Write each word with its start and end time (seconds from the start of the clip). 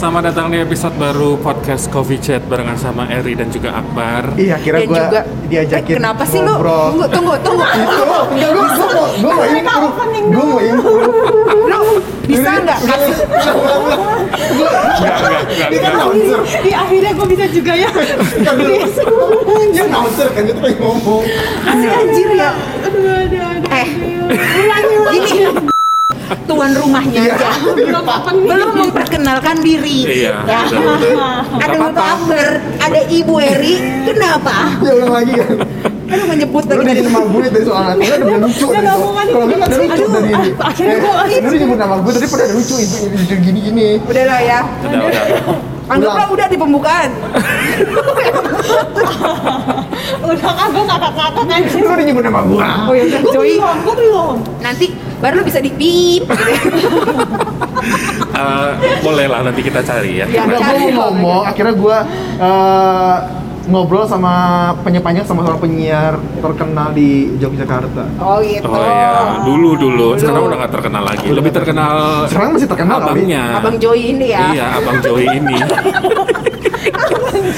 Selamat 0.00 0.32
datang 0.32 0.48
di 0.48 0.56
episode 0.56 0.96
baru 0.96 1.36
podcast 1.36 1.92
Coffee 1.92 2.16
Chat 2.16 2.40
barengan 2.48 2.72
sama 2.80 3.04
Eri 3.12 3.36
dan 3.36 3.52
juga 3.52 3.76
Akbar. 3.84 4.32
Iya, 4.32 4.56
kira 4.64 4.80
gue 4.80 4.96
juga 4.96 5.28
diajakin 5.44 5.92
eh, 5.92 5.98
kenapa 6.00 6.24
sih 6.24 6.40
lu? 6.40 6.56
Tunggu, 6.56 7.04
tunggu, 7.12 7.34
tunggu. 7.44 7.60
Itu, 7.60 8.00
enggak, 8.32 8.48
gue 8.48 8.64
mau, 8.64 9.04
gue 9.12 9.28
mau 9.28 9.44
improve, 9.44 9.92
gue 10.24 10.44
mau 10.48 10.60
improve. 10.64 11.04
Lu 11.68 11.80
bisa 12.24 12.50
nggak 12.64 12.80
kan 12.80 13.00
Di 16.64 16.72
akhirnya 16.72 17.12
gue 17.12 17.26
bisa 17.36 17.44
juga 17.52 17.72
ya. 17.76 17.90
ini 19.68 19.80
announcer 19.84 20.32
kan, 20.32 20.48
kita 20.48 20.60
pengen 20.64 20.80
ngomong. 20.80 21.28
kasih 21.60 21.90
anjir 21.92 22.30
ya? 22.40 22.50
Aduh, 22.88 23.04
aduh, 23.04 23.40
aduh. 23.52 23.68
Eh, 23.68 23.88
gini. 25.28 25.68
Tuan 26.40 26.70
rumahnya 26.72 27.20
Iya. 27.20 27.34
aja 27.34 27.50
Belum 27.64 28.02
belum 28.44 28.70
memperkenalkan 28.80 29.56
diri. 29.60 29.98
Iya, 30.04 30.34
Ya. 30.42 30.60
udah, 30.62 30.94
udah. 30.96 31.12
Ada 31.58 31.76
Bapak. 31.80 32.06
Akbar, 32.12 32.48
ada 32.78 33.00
Ibu 33.04 33.34
Eri. 33.36 33.74
Kenapa? 34.04 34.56
Ya 34.80 34.92
ulang 34.94 35.12
lagi 35.12 35.32
kan. 35.32 35.48
Aduh 36.10 36.26
menyebut 36.26 36.64
lagi 36.64 36.82
dari 36.84 37.02
nama 37.04 37.22
gue 37.22 37.42
dari 37.48 37.64
soalnya, 37.64 37.94
kalau 37.94 38.26
udah 38.26 38.40
lucu 38.42 38.66
dari. 38.66 38.82
Kalau 38.82 39.46
gue 39.46 39.56
nggak 39.56 39.68
ada 39.68 39.78
lucu 39.78 40.04
dari 40.08 40.30
ini. 40.32 40.50
akhirnya 40.56 40.96
gua- 40.98 41.22
Lu 41.40 41.54
nyebut 41.56 41.78
nama 41.78 41.94
gue, 41.96 42.12
tadi 42.12 42.26
pada 42.26 42.42
ada 42.42 42.54
lucu, 42.56 42.74
itu 42.76 42.96
lucu 43.06 43.34
gini 43.40 43.60
gini. 43.62 43.88
Udah 44.02 44.24
lah 44.24 44.40
ya. 44.40 44.58
Udah, 44.80 44.98
udah. 45.00 45.24
Anggaplah 45.88 46.26
udah 46.28 46.46
di 46.46 46.56
pembukaan. 46.56 47.10
Udah 50.20 50.52
kan 50.52 50.68
gue 50.68 50.84
ngakak-ngakak 50.84 51.44
anjir. 51.48 51.80
Lu 51.80 51.88
udah 51.88 52.04
nyebut 52.04 52.22
nama 52.22 52.40
gue. 52.42 52.60
Oh 52.60 52.92
ya 52.92 53.04
Gue 53.12 53.32
Joy. 53.32 53.50
belum, 53.56 53.76
gue 53.80 53.94
belum. 53.96 54.34
Nanti 54.60 54.86
baru 55.20 55.34
lu 55.40 55.44
bisa 55.44 55.60
di 55.60 55.70
pip. 55.70 56.24
Eh, 58.30 58.70
boleh 59.00 59.26
lah 59.28 59.40
nanti 59.40 59.60
kita 59.60 59.80
cari 59.80 60.20
ya. 60.20 60.26
Ya. 60.28 60.44
Gue 60.44 60.56
Cari. 60.56 60.92
mau 60.92 61.08
ngomong, 61.08 61.42
akhirnya 61.44 61.72
gue 61.72 61.96
eh, 62.40 63.16
ngobrol 63.68 64.04
sama 64.04 64.32
penyepanjang 64.80 65.24
sama 65.24 65.44
sama 65.44 65.56
penyiar 65.56 66.16
terkenal 66.40 66.92
di 66.92 67.36
Yogyakarta. 67.36 68.04
Oh 68.16 68.40
gitu. 68.40 68.64
Oh 68.64 68.80
iya, 68.80 69.40
dulu 69.44 69.76
dulu. 69.76 70.08
Sekarang 70.16 70.48
udah 70.48 70.56
nggak 70.60 70.72
terkenal 70.72 71.02
lagi. 71.04 71.26
Lebih 71.28 71.52
terkenal 71.52 72.24
Sekarang 72.28 72.56
masih 72.56 72.68
terkenal 72.68 72.96
kali. 73.00 73.08
abangnya. 73.12 73.42
Abang 73.60 73.76
Joy 73.76 74.00
ini 74.12 74.26
ya. 74.28 74.40
Iya, 74.52 74.66
abang 74.80 74.98
Joey 75.00 75.26
ini. 75.36 75.56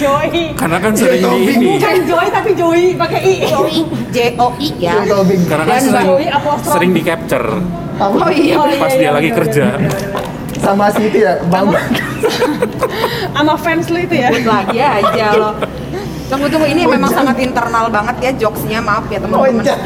Joy. 0.03 0.57
Karena 0.59 0.77
kan 0.83 0.93
sering 0.97 1.23
di 1.23 1.39
ini. 1.55 1.67
Bukan 1.79 1.97
Joy 2.09 2.27
tapi 2.33 2.51
Joy 2.59 2.81
pakai 2.99 3.21
I. 3.23 3.35
Joy, 3.47 3.75
J 4.11 4.19
O 4.39 4.49
I 4.59 4.69
ya. 4.83 4.95
Karena 5.47 5.65
kan 5.67 5.81
sering, 5.83 6.09
sering 6.67 6.91
di 6.91 7.03
capture 7.07 7.49
Oh 8.03 8.31
iya. 8.33 8.57
Oh, 8.59 8.67
pas 8.67 8.91
iya, 8.91 8.99
dia 8.99 9.05
iya, 9.05 9.11
lagi 9.13 9.31
bener, 9.31 9.39
kerja. 9.47 9.65
sama 10.63 10.87
si 10.95 11.11
itu 11.11 11.19
ya, 11.27 11.43
Bang. 11.51 11.75
Sama 13.35 13.55
fans 13.59 13.87
lu 13.91 13.99
itu 13.99 14.15
ya. 14.15 14.31
Lagi 14.31 14.79
aja 14.79 15.27
lo. 15.39 15.51
Tunggu 16.31 16.47
tunggu 16.49 16.67
ini 16.67 16.89
memang 16.89 17.13
sangat 17.13 17.37
internal 17.45 17.93
banget 17.93 18.17
ya 18.25 18.31
jokesnya 18.47 18.81
maaf 18.81 19.05
ya 19.13 19.21
teman-teman. 19.21 19.61
Loncat. 19.61 19.79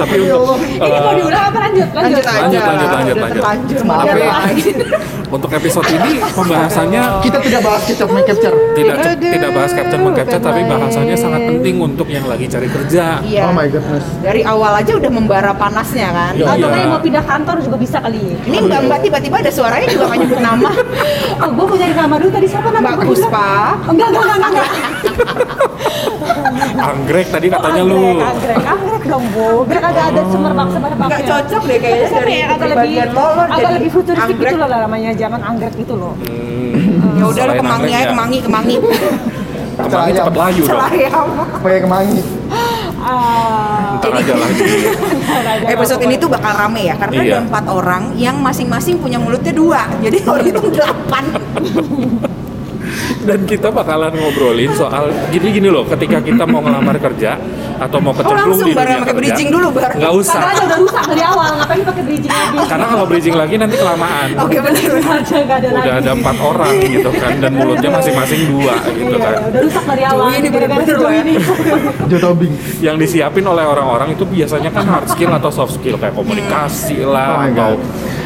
Tapi 0.00 0.16
Ya 0.24 0.34
untuk. 0.36 0.56
Ini 0.64 0.98
mau 1.00 1.12
eh, 1.12 1.16
diulang 1.20 1.44
apa 1.52 1.58
lanjut? 1.68 1.88
Lanjut 1.92 2.24
aja. 2.24 2.40
Lanjut, 2.40 2.62
lanjut, 2.64 2.88
lanjut, 2.88 3.16
lanjut. 3.44 3.82
Lanjut. 3.84 5.18
Untuk 5.30 5.50
episode 5.54 5.86
ini 5.88 6.18
pembahasannya 6.34 7.22
Kita 7.22 7.38
tidak 7.38 7.62
bahas 7.62 7.82
capture. 7.86 8.54
tidak 8.74 8.96
Aduh, 8.98 9.14
tidak 9.22 9.50
bahas 9.54 9.70
capture 9.70 10.02
mengcapture 10.02 10.42
tapi 10.42 10.60
pemain. 10.60 10.70
bahasanya 10.76 11.14
sangat 11.14 11.42
penting 11.46 11.74
untuk 11.78 12.06
yang 12.06 12.26
lagi 12.26 12.50
cari 12.50 12.66
kerja. 12.66 13.22
Iya. 13.22 13.46
Oh 13.46 13.54
my 13.54 13.70
goodness. 13.70 14.02
Dari 14.20 14.42
awal 14.42 14.74
aja 14.74 14.92
udah 14.98 15.10
membara 15.10 15.54
panasnya 15.54 16.10
kan. 16.10 16.32
Iya. 16.34 16.50
Atau 16.50 16.66
kayak 16.66 16.86
mau 16.88 17.00
pindah 17.00 17.24
kantor 17.24 17.56
juga 17.62 17.76
bisa 17.78 17.98
kali. 18.02 18.34
Ini 18.42 18.56
Mbak 18.60 18.80
Mbak 18.90 18.98
tiba-tiba 19.06 19.36
ada 19.38 19.52
suaranya 19.54 19.86
juga 19.86 20.04
nggak 20.10 20.18
nyebut 20.20 20.40
nama. 20.42 20.70
Oh, 21.40 21.48
gue 21.48 21.64
mau 21.64 21.72
nyari 21.72 21.94
nama 21.96 22.14
dulu 22.20 22.30
tadi 22.30 22.46
siapa 22.50 22.68
nama? 22.68 22.88
Mbak. 22.92 23.06
Puspa. 23.08 23.48
Enggak, 23.88 24.06
enggak, 24.12 24.22
enggak, 24.28 24.50
enggak. 24.50 24.68
Anggrek 26.80 27.26
tadi 27.30 27.46
katanya 27.48 27.80
Oh, 27.80 27.88
lu. 27.88 27.96
Anggrek, 27.96 28.20
anggrek, 28.20 28.60
anggrek 28.60 28.99
dong, 29.10 29.24
Bu. 29.30 29.48
Biar 29.64 29.80
kagak 29.82 30.04
ada 30.08 30.22
semerbak 30.24 30.68
semerbak. 30.70 31.06
Nggak 31.06 31.22
cocok 31.26 31.62
deh 31.64 31.78
kayaknya 31.78 32.08
dari 32.10 32.34
agak 32.40 32.56
lebih, 32.64 32.78
bagian 32.80 33.08
lo, 33.10 33.26
lo 33.26 33.42
agak 33.42 33.58
jadi 33.60 33.74
lebih 33.76 33.90
futuristik 33.90 34.30
anggrek. 34.30 34.46
gitu 34.46 34.56
loh 34.56 34.68
lah 34.68 34.78
namanya 34.80 35.10
zaman 35.12 35.40
anggrek 35.42 35.74
gitu 35.76 35.94
loh. 35.94 36.14
Hmm, 36.16 37.18
Ya 37.18 37.24
udah 37.26 37.44
lo 37.44 37.52
kemangi 37.56 37.90
aja 37.90 37.98
ya. 37.98 38.08
kemangi 38.08 38.38
kemangi. 38.40 38.76
Kemangi 39.76 40.12
cepet 40.12 40.34
layu 40.36 40.62
dong. 40.62 40.70
Selayam. 40.70 41.26
Kayak 41.60 41.80
kemangi. 41.82 42.20
Ah, 43.00 43.96
Ntar 43.96 44.12
aja 44.14 44.34
lagi. 44.36 44.64
Episode 45.72 46.02
ini 46.04 46.14
tuh 46.14 46.28
bakal 46.28 46.52
rame 46.54 46.82
ya 46.84 46.94
karena 46.94 47.16
Iya. 47.16 47.32
ada 47.32 47.38
empat 47.42 47.64
orang 47.66 48.02
yang 48.14 48.36
masing-masing 48.38 49.00
punya 49.00 49.16
mulutnya 49.16 49.50
dua. 49.50 49.88
Jadi 49.98 50.20
kalau 50.26 50.40
itu 50.40 50.60
delapan. 50.68 51.24
Dan 53.20 53.44
kita 53.44 53.68
bakalan 53.70 54.12
ngobrolin 54.12 54.72
soal 54.72 55.08
gini-gini 55.28 55.68
loh, 55.68 55.84
ketika 55.86 56.18
kita 56.18 56.44
mau 56.44 56.60
ngelamar 56.60 56.96
kerja 56.98 57.36
atau 57.80 57.98
mau 57.98 58.12
Oh 58.12 58.18
kecemplung 58.20 58.44
langsung 58.52 58.68
di 58.68 58.74
bareng 58.76 58.92
dunia 58.92 59.02
pakai 59.02 59.14
bridging 59.16 59.48
dulu 59.48 59.66
bareng. 59.72 59.96
Nggak 59.96 60.12
usah. 60.14 60.40
Karena 60.42 60.62
udah 60.62 60.78
rusak 60.78 61.04
dari 61.08 61.22
awal, 61.24 61.48
ngapain 61.56 61.82
pakai 61.82 62.02
bridging 62.04 62.28
lagi? 62.30 62.56
Karena 62.68 62.86
kalau 62.86 63.04
bridging 63.08 63.36
lagi 63.36 63.54
nanti 63.56 63.76
kelamaan. 63.76 64.28
Oke 64.36 64.58
benar. 64.60 64.84
Aja 65.10 65.36
nggak 65.40 65.58
ada 65.58 65.68
Udah 65.70 65.80
lagi. 65.82 66.00
ada 66.00 66.10
empat 66.12 66.36
orang 66.38 66.74
gitu 66.78 67.10
kan 67.10 67.32
dan 67.38 67.52
mulutnya 67.52 67.90
masing-masing 67.90 68.40
dua 68.46 68.74
gitu 68.90 69.10
Iya, 69.10 69.18
kan. 69.18 69.32
iya, 69.32 69.48
udah 69.48 69.60
rusak 69.64 69.84
dari 69.86 70.04
awal. 70.04 70.26
Ini 70.30 70.48
si 70.52 70.92
loh 70.94 71.10
ya. 71.10 71.20
ini. 71.20 71.34
Joe 72.06 72.20
Tobing. 72.20 72.52
Yang 72.80 72.96
disiapin 73.00 73.44
oleh 73.44 73.64
orang-orang 73.64 74.08
itu 74.12 74.24
biasanya 74.24 74.70
kan 74.70 74.84
hard 74.84 75.06
skill 75.08 75.32
atau 75.32 75.50
soft 75.50 75.72
skill 75.74 75.96
kayak 75.96 76.12
komunikasi 76.12 77.00
Oh 77.00 77.10
lah 77.10 77.40
my 77.40 77.50
atau 77.50 77.74
God. 77.74 77.80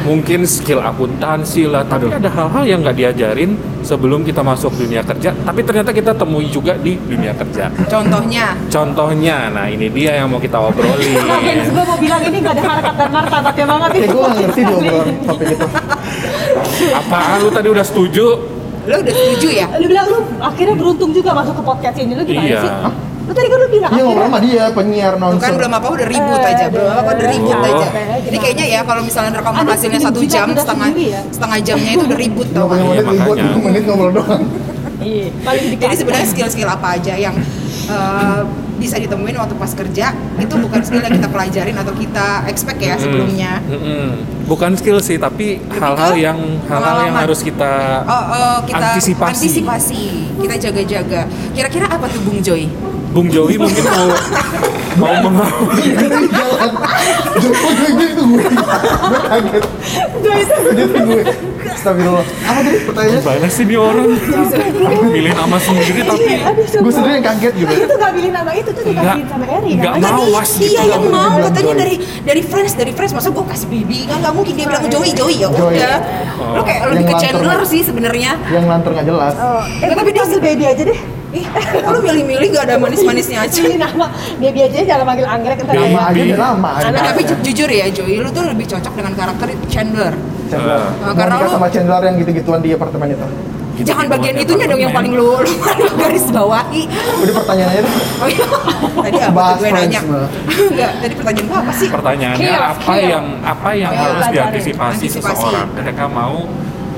Mungkin 0.05 0.45
skill 0.45 0.79
akuntansi 0.79 1.65
lah. 1.65 1.81
Tapi 1.83 2.13
ada 2.13 2.29
hal-hal 2.29 2.63
yang 2.63 2.79
nggak 2.85 2.95
diajarin 2.95 3.57
sebelum 3.81 4.21
kita 4.21 4.39
masuk 4.39 4.71
dunia 4.77 5.01
kerja. 5.01 5.33
Tapi 5.33 5.59
ternyata 5.61 5.91
kita 5.91 6.13
temui 6.13 6.47
juga 6.47 6.77
di 6.77 6.95
dunia 6.95 7.33
kerja. 7.33 7.69
Contohnya 7.89 8.53
Contohnya, 8.69 9.49
nah 9.49 9.65
ini 9.65 9.89
dia 9.89 10.21
yang 10.21 10.29
mau 10.29 10.37
kita 10.37 10.61
obrolin. 10.61 11.17
Gue 11.75 11.83
mau 11.83 11.97
bilang 11.97 12.21
ini 12.23 12.37
gak 12.39 12.53
ada 12.55 12.63
harkat 12.63 12.93
dan 12.95 13.09
martabat 13.11 13.53
ya 13.57 13.65
banget 13.65 13.89
Kayak 13.95 14.09
gue 14.13 14.27
ngerti 14.39 14.61
dong 14.63 14.79
obrolan 14.79 15.15
topik 15.25 15.47
itu. 15.51 15.67
Apaan 16.93 17.37
lu 17.41 17.49
tadi 17.51 17.67
udah 17.67 17.85
setuju? 17.85 18.25
lo 18.85 19.01
udah 19.01 19.13
setuju 19.17 19.47
ya? 19.49 19.65
Lu 19.81 19.89
bilang 19.89 20.05
lu 20.05 20.19
akhirnya 20.37 20.77
beruntung 20.77 21.09
juga 21.09 21.33
masuk 21.33 21.57
ke 21.57 21.63
podcast 21.65 21.97
ini. 21.97 22.13
Lu 22.13 22.21
gimana 22.21 22.45
Iya. 22.45 22.61
sih? 22.61 22.71
Lu 23.25 23.31
tadi 23.31 23.47
kan 23.47 23.57
lu 23.57 23.67
bilang 23.67 23.91
Iya 23.91 24.03
ngobrol 24.03 24.27
sama 24.27 24.39
dia, 24.39 24.63
penyiar 24.69 25.13
Tuh 25.13 25.21
nonser. 25.23 25.41
kan 25.41 25.53
belum 25.55 25.71
apa 25.73 25.87
udah 25.89 26.07
ribut 26.07 26.39
Eh, 26.39 26.51
aja, 26.51 26.65
belum 26.67 26.89
apa 26.91 27.09
udah 27.11 27.27
ribut 27.27 27.57
aja. 27.59 27.87
Jadi 28.21 28.37
kayaknya 28.37 28.65
ya 28.67 28.79
kalau 28.81 29.01
misalnya 29.01 29.31
rekaman 29.33 29.65
hasilnya 29.65 29.99
satu 29.99 30.19
jam 30.23 30.47
setengah 30.51 30.89
ya? 30.93 31.21
setengah 31.27 31.57
jamnya 31.59 31.91
itu 31.91 32.03
udah 32.05 32.19
ribut 32.19 32.47
tau 32.51 32.65
20 32.65 32.69
kan? 32.69 32.77
menit 32.77 32.93
Iya, 32.95 33.01
ribut, 33.07 33.35
makanya. 33.35 33.53
20 33.53 33.65
menit 33.65 33.81
ngobrol 33.83 34.11
doang. 34.13 34.43
Iya. 34.97 35.27
Jadi 35.75 35.95
sebenarnya 35.95 36.27
skill-skill 36.27 36.69
apa 36.71 36.87
aja 36.95 37.13
yang 37.15 37.35
eh, 37.85 38.41
bisa 38.75 38.95
ditemuin 38.97 39.35
waktu 39.35 39.55
pas 39.55 39.71
kerja 39.71 40.11
itu 40.35 40.53
bukan 40.53 40.79
skill 40.81 40.99
yang 40.99 41.15
kita 41.15 41.27
pelajarin 41.27 41.75
atau 41.75 41.93
kita 41.93 42.27
expect 42.45 42.77
ya 42.77 42.95
sebelumnya. 42.95 43.63
Mm-mm. 43.63 44.07
Bukan 44.45 44.75
skill 44.75 44.99
sih, 44.99 45.15
tapi 45.15 45.57
hal-hal 45.73 46.13
yang 46.13 46.37
hal-hal 46.63 46.97
yang 47.01 47.15
harus 47.15 47.39
kita 47.39 48.03
Oh, 48.03 48.23
oh, 48.27 48.55
kita 48.63 48.85
Antisipasi. 48.91 49.31
antisipasi, 49.41 50.03
kita 50.37 50.55
jaga-jaga. 50.59 51.21
Kira-kira 51.51 51.85
apa 51.87 52.05
tuh 52.05 52.19
Bung 52.21 52.39
Joy? 52.39 52.67
Bung 53.15 53.31
Joey 53.31 53.55
mungkin 53.55 53.79
mau 53.87 54.11
mau 54.99 55.15
mengawal 55.23 55.71
Jalan. 56.27 56.71
Joko 57.39 57.67
Joy 57.71 57.91
itu 57.95 58.23
gue. 58.27 58.43
Gue 58.43 59.19
kaget. 59.23 59.63
Dia 60.19 60.85
gue. 60.85 61.21
Astagfirullah. 61.65 62.25
Apa 62.43 62.59
tadi 62.59 62.77
pertanyaannya? 62.83 63.21
gimana 63.23 63.47
sih 63.47 63.63
nih 63.63 63.77
orang 63.79 64.05
milih 65.09 65.31
nama 65.31 65.57
sendiri 65.57 65.99
tapi 66.03 66.31
Gue 66.75 66.91
sendiri 66.91 67.13
yang 67.15 67.25
kaget 67.25 67.53
gitu. 67.55 67.71
Itu 67.71 67.95
gak 67.95 68.11
pilih 68.11 68.31
nama 68.35 68.51
itu 68.51 68.69
tuh 68.75 68.83
dikasihin 68.83 69.27
sama 69.31 69.45
Eri 69.47 69.71
kan? 69.79 69.95
mau. 69.95 70.23
Dia, 70.27 70.35
gitu 70.35 70.67
dia 70.67 70.83
yang 70.83 71.03
mau 71.07 71.35
katanya 71.39 71.73
dari 71.79 71.95
dari 72.27 72.41
friends 72.43 72.73
dari 72.75 72.91
friends 72.91 73.15
masa 73.15 73.31
gue 73.31 73.45
kasih 73.47 73.67
baby 73.71 74.11
kan 74.11 74.19
nggak 74.19 74.33
mungkin 74.35 74.53
dia 74.59 74.65
bilang 74.67 74.83
Joy 74.91 75.09
Joy 75.15 75.33
ya 75.39 75.47
udah 75.47 75.97
lo 76.51 76.61
kayak 76.67 76.81
lebih 76.91 77.05
Yang 77.05 77.15
ke. 77.15 77.23
Chandler 77.23 77.59
sih 77.63 77.79
sebenarnya 77.79 78.31
Yang 78.51 78.63
lantur 78.67 78.91
nggak 78.91 79.07
jelas. 79.07 79.33
Oh, 79.35 79.63
eh, 79.63 79.87
Tapi 79.87 80.11
dia- 80.11 80.27
dia 80.27 80.39
baby 80.43 80.65
aja 80.67 80.83
deh. 80.83 80.99
Ih 81.35 81.45
lo 81.85 81.99
milih-milih 81.99 82.47
gak 82.49 82.63
ada 82.65 82.75
manis-manisnya 82.77 83.43
aja 83.43 83.61
nama 83.75 84.07
baby 84.37 84.59
aja 84.63 84.79
jangan 84.85 85.05
panggil 85.05 85.27
anggrek 85.27 85.59
ntar 85.59 85.75
Baby. 85.75 85.85
Nama 85.85 85.99
ya. 85.99 86.07
aja 86.07 86.21
udah 86.25 86.39
lama. 86.41 86.69
Anak- 86.79 87.05
tapi 87.05 87.21
jujur 87.43 87.69
ya 87.69 87.85
Joy 87.89 88.13
lu 88.17 88.29
tuh 88.29 88.43
lebih 88.45 88.65
cocok 88.65 88.93
dengan 88.93 89.13
karakter 89.13 89.47
Chandler 89.67 90.13
Chandler. 90.45 90.77
Nah, 90.77 91.03
Mau 91.03 91.13
karena 91.13 91.35
lu- 91.37 91.51
sama 91.51 91.67
Chandler 91.67 92.01
yang 92.05 92.15
gitu-gituan 92.17 92.59
di 92.61 92.69
apartemen 92.71 93.09
itu. 93.11 93.27
Gitu 93.75 93.91
jangan 93.91 94.07
bagian 94.07 94.39
itunya 94.39 94.65
dong 94.65 94.79
yang 94.79 94.95
paling 94.95 95.11
lu, 95.11 95.35
lu 95.83 95.91
garis 95.99 96.31
bawahi 96.31 96.87
Udah 97.19 97.33
pertanyaan 97.35 97.69
aja 97.69 97.81
deh. 97.83 97.91
oh 97.91 98.27
iya 98.31 98.45
tadi 98.95 99.19
apa 99.19 99.35
Bahas 99.35 99.51
tuh 99.51 99.59
gue 99.59 99.69
nanya 99.75 99.99
enggak 100.47 100.91
tadi 100.95 101.13
pertanyaan 101.13 101.45
gua 101.45 101.57
apa 101.59 101.71
sih 101.75 101.87
pertanyaannya 101.91 102.55
apa 102.55 102.93
yang 102.95 103.25
apa 103.43 103.69
yang 103.75 103.91
harus 103.91 104.25
diantisipasi 104.31 104.95
Antisipasi. 104.95 105.35
seseorang 105.35 105.67
ketika 105.75 106.05
mau 106.07 106.47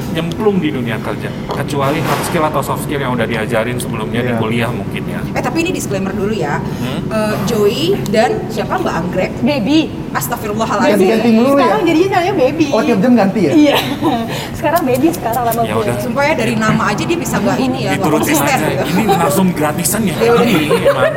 nyemplung 0.10 0.58
di 0.58 0.70
dunia 0.70 0.96
kerja 0.98 1.28
kecuali 1.50 2.00
hard 2.00 2.22
skill 2.24 2.44
atau 2.44 2.62
soft 2.62 2.84
skill 2.84 2.98
yang 2.98 3.12
udah 3.12 3.24
diajarin 3.24 3.76
sebelumnya 3.76 4.20
di 4.20 4.30
Iya. 4.30 4.38
kuliah 4.38 4.70
mungkin 4.70 5.04
ya 5.04 5.20
Eh 5.30 5.42
tapi 5.42 5.58
ini 5.60 5.72
disclaimer 5.72 6.12
dulu 6.12 6.32
ya. 6.32 6.58
Hmm? 6.60 7.00
Eh, 7.08 7.36
Joey 7.46 7.84
dan 8.08 8.48
siapa 8.48 8.78
Mbak 8.78 8.94
Anggrek? 8.96 9.32
Baby. 9.40 9.90
Astagfirullahaladzim. 10.10 10.98
Ganti-ganti 10.98 11.30
mulu 11.32 11.56
ya? 11.56 11.68
Sekarang 11.68 11.84
jadinya 11.84 12.10
namanya 12.12 12.34
baby. 12.36 12.66
Oh 12.70 12.82
tiap 12.82 13.00
jam 13.00 13.14
ganti 13.14 13.40
ya? 13.42 13.52
Iya. 13.54 13.78
Sekarang 14.58 14.82
baby 14.84 15.08
sekarang 15.10 15.44
lama 15.44 15.62
Ya 15.62 15.74
gue. 15.74 15.84
udah. 15.84 15.96
Sumpah 16.00 16.24
ya 16.24 16.34
dari 16.36 16.56
nama 16.56 16.84
aja 16.88 17.04
dia 17.04 17.18
bisa 17.18 17.36
nggak 17.38 17.58
ini 17.60 17.80
ya, 17.84 17.92
diturutin 17.94 18.36
aja 18.36 18.58
ini 18.84 19.04
langsung 19.08 19.48
gratisan 19.52 20.02
ya 20.04 20.16
Ya 20.18 20.32
udah. 20.34 20.44
ini 20.44 20.66
emang 20.84 21.14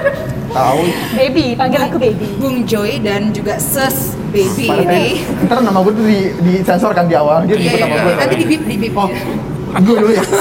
Tahu. 0.51 0.81
Baby, 1.15 1.55
panggil 1.55 1.81
aku 1.81 1.97
baby. 1.97 2.27
Bung 2.37 2.63
Joy 2.65 2.99
dan 2.99 3.31
juga 3.31 3.55
Ses 3.57 4.19
Baby 4.29 4.67
Pada 4.67 4.83
ini. 4.89 5.23
ntar 5.45 5.59
nama 5.59 5.79
gue 5.81 5.91
tuh 5.91 6.05
di, 6.05 6.21
di 6.41 6.53
sensor 6.61 6.91
kan 6.91 7.07
di 7.07 7.15
awal. 7.15 7.43
Dia 7.45 7.55
Iya, 7.55 7.81
nama 7.81 7.87
iya, 7.89 8.03
gue. 8.05 8.15
nanti 8.17 8.35
di 8.37 8.47
bip 8.47 8.63
di 8.65 8.77
bip. 8.77 8.95
Oh, 8.95 9.11
gue 9.73 9.95
dulu 9.97 10.11
ya. 10.11 10.23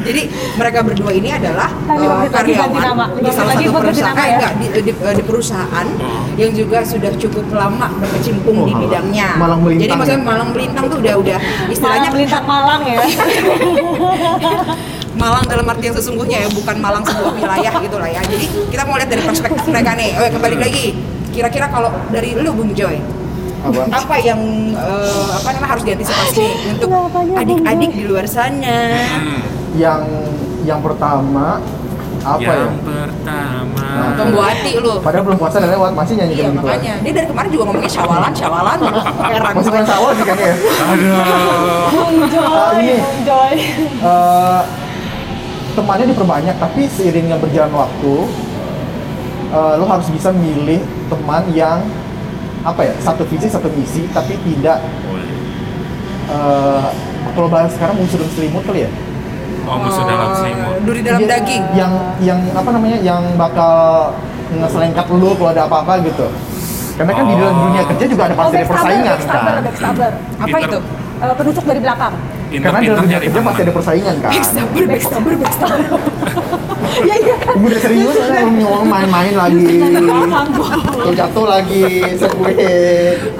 Jadi 0.00 0.22
mereka 0.54 0.80
berdua 0.80 1.12
ini 1.12 1.28
adalah 1.28 1.68
eh, 1.86 2.24
ganti 2.26 2.52
karyawan 2.56 2.72
nama. 2.72 3.06
di 3.12 3.28
salah 3.28 3.52
satu 3.52 3.68
perusahaan, 3.74 4.12
nama 4.12 4.16
eh, 4.16 4.24
ya? 4.24 4.32
enggak, 4.32 4.52
di, 4.54 4.66
di, 4.80 4.92
di 4.96 5.22
perusahaan 5.22 5.86
yang 6.34 6.52
juga 6.52 6.78
sudah 6.80 7.12
cukup 7.14 7.44
lama 7.50 7.86
berkecimpung 7.98 8.56
Oh, 8.56 8.64
di 8.64 8.72
bidangnya. 8.78 9.36
Malang 9.36 9.60
melintang 9.60 9.84
Jadi 9.86 9.92
maksudnya 9.96 10.16
ya? 10.18 10.24
malang 10.26 10.48
melintang 10.50 10.84
tuh 10.86 10.98
udah 10.98 11.14
udah 11.16 11.38
istilahnya 11.68 12.00
Malang 12.02 12.14
melintang 12.16 12.44
Malang 12.44 12.80
ya. 12.82 12.98
Malang 15.12 15.42
dalam 15.44 15.66
arti 15.66 15.84
yang 15.84 15.96
sesungguhnya 15.96 16.38
ya, 16.40 16.48
bukan 16.48 16.76
Malang 16.76 17.02
sebuah 17.02 17.32
wilayah 17.32 17.72
gitu 17.76 17.96
lah 17.96 18.08
ya. 18.08 18.22
Jadi 18.22 18.46
kita 18.68 18.82
mau 18.84 18.94
lihat 18.94 19.08
dari 19.08 19.22
perspektif 19.22 19.62
mereka 19.66 19.92
nih. 19.92 20.10
Oh, 20.14 20.28
kembali 20.30 20.56
lagi. 20.56 20.86
Kira-kira 21.30 21.66
kalau 21.66 21.90
dari 22.08 22.34
lu 22.34 22.50
Bung 22.50 22.70
Joy, 22.72 22.98
Apa? 23.60 23.86
apa 23.88 24.14
yang 24.18 24.40
eh, 24.70 25.26
apa 25.32 25.48
namanya 25.50 25.70
harus 25.70 25.84
diantisipasi 25.84 26.46
untuk 26.70 26.90
adik-adik 27.32 27.90
di 27.92 28.04
luar 28.04 28.26
sana? 28.26 29.06
Yang 29.72 30.02
yang 30.62 30.80
pertama 30.80 31.58
apa 32.20 32.42
ya? 32.42 32.54
yang 32.60 32.76
pertama 32.80 33.86
Nah, 33.90 34.12
Tunggu 34.14 34.38
hati 34.38 34.72
lu. 34.76 34.98
Padahal 34.98 35.24
belum 35.24 35.36
puasa 35.36 35.58
udah 35.58 35.70
lewat 35.70 35.92
masih 35.92 36.14
nyanyi 36.16 36.34
Iya 36.36 36.46
gitu. 36.46 36.58
makanya. 36.58 36.92
Dia 37.00 37.12
dari 37.12 37.26
kemarin 37.26 37.50
juga 37.50 37.64
ngomongnya 37.66 37.90
syawalan, 37.90 38.32
syawalan. 38.32 38.78
Heran 39.34 39.52
Masih 39.52 39.70
bulan 39.70 39.86
awal 39.88 40.10
sih 40.12 40.24
kayaknya 40.24 40.46
ya. 40.46 40.56
aduh 40.86 41.18
Bung 41.90 42.18
Joy, 42.24 42.46
Ah, 42.46 42.70
ini. 42.76 42.94
Bung 42.96 43.20
Joy. 43.24 43.54
Eh, 44.00 44.60
temannya 45.72 46.06
diperbanyak 46.08 46.56
tapi 46.56 46.86
seiringnya 46.88 47.36
berjalan 47.36 47.72
waktu 47.72 48.14
eh, 49.50 49.74
lo 49.76 49.84
harus 49.84 50.08
bisa 50.08 50.30
milih 50.30 50.78
teman 51.06 51.42
yang 51.50 51.78
apa 52.60 52.80
ya 52.82 52.94
satu 52.98 53.24
visi 53.24 53.46
satu 53.46 53.68
misi 53.70 54.04
tapi 54.10 54.36
tidak 54.38 54.78
eh, 56.28 56.84
kalau 57.30 57.48
bahas 57.48 57.70
sekarang 57.72 57.96
musuh 57.96 58.18
dan 58.18 58.30
selimut 58.30 58.62
kali 58.62 58.84
ya 58.84 58.90
oh 59.64 59.76
musuh 59.78 60.04
dalam 60.04 60.28
selimut 60.34 60.68
Eh, 60.70 60.80
Duri 60.82 61.00
dalam 61.00 61.20
Dia- 61.20 61.30
daging. 61.36 61.62
yang 61.74 61.92
yang 62.18 62.38
apa 62.52 62.70
namanya 62.70 62.98
yang 63.00 63.22
bakal 63.34 63.72
ngeselengkat 64.50 65.06
lu 65.08 65.30
kalau 65.32 65.50
ada 65.50 65.62
apa-apa 65.64 66.02
gitu 66.02 66.26
karena 66.96 67.12
kan 67.14 67.24
di 67.24 67.34
dalam 67.34 67.54
Oh. 67.54 67.62
dunia 67.64 67.82
kerja 67.86 68.04
juga 68.06 68.22
ada 68.26 68.34
pasti 68.34 68.56
ada 68.56 68.66
persaingan 68.66 69.16
kan 69.24 69.62
backstabber. 69.62 70.10
Apa 70.36 70.56
itu? 70.60 70.78
Eh, 71.16 71.34
penusuk 71.34 71.64
dari 71.64 71.80
belakang. 71.80 72.14
Karena 72.58 72.78
dalam 72.82 73.04
dunia 73.06 73.18
kerja 73.22 73.40
pasti 73.46 73.60
ada 73.62 73.72
persaingan 73.72 74.14
kan? 74.18 74.30
Backstabber, 74.34 74.82
backstabber, 74.90 75.32
backstabber. 75.38 75.78
Iya 77.00 77.16
iya. 77.22 77.36
Kan. 77.38 77.54
Gue 77.60 77.68
udah 77.70 77.80
serius 77.80 78.16
kan 78.18 78.46
ngomong 78.50 78.88
main-main 78.88 79.34
lagi. 79.38 79.78
Tuh 81.00 81.12
jatuh 81.14 81.46
lagi 81.46 81.84
segway 82.18 82.54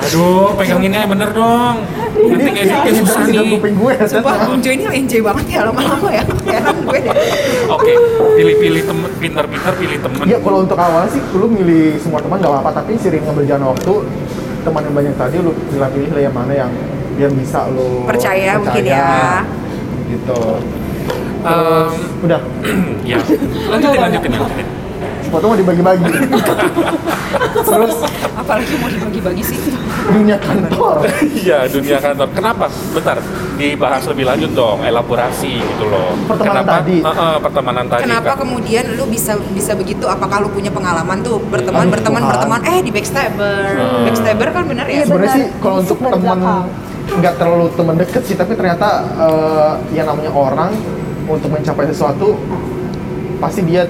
aduh 0.01 0.55
peganginnya 0.55 1.05
bener 1.11 1.31
dong. 1.35 1.77
Nanti 2.21 2.51
ngeditnya 2.53 2.93
susah 3.01 3.23
Ini 3.27 3.33
nih 3.33 3.51
kuping 3.57 3.75
gue 3.81 3.95
Sumpah 4.05 4.35
Bung 4.45 4.61
Joy 4.61 4.75
ini 4.77 4.85
enjoy 4.93 5.21
banget 5.25 5.45
ya 5.51 5.61
lama-lama 5.69 6.09
ya. 6.11 6.25
Heran 6.25 6.77
gue. 6.85 6.99
Deh. 7.01 7.17
oke 7.71 7.93
pilih-pilih 8.39 8.83
temen 8.87 9.11
pinter-pinter 9.19 9.73
pilih 9.77 9.99
temen. 9.99 10.25
Ya 10.29 10.39
kalau 10.41 10.59
untuk 10.65 10.79
awal 10.79 11.05
sih 11.11 11.23
lu 11.35 11.47
milih 11.51 11.99
semua 11.99 12.21
teman 12.23 12.39
gak 12.41 12.51
apa-apa. 12.51 12.71
Tapi 12.83 12.97
sering 13.01 13.25
berjalan 13.25 13.67
waktu 13.73 13.93
teman 14.61 14.83
yang 14.85 14.95
banyak 14.95 15.15
tadi 15.17 15.37
lu 15.41 15.53
pilih-pilih 15.73 16.11
lah 16.13 16.23
yang 16.23 16.35
mana 16.37 16.53
yang 16.53 16.73
yang 17.21 17.35
bisa 17.37 17.69
lu 17.69 18.09
Percaya 18.09 18.57
mungkin 18.57 18.85
ya. 18.85 19.45
Gitu 20.09 20.41
Terus 21.41 21.93
udah 22.25 22.41
ya 23.11 23.19
lanjutin 23.69 24.01
lanjutin 24.01 24.33
lanjutin 24.33 24.67
sepatu 25.21 25.45
mau 25.47 25.57
dibagi-bagi 25.57 26.05
Terus 27.61 27.97
Apalagi 28.35 28.75
mau 28.83 28.91
dibagi-bagi 28.91 29.43
sih. 29.47 29.59
dunia 30.11 30.37
kantor 30.43 31.07
Iya 31.45 31.71
dunia 31.71 32.03
kantor. 32.03 32.29
Kenapa? 32.35 32.67
Bentar, 32.91 33.23
dibahas 33.55 34.03
lebih 34.11 34.25
lanjut 34.27 34.51
dong, 34.57 34.83
elaborasi 34.83 35.61
gitu 35.61 35.85
loh. 35.87 36.17
Pertemanan 36.27 36.65
Kenapa? 36.65 36.75
tadi. 36.83 36.97
Eh, 36.99 37.15
eh, 37.15 37.37
pertemanan 37.39 37.85
tadi. 37.87 38.03
Kenapa 38.09 38.33
kan. 38.35 38.39
kemudian 38.43 38.85
lu 38.97 39.05
bisa 39.07 39.39
bisa 39.55 39.73
begitu? 39.79 40.09
Apakah 40.11 40.43
lu 40.43 40.49
punya 40.51 40.73
pengalaman 40.73 41.21
tuh 41.23 41.39
berteman 41.47 41.87
Aduh, 41.87 41.93
berteman 41.95 42.23
Tuhan. 42.27 42.31
berteman 42.35 42.61
eh 42.67 42.79
di 42.83 42.91
backstabber. 42.91 43.71
Hmm. 43.77 44.03
Backstabber 44.09 44.49
kan 44.51 44.63
bener 44.67 44.87
ya? 44.89 44.95
Iya, 44.99 45.05
sebenarnya 45.07 45.31
benar. 45.31 45.39
sih 45.39 45.47
kalau 45.63 45.77
untuk 45.79 45.99
teman. 46.01 46.39
Nggak 47.19 47.35
terlalu 47.41 47.67
teman 47.75 47.97
deket 47.99 48.23
sih 48.23 48.37
tapi 48.39 48.55
ternyata 48.55 49.03
eh, 49.19 49.73
yang 49.99 50.07
namanya 50.07 50.31
orang 50.31 50.71
untuk 51.27 51.51
mencapai 51.51 51.91
sesuatu 51.91 52.39
pasti 53.43 53.67
dia 53.67 53.89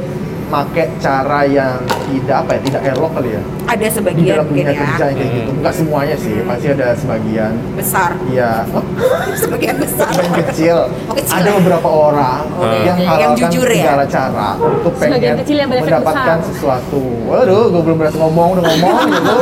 make 0.50 0.84
cara 0.98 1.40
yang 1.42 1.78
tidak 2.04 2.36
apa 2.40 2.50
ya 2.52 2.60
tidak 2.60 2.82
elok 2.90 3.10
kali 3.12 3.30
ya 3.30 3.42
Ada 3.64 3.78
di 3.80 3.90
sebagian 3.92 4.26
dalam 4.28 4.44
mungkin 4.44 4.64
dunia 4.64 4.74
ya. 4.74 4.82
kerja 4.84 5.04
yang 5.04 5.16
kayak 5.16 5.30
gitu 5.32 5.50
nggak 5.56 5.74
semuanya 5.74 6.16
sih 6.16 6.34
pasti 6.42 6.66
ada 6.68 6.86
sebagian 6.92 7.52
Besar. 7.72 8.10
ya 8.28 8.50
sebagian 9.40 9.76
besar. 9.78 10.10
yang 10.12 10.34
kecil 10.36 10.78
Oh, 11.06 11.14
kecil. 11.14 11.34
ada 11.36 11.50
beberapa 11.56 11.88
orang 11.88 12.42
yang 12.50 12.58
oke. 12.60 12.78
Yang 12.80 12.96
halalkan 13.06 13.38
jujur 13.40 13.68
ya? 13.68 13.82
segala 13.84 14.04
cara 14.06 14.48
untuk 14.58 14.92
Sebagian 14.92 15.14
pengen 15.14 15.34
kecil 15.40 15.56
yang 15.56 15.68
mendapatkan 15.70 16.36
besar. 16.36 16.48
sesuatu 16.50 17.02
waduh 17.24 17.64
gue 17.68 17.82
belum 17.82 17.96
berhasil 17.96 18.18
ngomong 18.18 18.48
udah 18.52 18.64
ngomong 18.66 18.96
gitu 19.14 19.38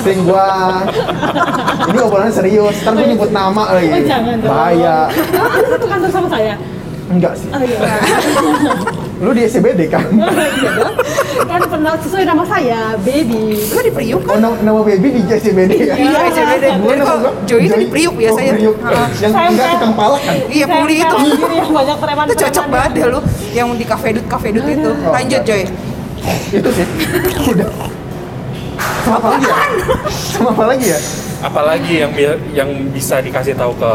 sing 0.00 0.18
gua 0.22 0.46
ini 1.84 1.98
obrolannya 1.98 2.32
serius 2.32 2.76
ntar 2.80 2.92
gue 2.92 3.06
nyebut 3.08 3.30
nama 3.30 3.64
lagi 3.72 3.88
Oh, 3.88 4.02
jangan 4.04 4.34
dong. 4.38 4.48
bahaya 4.48 4.96
Oh, 5.10 5.48
Anda 5.48 5.68
satu 5.68 5.86
kantor 5.86 6.10
sama 6.10 6.28
saya. 6.28 6.54
enggak 7.06 7.34
sih 7.34 7.48
Oh 7.50 7.60
iya. 7.60 7.78
lu 9.24 9.32
di 9.32 9.42
SCBD 9.42 9.88
kan 9.88 10.04
Iya 10.60 10.70
dong. 10.76 10.94
Kan 11.44 11.60
pernah 11.66 11.92
sesuai 11.96 12.24
nama 12.24 12.44
saya, 12.44 12.94
baby. 13.00 13.56
Lu 13.58 13.80
di 13.80 13.90
Priuk 13.90 14.20
oh 14.20 14.28
kan? 14.28 14.38
nama, 14.38 14.56
nama 14.60 14.80
baby 14.80 15.08
di 15.10 15.20
SCBD 15.24 15.72
ya 15.82 15.94
Iya, 15.94 16.18
SCBD. 16.28 16.64
Gua 16.76 16.86
Jadi 16.86 17.00
nama 17.00 17.14
Joy 17.42 17.60
itu 17.62 17.76
di 17.76 17.88
Priuk 17.88 18.14
biasanya. 18.14 18.52
oh, 18.52 18.56
Priuk. 18.56 18.76
Heeh. 18.78 19.08
yang 19.18 19.32
Saya- 19.32 19.50
enggak 19.50 19.68
tukang 19.74 19.94
palak 19.94 20.22
kan 20.22 20.36
Iya, 20.46 20.66
puli 20.68 20.96
itu. 20.98 21.16
Yang 21.50 21.70
banyak 21.72 21.96
preman. 21.98 22.24
Itu 22.24 22.34
cocok 22.38 22.66
banget 22.68 22.90
deh 22.92 23.04
lu 23.08 23.20
yang 23.50 23.68
di 23.72 23.84
cafe 23.84 24.08
dut 24.12 24.26
cafe 24.26 24.48
dut 24.50 24.66
itu. 24.66 24.90
Oh, 24.92 25.10
Lanjut. 25.10 25.40
Joy. 25.42 25.62
itu 26.50 26.68
sih 26.70 26.86
udah 27.44 27.68
sama 29.04 29.16
apa 29.18 29.28
lagi 29.30 29.44
ya 29.44 29.56
sama 30.32 30.48
apa 30.50 30.64
lagi 30.66 30.86
ya 30.88 31.00
Apalagi 31.42 31.92
yang 31.98 32.12
yang 32.54 32.70
bisa 32.88 33.20
dikasih 33.20 33.52
tahu 33.52 33.76
ke 33.76 33.92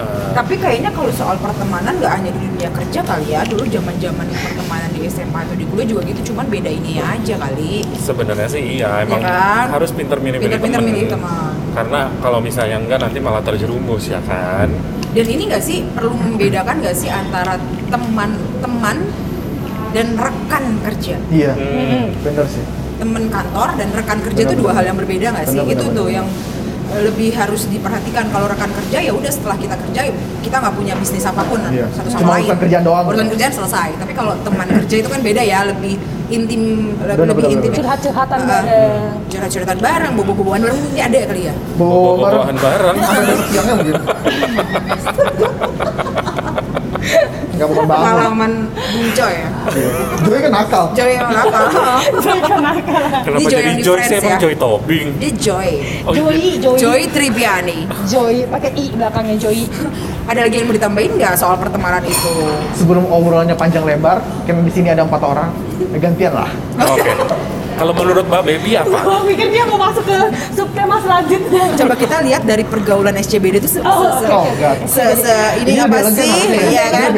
eh, 0.00 0.30
Tapi 0.32 0.54
kayaknya 0.54 0.90
kalau 0.90 1.10
soal 1.10 1.36
pertemanan 1.36 1.94
nggak 1.94 2.12
hanya 2.12 2.30
di 2.30 2.40
dunia 2.40 2.70
kerja 2.70 3.00
kali 3.02 3.26
ya. 3.28 3.40
Dulu 3.42 3.64
zaman-zaman 3.66 4.26
pertemanan 4.28 4.90
di 4.90 5.00
SMA 5.04 5.40
atau 5.40 5.54
di 5.54 5.64
kuliah 5.64 5.86
juga 5.86 6.02
gitu, 6.04 6.20
cuman 6.28 6.46
beda 6.46 6.70
ini 6.70 6.92
aja 6.96 7.34
kali. 7.36 7.82
sebenarnya 7.98 8.48
sih 8.48 8.62
iya 8.74 9.02
emang 9.02 9.20
kan? 9.20 9.66
harus 9.70 9.90
pinter 9.90 10.16
milih 10.16 10.38
milih 10.38 10.46
Pinter-pinter 10.48 10.80
temen. 10.80 10.88
milih 10.88 11.04
teman. 11.08 11.52
Karena 11.70 12.00
kalau 12.18 12.38
misalnya 12.38 12.76
enggak 12.76 12.98
nanti 13.00 13.18
malah 13.18 13.40
terjerumus 13.40 14.06
ya 14.06 14.20
kan. 14.22 14.70
Dan 15.08 15.26
ini 15.26 15.42
nggak 15.46 15.60
sih 15.60 15.82
perlu 15.88 16.12
membedakan 16.12 16.78
nggak 16.78 16.94
sih 16.94 17.08
antara 17.08 17.56
teman-teman 17.88 18.96
dan 19.88 20.06
rekan 20.14 20.64
kerja? 20.82 21.16
iya 21.28 21.52
Hmm. 21.52 22.12
bener 22.18 22.44
sih 22.46 22.60
Teman 22.98 23.24
kantor 23.26 23.68
dan 23.74 23.88
rekan 23.90 24.18
kerja 24.20 24.40
itu 24.42 24.48
Benar, 24.48 24.58
dua 24.58 24.66
benar. 24.66 24.76
hal 24.76 24.84
yang 24.84 24.98
berbeda 24.98 25.26
nggak 25.30 25.46
sih? 25.46 25.60
Benar, 25.60 25.70
itu 25.70 25.80
benar, 25.80 25.94
tuh 25.94 26.04
benar. 26.04 26.16
yang 26.18 26.26
lebih 26.90 27.30
harus 27.30 27.66
diperhatikan 27.66 28.26
kalau 28.28 28.46
rekan 28.46 28.72
kerja 28.72 28.98
ya 28.98 29.12
udah 29.12 29.28
setelah 29.28 29.54
kita 29.54 29.76
kerja 29.78 30.00
kita 30.40 30.56
nggak 30.56 30.72
punya 30.72 30.94
bisnis 30.94 31.20
apa 31.22 31.42
pun 31.42 31.60
Iya. 31.62 31.84
satu 31.90 32.08
Cuma 32.08 32.18
sama 32.18 32.30
lain 32.32 32.42
urusan 32.42 32.58
kerjaan 32.58 32.82
doang. 32.82 33.04
urusan 33.06 33.28
kerjaan 33.28 33.52
selesai 33.54 33.88
tapi 33.94 34.12
kalau 34.12 34.32
teman 34.40 34.66
kerja 34.66 34.96
itu 34.96 35.08
kan 35.08 35.20
beda 35.20 35.42
ya 35.42 35.60
lebih 35.66 35.94
intim 36.28 36.62
lebih 36.98 37.24
benar, 37.34 37.52
intim. 37.54 37.70
Curhat-curhatan 37.74 38.38
Ah, 38.38 38.48
bareng. 38.50 39.12
curhat-curhatan 39.28 39.78
bareng 39.78 40.12
bobo-boboan 40.14 40.60
bareng 40.60 40.80
ini 40.88 41.00
ada 41.02 41.18
kali 41.24 41.42
ya 41.44 41.54
Bawa-bawahan 41.76 42.56
bareng. 42.56 42.96
sampai 42.98 43.36
besok 44.88 45.26
siangnya 47.08 47.28
mungkin 47.32 47.56
nggak 47.56 47.68
bukan 47.68 47.84
bangun 47.84 48.04
pengalaman 48.04 48.52
Bung 48.68 49.08
Joy 49.10 49.34
ya 49.34 49.48
Joy 50.20 50.38
kan 50.38 50.52
nakal 50.52 50.84
Joy 50.92 51.10
yang 51.10 51.26
nakal 51.26 51.62
Saya 52.18 52.40
kenakal. 52.40 53.02
Kenapa 53.24 53.40
Joy 53.42 53.50
jadi 53.50 53.72
Joy 53.80 53.98
sih 54.00 54.16
emang. 54.18 54.38
Joy 54.38 54.54
Tobing? 54.54 55.06
dia 55.18 55.32
Joy 55.34 55.70
Oh, 56.04 56.12
iya. 56.12 56.20
Joy, 56.20 56.36
Joy. 56.58 56.76
Joy 56.78 57.00
Tribiani 57.08 57.78
Joy, 58.04 58.34
pakai 58.46 58.70
i 58.74 58.84
belakangnya 58.90 59.36
Joy. 59.36 59.58
ada 60.24 60.44
lagi 60.44 60.54
yang 60.54 60.66
mau 60.66 60.76
ditambahin 60.76 61.12
nggak 61.16 61.34
soal 61.34 61.56
pertemanan 61.56 62.04
itu 62.04 62.34
sebelum 62.74 63.08
obrolannya 63.08 63.56
panjang 63.56 63.82
lebar 63.82 64.20
kan 64.44 64.60
di 64.60 64.68
sini 64.68 64.88
ada 64.88 65.00
empat 65.00 65.20
orang 65.20 65.48
ya 65.88 65.98
gantian 65.98 66.32
lah 66.34 66.50
Oke. 66.78 67.08
Kalau 67.78 67.92
menurut 67.94 68.26
Mbak 68.26 68.42
Baby 68.42 68.70
apa? 68.74 68.98
Gue 68.98 69.18
pikir 69.28 69.46
dia 69.48 69.62
mau 69.64 69.78
masuk 69.78 70.02
ke 70.02 70.18
subtema 70.50 70.98
selanjutnya. 70.98 71.62
Coba 71.74 71.94
kita 71.94 72.16
lihat 72.20 72.42
dari 72.42 72.64
pergaulan 72.64 73.14
SCBD 73.16 73.56
itu 73.56 73.70
se, 73.70 73.80
Oh, 73.80 74.18
se, 74.18 74.26
oh, 74.26 74.44
enggak. 74.48 74.74
se- 74.84 75.14
se- 75.16 75.54
ini 75.60 75.70
Ini 75.72 75.86
apa 75.86 75.98
sih? 76.08 76.26
Iya 76.68 76.84
kan? 76.90 77.10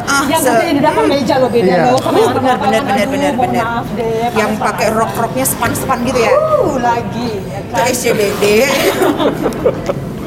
Ah, 0.00 0.22
yang 0.24 0.38
se- 0.40 0.62
di 0.64 0.78
belakang 0.78 1.06
meja 1.06 1.34
lo 1.36 1.48
beda 1.48 1.66
Iya. 1.68 1.84
lo 1.84 1.98
sama 1.98 2.14
Uh, 2.14 2.22
yang 2.22 2.34
benar 2.34 2.56
benar 2.56 2.82
benar 2.82 3.06
benar 3.08 3.32
benar. 3.34 3.66
deh, 3.92 4.30
Yang 4.32 4.50
pakai 4.56 4.88
rok-roknya 4.90 5.44
sepan-sepan 5.44 5.98
gitu 6.04 6.20
ya. 6.20 6.30
Uh, 6.32 6.78
lagi 6.78 7.30
ya 7.44 7.58
Itu. 7.60 7.74
SCBD, 7.92 8.44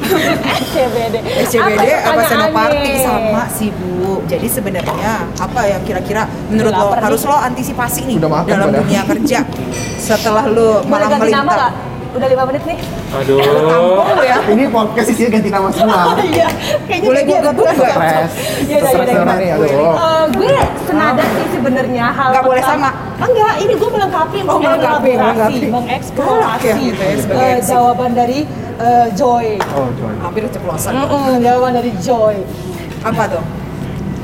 SCBD. 0.10 1.16
SCBD 1.46 1.86
apa 2.02 2.22
Senoparty 2.26 2.76
pertanyaannya? 2.76 3.04
sama 3.06 3.44
sih 3.52 3.70
Bu. 3.74 4.22
Jadi 4.26 4.48
sebenarnya 4.50 5.14
apa 5.38 5.62
yang 5.70 5.82
kira-kira 5.86 6.26
menurut 6.50 6.74
lo 6.74 6.88
harus 6.94 7.22
lo 7.26 7.38
antisipasi 7.38 8.10
nih 8.10 8.18
dalam 8.22 8.70
dunia 8.74 9.02
kerja 9.06 9.46
setelah 10.10 10.46
lo 10.50 10.82
nama 10.86 11.18
melintang. 11.18 11.89
Udah 12.10 12.26
lima 12.26 12.44
menit 12.44 12.64
nih. 12.66 12.78
Aduh. 13.14 13.38
Oh 14.02 14.24
ya. 14.26 14.38
Ini 14.44 14.64
podcast 14.68 15.08
isinya 15.10 15.30
ganti 15.30 15.50
nama 15.50 15.70
semua. 15.70 16.02
Iya, 16.30 16.48
kayaknya 16.86 17.06
Boleh 17.06 17.22
gua 17.24 17.40
gebuk 17.46 17.66
nggak? 17.70 17.94
Stres. 17.94 18.32
Iya, 18.66 18.78
iya, 18.78 18.90
iya, 18.90 19.20
orang 19.20 19.38
iya. 19.38 19.38
nih, 19.38 19.50
aduh. 19.54 19.70
Eh, 19.70 20.26
gue 20.32 20.54
senada 20.84 21.24
sih 21.26 21.48
sebenarnya 21.52 22.06
hal 22.10 22.30
Nggak 22.34 22.46
boleh 22.46 22.64
pertama- 22.64 22.94
Enggak, 23.20 23.54
ini 23.60 23.74
gue 23.76 23.90
melengkapi, 23.92 24.38
Oh, 24.42 24.58
melengkapi, 24.58 25.10
mengelaborasi, 25.12 25.20
melengkapi. 25.20 25.68
mengeksplorasi 25.70 26.70
gitu 26.80 27.02
ya, 27.04 27.16
sebagai 27.20 27.44
eh, 27.44 27.54
MC. 27.54 27.68
jawaban 27.68 28.12
dari 28.16 28.40
eh, 28.80 29.08
Joy. 29.14 29.48
Oh, 29.70 29.88
Joy. 29.94 30.14
Hampir 30.20 30.42
keceplosan. 30.48 30.92
Mm-mm, 30.96 31.34
jawaban 31.40 31.72
dari 31.76 31.92
Joy. 32.00 32.36
Apa 33.02 33.24
tuh? 33.28 33.44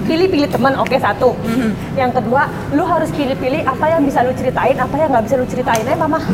Pilih-pilih 0.06 0.48
teman, 0.48 0.74
oke 0.76 0.96
satu. 0.96 1.34
Yang 1.94 2.12
kedua, 2.16 2.46
lu 2.72 2.86
harus 2.86 3.10
pilih-pilih 3.10 3.62
apa 3.62 3.86
yang 3.90 4.02
bisa 4.02 4.22
lu 4.22 4.32
ceritain, 4.32 4.78
apa 4.78 4.96
yang 4.96 5.10
nggak 5.12 5.26
bisa 5.26 5.36
lu 5.36 5.46
ceritain. 5.46 5.82
Eh, 5.84 5.98
mama. 5.98 6.18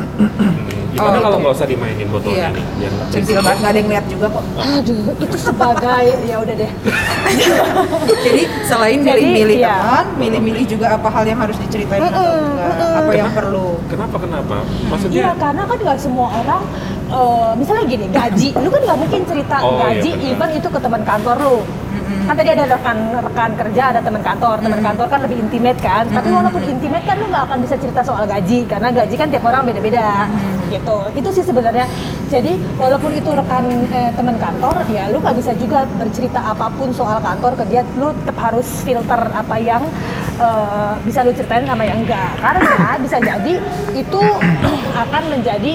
Gimana 0.91 1.17
Oh, 1.17 1.21
kalau 1.21 1.31
oke. 1.31 1.43
nggak 1.47 1.55
usah 1.55 1.67
dimainin 1.67 2.07
botolnya 2.07 2.39
Iya. 2.41 2.49
nih? 2.51 2.65
Biar 2.75 2.91
nggak 2.91 3.07
Centil 3.09 3.37
banget 3.37 3.57
nggak 3.57 3.71
ada 3.71 3.79
yang 3.79 3.89
lihat 3.89 4.05
juga 4.05 4.25
kok. 4.27 4.43
Aduh, 4.59 5.03
itu 5.17 5.37
sebagai 5.39 6.03
ya 6.21 6.35
udah 6.37 6.55
deh. 6.57 6.71
Jadi 8.25 8.43
selain 8.63 8.99
Jadi, 8.99 9.07
milih-milih 9.07 9.57
iya. 9.57 9.73
teman, 9.73 10.05
milih-milih 10.17 10.63
juga 10.67 10.85
apa 10.93 11.07
hal 11.09 11.23
yang 11.25 11.39
harus 11.39 11.57
diceritain 11.57 12.01
atau 12.01 12.23
enggak, 12.23 12.99
apa 12.99 13.11
yang 13.13 13.31
perlu. 13.31 13.67
Kenapa 13.87 14.15
kenapa? 14.17 14.55
Iya, 14.61 14.87
Maksudnya 14.87 15.25
karena 15.37 15.63
kan 15.65 15.77
nggak 15.79 15.97
semua 15.97 16.27
orang, 16.33 16.61
eh, 17.07 17.51
misalnya 17.55 17.83
gini, 17.85 18.05
gaji, 18.07 18.47
lu 18.53 18.67
kan 18.67 18.81
nggak 18.83 18.99
mungkin 18.99 19.21
cerita 19.25 19.55
Oh, 19.59 19.71
iya, 19.71 19.81
gaji, 19.95 20.09
benar. 20.11 20.29
even 20.33 20.49
itu 20.53 20.67
ke 20.67 20.79
teman 20.79 21.01
kantor 21.03 21.37
lu. 21.39 21.57
Kan 22.21 22.35
tadi 22.37 22.49
ada 22.53 22.63
rekan 22.69 22.97
rekan 23.17 23.51
kerja, 23.57 23.83
ada 23.91 23.99
teman 23.99 24.21
kantor, 24.23 24.57
teman 24.61 24.79
kantor 24.79 25.07
kan 25.09 25.19
lebih 25.25 25.37
intimate 25.41 25.79
kan. 25.81 26.05
Tapi 26.07 26.29
walaupun 26.31 26.61
intimate 26.63 27.03
kan 27.03 27.15
lu 27.19 27.27
nggak 27.27 27.43
akan 27.49 27.59
bisa 27.65 27.75
cerita 27.75 28.01
soal 28.05 28.23
gaji, 28.29 28.63
karena 28.69 28.87
gaji 28.93 29.15
kan 29.17 29.27
tiap 29.27 29.43
orang 29.43 29.67
beda-beda, 29.67 30.29
gitu. 30.71 30.97
Itu 31.17 31.29
sih 31.33 31.43
sebenarnya. 31.43 31.85
Jadi 32.31 32.55
walaupun 32.79 33.11
itu 33.11 33.29
rekan 33.31 33.65
eh, 33.91 34.11
teman 34.15 34.37
kantor, 34.39 34.75
ya 34.93 35.11
lu 35.11 35.19
nggak 35.19 35.35
bisa 35.35 35.51
juga 35.59 35.83
bercerita 35.99 36.39
apa 36.39 36.71
pun 36.71 36.93
soal 36.95 37.19
kantor 37.19 37.57
ke 37.59 37.63
dia. 37.67 37.81
Lu 37.99 38.15
tetap 38.23 38.37
harus 38.39 38.67
filter 38.85 39.21
apa 39.33 39.55
yang 39.59 39.83
eh, 40.39 40.93
bisa 41.03 41.25
lu 41.27 41.35
ceritain 41.35 41.67
sama 41.67 41.83
yang 41.83 41.99
enggak. 42.05 42.31
Karena 42.39 42.95
bisa 43.01 43.17
jadi 43.19 43.53
itu 43.91 44.23
akan 44.95 45.23
menjadi 45.27 45.73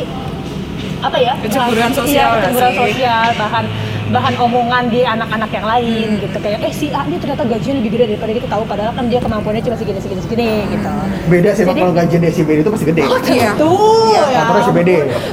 apa 0.97 1.19
ya 1.21 1.35
Kecemburuan 1.45 1.93
sosial 1.93 2.41
iya, 2.41 2.41
kecemburuan 2.41 2.75
sosial 2.75 3.27
bahan 3.37 3.65
bahan 4.09 4.35
omongan 4.37 4.85
di 4.87 5.03
anak-anak 5.03 5.51
yang 5.51 5.67
lain 5.67 6.09
Hmm. 6.09 6.23
gitu 6.23 6.37
kayak 6.39 6.59
eh 6.61 6.71
si 6.71 6.87
A 6.89 7.03
ini 7.03 7.17
ternyata 7.17 7.43
gajinya 7.43 7.75
lebih 7.77 7.91
gede 7.93 8.05
daripada 8.09 8.33
kita 8.33 8.49
tahu 8.49 8.63
padahal 8.65 8.93
kan 8.93 9.05
dia 9.07 9.19
kemampuannya 9.19 9.61
cuma 9.61 9.75
segini 9.75 9.99
segini 9.99 10.21
segini 10.21 10.49
gitu 10.69 10.91
Beda 11.27 11.51
sih 11.53 11.65
Jadi- 11.65 11.81
kalau 11.81 11.93
gajian 11.93 12.21
di 12.21 12.29
SCBD 12.29 12.59
itu 12.61 12.71
pasti 12.71 12.87
gede. 12.87 13.03
Iya. 13.27 13.51
tuh 13.59 14.07
Iya, 14.07 14.23
ya 14.25 14.39
Kantornya 14.41 14.63
SCBD. 14.63 14.91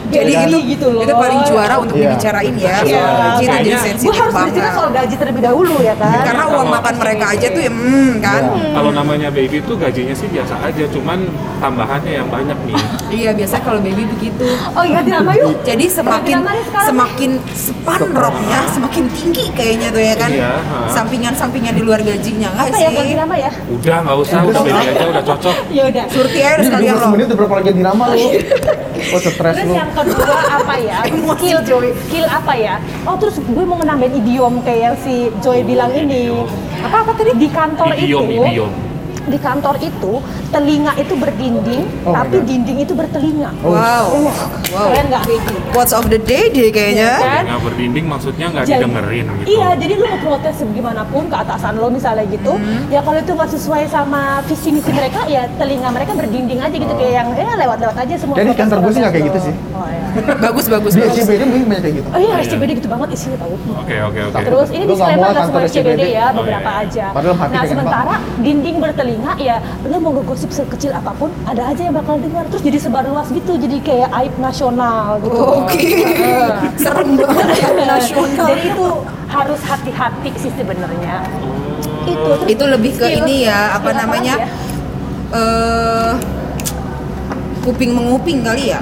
Jadi 0.10 0.32
Iya. 0.32 0.42
itu 0.44 0.58
gitu 0.68 0.86
loh. 0.90 1.02
itu 1.02 1.14
paling 1.14 1.40
juara 1.46 1.76
untuk 1.78 1.96
Iya. 1.96 2.10
dibicarain 2.10 2.54
ya. 2.56 2.74
Iya, 2.82 3.04
gaji 3.06 3.44
itu 3.44 3.54
jadi 3.54 3.70
sensitif 3.80 4.02
gue 4.04 4.14
harus 4.16 4.34
bercerita 4.34 4.58
banget. 4.60 4.74
soal 4.74 4.90
gaji 4.92 5.16
terlebih 5.16 5.42
dahulu 5.44 5.76
ya 5.80 5.94
kan 5.96 6.18
Karena 6.24 6.44
uang 6.44 6.54
Kalau- 6.56 6.74
makan 6.74 6.94
mereka 6.98 7.26
aja 7.30 7.48
tuh 7.48 7.62
ya, 7.62 7.72
hmm, 7.72 8.12
kan. 8.20 8.42
Iya. 8.44 8.70
Kalau 8.74 8.92
namanya 8.92 9.28
baby 9.30 9.58
tuh 9.62 9.76
gajinya 9.76 10.14
sih 10.14 10.28
biasa 10.28 10.56
aja, 10.60 10.84
cuman 10.90 11.20
tambahannya 11.60 12.12
yang 12.16 12.28
banyak 12.28 12.58
nih. 12.66 12.78
Iya, 13.12 13.30
biasanya 13.32 13.64
kalau 13.64 13.80
baby 13.80 14.04
begitu. 14.10 14.46
oh 14.74 14.84
iya 14.84 15.00
nama 15.04 15.32
yuk 15.32 15.62
Jadi 15.64 15.86
semakin 15.88 16.42
semakin 16.82 17.32
sepan 17.54 18.02
roknya 18.12 18.60
semakin 18.70 19.04
tinggi 19.10 19.46
kayaknya 19.52 19.88
tuh 19.90 20.00
ya 20.00 20.16
kan. 20.16 20.30
Iya. 20.30 20.52
Sampingan-sampingan 20.88 21.74
di 21.74 21.82
luar 21.82 22.00
gajinya 22.00 22.50
enggak 22.50 22.68
apa 22.70 22.76
sih? 22.76 22.84
ya 22.84 22.90
ganti 22.92 23.16
nama 23.16 23.36
ya 23.36 23.52
Udah 23.68 23.98
nggak 24.02 24.18
usah, 24.20 24.38
udah 24.44 24.62
baby 24.62 24.88
aja 24.88 25.06
udah 25.10 25.24
cocok. 25.26 25.56
ya 25.78 25.84
udah 25.86 26.04
Surti 26.08 26.40
aja 26.40 26.54
udah 26.54 26.66
sekalian 26.66 26.94
15 26.94 27.00
loh. 27.00 27.10
menit 27.12 27.26
udah 27.26 27.38
berapa 27.38 27.54
lagi 27.54 27.66
ganti 27.68 27.84
nama 27.84 28.04
lu? 28.10 28.28
Oh, 29.04 29.20
stres 29.20 29.54
Terus 29.54 29.74
yang 29.74 29.92
kedua 29.92 30.38
apa 30.54 30.74
ya? 30.80 30.98
Skill 31.34 31.60
Joy. 31.64 31.88
skill 32.04 32.26
apa 32.26 32.54
ya? 32.54 32.76
Oh 33.04 33.16
terus 33.18 33.36
gue 33.38 33.64
mau 33.64 33.80
nambahin 33.80 34.16
idiom 34.16 34.62
kayak 34.62 34.80
yang 34.82 34.96
si 34.98 35.16
Joy 35.40 35.62
bilang 35.62 35.92
ini. 35.92 36.32
Apa 36.80 37.04
apa 37.04 37.12
tadi 37.14 37.32
di 37.34 37.48
kantor 37.48 37.92
Idiom, 37.92 38.26
itu? 38.28 38.44
idiom. 38.46 38.72
Di 39.24 39.38
kantor 39.38 39.76
itu 39.80 40.20
telinga 40.50 40.92
itu 40.96 41.14
berdinding, 41.14 41.84
Oh 42.04 42.12
tapi 42.14 42.44
dinding 42.44 42.78
itu 42.80 42.94
bertelinga. 42.94 43.50
Oh, 43.60 43.72
Wow. 43.74 44.06
Wah, 44.22 44.38
Wow. 44.70 44.88
keren 44.90 45.06
nggak? 45.08 45.24
Quotes 45.70 45.92
of 45.92 46.06
the 46.08 46.20
day 46.20 46.48
deh 46.48 46.70
kayaknya. 46.70 47.10
Kan? 47.16 47.44
Nggak 47.46 47.62
berdinding 47.64 48.06
maksudnya 48.06 48.46
nggak 48.50 48.66
didengerin 48.66 49.26
gitu. 49.40 49.48
Iya, 49.50 49.68
jadi 49.76 49.94
lu 49.96 50.06
mau 50.06 50.20
protes 50.20 50.56
gimana 50.66 51.02
pun 51.06 51.24
ke 51.26 51.36
atasan 51.36 51.74
lo 51.76 51.88
misalnya 51.88 52.26
gitu, 52.26 52.54
Hmm. 52.54 52.88
ya 52.88 53.00
kalau 53.00 53.18
itu 53.18 53.32
nggak 53.32 53.50
sesuai 53.50 53.84
sama 53.88 54.22
visi 54.44 54.70
misi 54.70 54.92
mereka, 54.92 55.24
ya 55.26 55.48
telinga 55.56 55.88
mereka 55.88 56.12
berdinding 56.14 56.60
aja 56.60 56.74
gitu 56.74 56.94
kayak 56.94 57.14
yang 57.16 57.28
ya 57.32 57.54
lewat-lewat 57.56 57.96
aja 57.98 58.14
semua. 58.16 58.36
Jadi 58.36 58.52
kantor 58.54 58.78
gue 58.82 58.92
sih 58.92 59.00
nggak 59.00 59.14
kayak 59.14 59.26
gitu 59.26 59.40
lo. 59.40 59.46
sih. 59.46 59.54
Oh, 59.72 59.88
iya. 59.88 60.02
Bagus 60.46 60.66
bagus 60.68 60.94
Di 60.94 61.02
bagus. 61.02 61.16
SCBD 61.18 61.42
mungkin 61.44 61.66
banyak 61.68 61.82
kayak 61.82 61.96
gitu. 61.98 62.08
Oh 62.08 62.20
iya, 62.20 62.34
Iya. 62.34 62.46
SCBD 62.46 62.72
gitu 62.76 62.88
banget 62.88 63.08
isinya 63.12 63.38
tahu. 63.40 63.54
Oke 63.74 63.96
oke 64.00 64.20
oke. 64.28 64.42
Terus 64.44 64.70
ini 64.70 64.84
disclaimer 64.86 65.28
nggak 65.28 65.46
semua 65.48 65.62
SCBD 65.64 66.02
ya, 66.12 66.26
Oh, 66.28 66.38
beberapa 66.38 66.70
iya. 66.72 66.84
aja. 66.84 67.06
Nah 67.48 67.64
sementara 67.64 68.14
dinding 68.38 68.78
bertelinga 68.78 69.13
ya, 69.38 69.58
lu 69.84 69.98
mau 69.98 70.12
ngegosip 70.14 70.50
sekecil 70.50 70.92
apa 70.92 71.12
pun, 71.14 71.30
ada 71.44 71.70
aja 71.70 71.82
yang 71.84 71.94
bakal 71.94 72.18
dengar. 72.18 72.46
Terus 72.50 72.64
jadi 72.64 72.78
sebar 72.80 73.04
luas 73.06 73.28
gitu, 73.30 73.56
jadi 73.56 73.78
kayak 73.80 74.10
aib 74.14 74.34
nasional 74.38 75.20
gitu. 75.22 75.38
Oke. 75.38 75.86
Serem 76.76 77.18
banget 77.18 77.48
ya 77.60 77.70
nasional. 77.86 78.46
Jadi 78.50 78.64
itu 78.70 78.88
harus 79.28 79.60
hati-hati 79.64 80.32
sih 80.38 80.52
sebenarnya. 80.54 81.16
Itu 82.04 82.30
terus 82.38 82.50
Itu 82.50 82.64
lebih 82.68 82.92
ke 82.96 83.06
skill- 83.06 83.26
ini 83.26 83.48
ya, 83.48 83.76
apa 83.76 83.90
namanya? 83.92 84.36
lagi 84.38 84.46
ya? 84.46 84.48
Eh 85.34 86.12
kuping 87.64 87.92
menguping 87.96 88.44
kali 88.44 88.76
ya. 88.76 88.80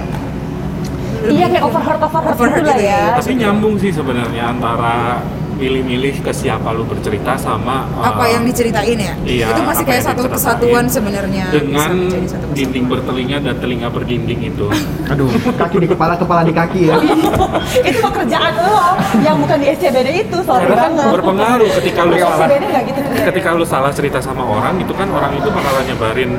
Iya 1.22 1.46
kayak 1.54 1.64
overheard 1.70 2.02
overheard, 2.02 2.34
Overheard 2.34 2.58
gitu 2.58 2.66
lah 2.66 2.78
gitu 2.82 2.90
ya. 2.90 2.98
ya. 2.98 3.18
Tapi 3.22 3.34
nyambung 3.38 3.76
sih 3.78 3.92
sebenarnya 3.94 4.44
antara 4.50 5.22
milih-milih 5.62 6.26
ke 6.26 6.34
siapa 6.34 6.74
lu 6.74 6.82
bercerita 6.90 7.38
sama 7.38 7.86
Apa 8.02 8.26
uh, 8.26 8.28
yang 8.34 8.44
diceritain 8.50 8.98
ya? 8.98 9.14
iya, 9.22 9.46
itu 9.54 9.62
masih 9.62 9.86
kayak 9.86 10.04
satu 10.10 10.26
kesatuan 10.26 10.90
sebenarnya. 10.90 11.54
dengan 11.54 11.90
satu 11.94 12.18
kesatuan. 12.26 12.56
dinding 12.58 12.86
bertelinga 12.90 13.38
dan 13.46 13.56
telinga 13.62 13.88
berdinding 13.94 14.42
itu. 14.50 14.66
Aduh, 15.14 15.30
kaki 15.54 15.78
di 15.86 15.88
kepala, 15.94 16.18
kepala 16.18 16.42
di 16.42 16.54
kaki 16.54 16.90
ya. 16.90 16.98
itu 17.90 18.00
pekerjaan 18.02 18.54
lo 18.58 18.98
yang 19.22 19.38
bukan 19.38 19.58
di 19.62 19.68
SCBD 19.78 20.10
itu, 20.26 20.40
kan 20.42 20.66
banget. 20.66 21.10
berpengaruh 21.14 21.70
ketika 21.78 22.02
lu 22.10 22.16
salah 22.18 22.48
gitu. 22.50 23.00
ketika 23.30 23.50
lu 23.54 23.66
salah 23.68 23.92
cerita 23.94 24.18
sama 24.18 24.42
orang 24.42 24.82
itu 24.82 24.94
kan 24.98 25.08
orang 25.14 25.38
itu 25.38 25.48
bakalan 25.54 25.84
nyebarin 25.86 26.32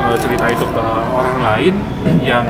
uh, 0.00 0.16
cerita 0.16 0.46
itu 0.48 0.64
ke 0.64 0.82
orang 1.12 1.38
lain 1.44 1.74
yang 2.24 2.46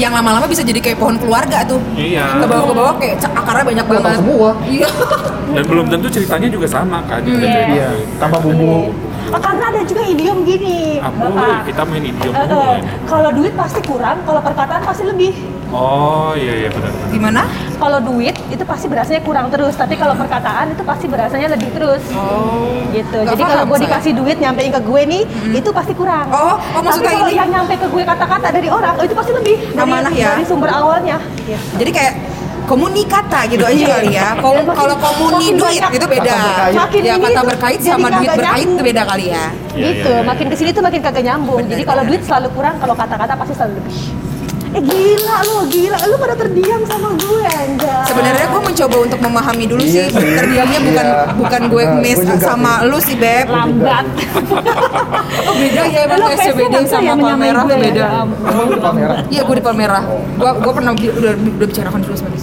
yang 0.00 0.12
lama-lama 0.12 0.48
bisa 0.48 0.64
jadi 0.64 0.80
kayak 0.80 0.96
pohon 0.96 1.14
keluarga 1.14 1.60
tuh. 1.62 1.76
iya 1.92 2.24
Ke 2.34 2.46
bawah 2.46 2.64
ke 2.64 2.74
bawah 2.74 2.94
kayak 2.96 3.20
cak- 3.20 3.36
akarnya 3.36 3.64
banyak 3.66 3.84
Potong 3.84 4.00
banget. 4.02 4.18
semua. 4.18 4.50
Iya. 4.64 4.88
dan 5.54 5.64
belum 5.66 5.86
tentu 5.88 6.08
ceritanya 6.08 6.48
juga 6.48 6.66
sama 6.66 6.98
kan 7.04 7.20
Hmm. 7.20 7.28
Iya. 7.28 7.36
cerita 7.36 7.60
Iya, 7.70 7.88
itu. 7.92 8.16
tambah 8.16 8.40
bumbu. 8.40 8.74
Oh, 9.30 9.38
karena 9.38 9.64
ada 9.68 9.80
juga 9.84 10.02
idiom 10.02 10.42
gini, 10.42 10.98
apa 10.98 11.22
Bapak. 11.22 11.62
kita 11.62 11.82
main 11.84 12.02
idiom 12.02 12.32
eh, 12.32 12.42
ini. 12.42 12.82
kalau 13.06 13.30
duit 13.30 13.54
pasti 13.54 13.78
kurang, 13.80 14.18
kalau 14.24 14.40
perkataan 14.40 14.82
pasti 14.82 15.04
lebih. 15.04 15.30
Oh 15.72 16.32
iya 16.32 16.54
iya 16.56 16.68
benar. 16.68 16.92
Gimana? 17.08 17.42
Kalau 17.74 17.98
duit 17.98 18.36
itu 18.46 18.60
pasti 18.62 18.86
berasanya 18.86 19.20
kurang 19.20 19.48
terus, 19.48 19.72
tapi 19.72 19.96
kalau 19.96 20.12
perkataan 20.12 20.76
itu 20.76 20.82
pasti 20.82 21.06
berasanya 21.06 21.48
lebih 21.48 21.72
terus. 21.72 22.02
Oh. 22.12 22.68
Gitu. 22.90 23.16
Nggak 23.16 23.32
Jadi 23.32 23.42
kalau 23.46 23.64
gue 23.64 23.78
saya. 23.78 23.84
dikasih 23.88 24.12
duit 24.12 24.36
nyampein 24.36 24.70
ke 24.70 24.80
gue 24.80 25.02
nih, 25.06 25.22
itu 25.54 25.70
pasti 25.70 25.92
kurang. 25.92 26.26
Oh, 26.28 26.54
oh, 26.58 26.80
maksudnya 26.80 27.08
tapi 27.08 27.18
kalau 27.18 27.30
ini- 27.30 27.40
yang 27.40 27.50
nyampe 27.50 27.74
ke 27.74 27.86
gue 27.88 28.02
kata-kata 28.04 28.48
dari 28.50 28.68
orang, 28.68 28.94
oh, 28.94 29.04
itu 29.04 29.14
pasti 29.14 29.32
lebih 29.32 29.56
dari, 29.70 29.80
Amanah 29.80 30.12
ya? 30.12 30.28
dari 30.30 30.44
sumber 30.44 30.70
awalnya. 30.70 31.16
Gitu. 31.40 31.64
Jadi 31.78 31.90
kayak 31.90 32.14
komunikata 32.66 33.40
gitu 33.48 33.64
aja 33.64 33.74
Iya. 33.74 33.88
kali 33.90 34.10
ya. 34.14 34.28
Kom- 34.38 34.62
Kalau 34.70 34.94
komuni 34.94 35.34
makin 35.42 35.54
duit 35.56 35.80
banyak. 35.80 35.90
itu 35.90 36.06
beda. 36.06 36.30
Kata 36.30 36.44
berkait. 36.44 36.74
Makin 36.76 37.00
ya 37.02 37.14
kata 37.18 37.40
berkait 37.42 37.80
sama 37.82 38.08
duit 38.12 38.28
berkait 38.30 38.68
itu 38.68 38.82
beda 38.84 39.02
kali 39.04 39.24
ya. 39.26 39.44
Iya, 39.74 39.88
gitu. 39.90 40.06
iya, 40.06 40.18
iya. 40.20 40.28
Makin 40.28 40.46
ke 40.46 40.56
sini 40.56 40.70
tuh 40.70 40.82
makin 40.84 41.00
kagak 41.00 41.24
nyambung. 41.24 41.58
Bener, 41.58 41.70
Jadi 41.72 41.82
kalau 41.82 42.02
duit 42.04 42.22
selalu 42.22 42.48
kurang, 42.52 42.74
kalau 42.78 42.94
kata-kata 42.94 43.32
pasti 43.34 43.54
selalu 43.56 43.74
lebih. 43.80 43.96
Eh 44.70 44.78
gila 44.80 45.36
lu 45.42 45.56
gila 45.66 45.98
lu 46.04 46.14
pada 46.16 46.34
terdiam 46.36 46.80
sama 46.84 47.10
gue 47.12 47.42
anjay 47.44 48.02
Sebenarnya 48.06 48.46
gue 48.48 48.62
mencoba 48.64 48.96
untuk 49.00 49.20
memahami 49.20 49.64
dulu 49.66 49.80
Iya 49.80 50.06
sih. 50.06 50.14
sih. 50.16 50.34
Terdiamnya 50.36 50.80
bukan 50.80 51.06
Iya. 51.06 51.20
bukan 51.34 51.62
gue 51.68 51.84
Nah, 51.84 51.98
miss 51.98 52.20
gue 52.20 52.38
sama 52.38 52.72
lu 52.84 52.98
sih 52.98 53.14
beb. 53.14 53.46
lambat 53.46 54.04
Oh 55.42 55.54
beda 55.54 55.82
ya 55.84 56.00
emang 56.04 56.18
Lu 56.18 56.26
kayak 56.28 56.38
face-nya 56.38 56.54
CBD 56.56 56.70
kan 56.70 56.82
tuh 56.82 56.90
sama 56.92 57.12
Palmerah 57.16 57.64
gue, 57.64 57.76
beda. 57.80 58.00
ya. 58.00 58.08
Emang? 58.46 58.68
Iya 59.26 59.42
gue 59.42 59.56
di 59.56 59.64
Palmerah. 59.64 60.02
Gue 60.36 60.50
gue 60.56 60.72
pernah 60.72 60.92
udah 60.92 61.32
udah 61.32 61.32
bicarakan 61.60 61.98
dulu 62.00 62.14
sama 62.14 62.30
dia. 62.30 62.40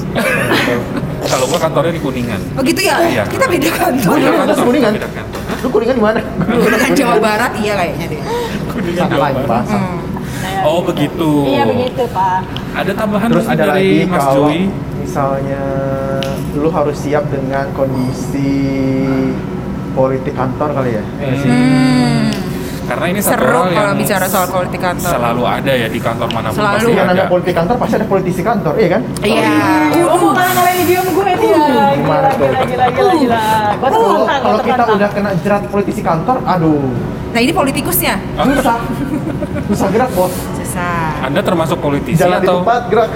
Kalau 1.27 1.43
gua 1.45 1.59
kantornya 1.59 1.91
di 1.91 1.99
Kuningan. 1.99 2.39
Oh 2.55 2.61
gitu 2.61 2.79
ya? 2.79 2.95
Iya. 3.01 3.23
Kita 3.27 3.45
beda 3.45 3.67
kantor. 3.69 4.15
Beda 4.15 4.31
kantor. 4.37 4.55
Kuningan? 4.63 4.91
Beda 4.93 5.09
kantor. 5.09 5.41
Lu 5.57 5.67
kuningan 5.67 5.95
di 5.95 6.03
mana? 6.03 6.19
Kuningan 6.39 6.91
Jawa 6.93 7.15
Barat 7.17 7.51
iya 7.57 7.73
kayaknya 7.75 8.05
deh. 8.07 8.19
Kuningan 8.69 9.07
Jawa 9.07 9.21
lagi 9.25 9.41
Barat. 9.43 9.67
Hmm. 9.67 9.96
Oh 10.67 10.83
begitu. 10.83 11.29
iya 11.47 11.63
begitu 11.63 12.03
pak 12.11 12.43
Ada 12.75 12.91
tambahan 12.93 13.29
Terus 13.31 13.47
ada 13.47 13.63
dari 13.65 13.71
lagi 13.71 13.93
Mas 14.05 14.19
kalau 14.21 14.45
Joy. 14.45 14.59
misalnya 14.97 15.63
lu 16.53 16.69
harus 16.69 16.97
siap 16.97 17.23
dengan 17.27 17.65
kondisi 17.71 18.51
politik 19.93 20.35
kantor 20.35 20.69
kali 20.73 20.91
ya. 20.93 21.03
Iya. 21.17 21.33
Hmm. 21.41 22.23
Karena 22.87 23.05
ini 23.09 23.19
satu 23.19 23.35
Seru 23.35 23.51
hal 23.51 23.67
kalau 23.67 23.89
yang 23.89 23.97
bicara 23.97 24.25
soal 24.25 24.47
politik 24.47 24.79
kantor. 24.79 25.11
Selalu 25.11 25.43
ada 25.43 25.71
ya 25.73 25.87
di 25.87 25.99
kantor 25.99 26.27
mana 26.29 26.47
pun 26.47 26.55
Selalu. 26.57 26.75
pasti 26.77 26.91
Yang 26.93 27.03
ada. 27.03 27.15
ada 27.17 27.25
politik 27.27 27.53
kantor 27.53 27.75
pasti 27.77 27.95
ada 27.95 28.07
politisi 28.07 28.41
kantor, 28.41 28.73
iya 28.77 28.89
kan? 28.89 29.01
Iya. 29.19 29.51
Oh, 30.05 30.17
mau 30.17 30.31
ngalah-ngalahin 30.31 30.77
idiom 30.85 31.05
gue 31.09 31.23
nih 31.25 31.33
ya. 31.33 31.37
Gila, 31.37 31.85
Gimana 31.93 32.27
tuh? 32.29 32.47
gila, 32.47 32.61
gila, 32.63 32.85
gila, 32.89 33.13
gila. 33.17 33.43
Gue 33.73 33.87
Kalau 33.87 34.07
tertantang, 34.07 34.39
kalau 34.39 34.55
gua 34.55 34.63
kita 34.63 34.83
udah 34.95 35.09
kena 35.11 35.31
jerat 35.37 35.63
politisi 35.67 36.01
kantor, 36.01 36.37
aduh, 36.45 36.87
Nah 37.27 37.39
ini 37.43 37.51
politikusnya. 37.51 38.15
susah. 38.39 38.77
Susah 39.67 39.87
gerak, 39.91 40.09
Bos. 40.15 40.31
Anda 41.25 41.41
termasuk 41.41 41.77
politisi 41.81 42.21
Jalan 42.21 42.39
di 42.41 42.47
atau 42.47 42.61
tempat 42.61 42.81
gerak. 42.89 43.09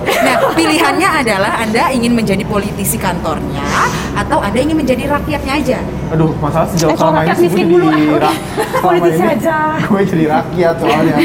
Nah, 0.00 0.36
pilihannya 0.52 1.08
adalah 1.20 1.52
Anda 1.58 1.88
ingin 1.90 2.12
menjadi 2.12 2.40
politisi 2.42 2.96
kantornya 2.96 3.64
atau 4.12 4.38
Anda 4.38 4.58
ingin 4.58 4.74
menjadi 4.74 5.04
rakyatnya 5.06 5.52
aja. 5.54 5.78
Aduh, 6.10 6.34
masalah 6.36 6.66
sejauh 6.66 6.90
Eh, 6.90 6.96
selama 6.96 7.12
ini 7.16 7.22
rakyat 7.22 7.36
sih 7.36 7.46
gue 7.46 7.54
jadi 7.54 7.70
dulu, 7.70 7.86
ah. 7.86 8.18
rak- 8.18 8.40
selama 8.50 8.80
Politisi 8.82 9.20
ini 9.20 9.30
aja. 9.30 9.56
Gue 9.80 10.00
jadi 10.02 10.24
rakyat 10.26 10.74
soalnya. 10.76 11.16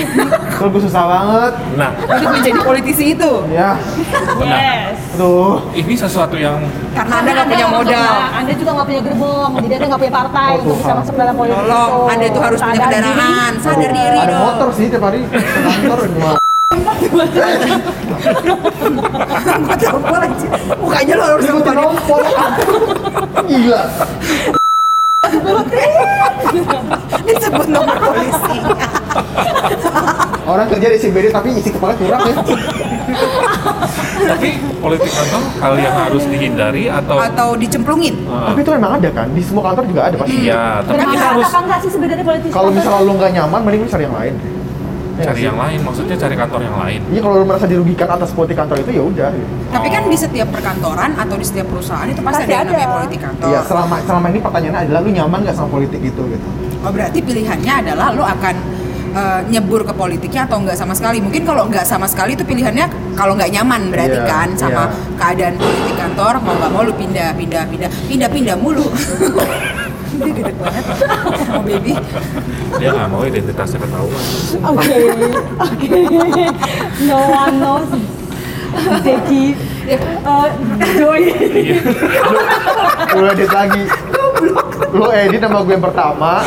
Terus 0.51 0.69
gue 0.69 0.81
susah 0.83 1.03
banget. 1.05 1.53
Nah, 1.73 1.89
Untuk 1.97 2.29
menjadi 2.31 2.59
politisi 2.61 3.05
itu. 3.11 3.31
Ya, 3.49 3.69
benar. 4.35 4.59
Yes. 4.59 4.97
aduh. 5.15 5.55
Ini 5.71 5.93
sesuatu 5.95 6.35
yang 6.35 6.59
Karena 6.91 7.13
Anda 7.17 7.29
nggak 7.33 7.47
punya 7.49 7.67
modal. 7.69 8.13
Anda 8.35 8.51
juga 8.53 8.71
nggak 8.75 8.87
punya 8.87 9.01
gerbong, 9.01 9.51
jadi 9.61 9.73
Anda 9.73 9.85
nggak 9.87 10.01
punya 10.01 10.13
partai 10.15 10.49
Oh, 10.51 10.59
untuk 10.61 10.75
bisa 10.77 10.93
masuk 10.93 11.13
dalam 11.15 11.33
politik 11.33 11.57
Tolong, 11.57 11.87
itu. 11.87 11.99
Anda 12.05 12.25
itu 12.25 12.39
harus 12.39 12.59
punya 12.61 12.75
Sadar 12.77 12.91
kendaraan. 12.93 13.51
diri. 13.51 13.63
Sadar 13.63 13.91
diri 13.91 14.19
Ada 14.21 14.35
motor 14.37 14.67
sih 14.71 14.85
tiap 14.87 15.03
hari 15.03 15.19
kantor. 15.25 15.99
Aja. 19.65 19.89
Mukanya 20.79 21.13
lo 21.19 21.23
harus 21.35 21.45
tampol. 21.45 21.73
nombor. 21.75 22.21
Gila. 23.45 23.81
Disebut 27.25 27.67
nomor 27.67 27.95
polisi. 27.99 28.57
Orang 30.45 30.67
kerja 30.69 30.87
di 30.93 30.97
CBD 31.01 31.33
tapi 31.33 31.57
isi 31.57 31.73
kepala 31.73 31.97
kurang 31.97 32.21
ya. 32.29 32.35
tapi 34.25 34.57
politik 34.81 35.11
kantor 35.13 35.41
hal 35.61 35.73
yang 35.77 35.95
harus 35.97 36.23
dihindari 36.29 36.85
atau 36.89 37.17
Atau 37.17 37.49
dicemplungin. 37.57 38.13
Ah, 38.29 38.53
Tapi 38.53 38.61
itu 38.61 38.71
emang 38.73 38.97
ada 38.97 39.09
kan, 39.09 39.27
di 39.33 39.41
semua 39.41 39.63
kantor 39.71 39.83
juga 39.89 40.01
ada 40.09 40.15
pasti. 40.17 40.37
iya, 40.45 40.81
tapi 40.85 41.01
kita 41.01 41.25
harus 41.33 41.49
politik? 42.25 42.49
Kalau 42.53 42.69
misalnya 42.69 43.01
lu 43.05 43.13
nggak 43.17 43.31
nyaman, 43.33 43.59
mending 43.65 43.81
lu 43.85 43.89
cari 43.89 44.03
yang 44.05 44.15
lain. 44.17 44.33
Nggak 45.15 45.25
cari 45.25 45.41
yang 45.41 45.55
lain, 45.55 45.79
maksudnya 45.79 46.15
cari 46.17 46.35
kantor 46.35 46.59
yang 46.61 46.77
lain. 46.77 46.99
Iya 47.07 47.19
kalau 47.19 47.35
lu 47.37 47.45
merasa 47.45 47.65
dirugikan 47.65 48.07
atas 48.09 48.29
politik 48.29 48.57
kantor 48.57 48.77
itu 48.77 48.91
ya 48.91 49.03
udah. 49.05 49.29
gitu. 49.31 49.47
Tapi 49.71 49.87
kan 49.87 50.03
di 50.05 50.17
setiap 50.17 50.47
perkantoran 50.51 51.11
atau 51.15 51.35
di 51.35 51.45
setiap 51.45 51.67
perusahaan 51.67 52.03
itu 52.05 52.19
pasti, 52.19 52.35
Pasti 52.37 52.51
ada 52.51 52.53
yang 52.53 52.67
namanya 52.67 52.83
ada. 52.83 52.95
politik 52.97 53.19
kantor. 53.21 53.47
Iya 53.47 53.59
selama 53.63 53.95
selama 54.03 54.25
ini 54.27 54.39
pertanyaannya 54.39 54.81
adalah 54.83 54.99
lu 54.99 55.09
nyaman 55.09 55.39
nggak 55.41 55.55
sama 55.55 55.69
politik 55.69 56.01
itu 56.01 56.21
gitu. 56.27 56.47
Oh 56.79 56.91
berarti 56.91 57.19
pilihannya 57.19 57.73
adalah 57.81 58.07
lo 58.11 58.23
akan 58.23 58.55
eh, 59.15 59.41
nyebur 59.47 59.81
ke 59.81 59.93
politiknya 59.93 60.43
atau 60.43 60.59
enggak 60.59 60.75
sama 60.75 60.91
sekali. 60.91 61.17
Mungkin 61.17 61.41
kalau 61.41 61.63
enggak 61.65 61.83
sama 61.83 62.05
sekali 62.05 62.35
itu 62.35 62.43
pilihannya 62.43 62.85
kalau 63.15 63.33
nggak 63.33 63.49
nyaman 63.49 63.87
berarti 63.87 64.19
Iya, 64.19 64.27
kan 64.27 64.47
sama 64.53 64.83
iya. 64.85 65.15
keadaan 65.15 65.55
politik 65.55 65.95
kantor 65.95 66.33
mau 66.39 66.53
nggak 66.53 66.71
mau 66.71 66.83
lu 66.83 66.91
pindah 66.91 67.31
pindah 67.33 67.63
pindah 67.65 67.89
pindah 68.05 68.29
pindah 68.29 68.55
mulu. 68.59 68.83
Dia 70.15 70.33
gede 70.33 70.53
banget 70.55 70.85
sama 71.43 71.61
baby. 71.63 71.91
Dia 72.79 72.89
nggak 72.95 73.07
mau 73.11 73.21
identitasnya 73.27 73.79
ketahuan. 73.83 74.23
Oke, 74.71 74.97
oke. 75.59 76.45
No 77.07 77.19
one 77.27 77.55
knows. 77.59 77.89
Deki, 79.03 79.55
uh, 80.27 80.47
Joy. 80.99 81.21
Iya. 81.31 81.79
Lu 83.15 83.25
edit 83.31 83.51
lagi. 83.51 83.83
Lu 84.91 85.05
edit 85.15 85.39
nama 85.39 85.63
gue 85.63 85.73
yang 85.73 85.85
pertama. 85.85 86.43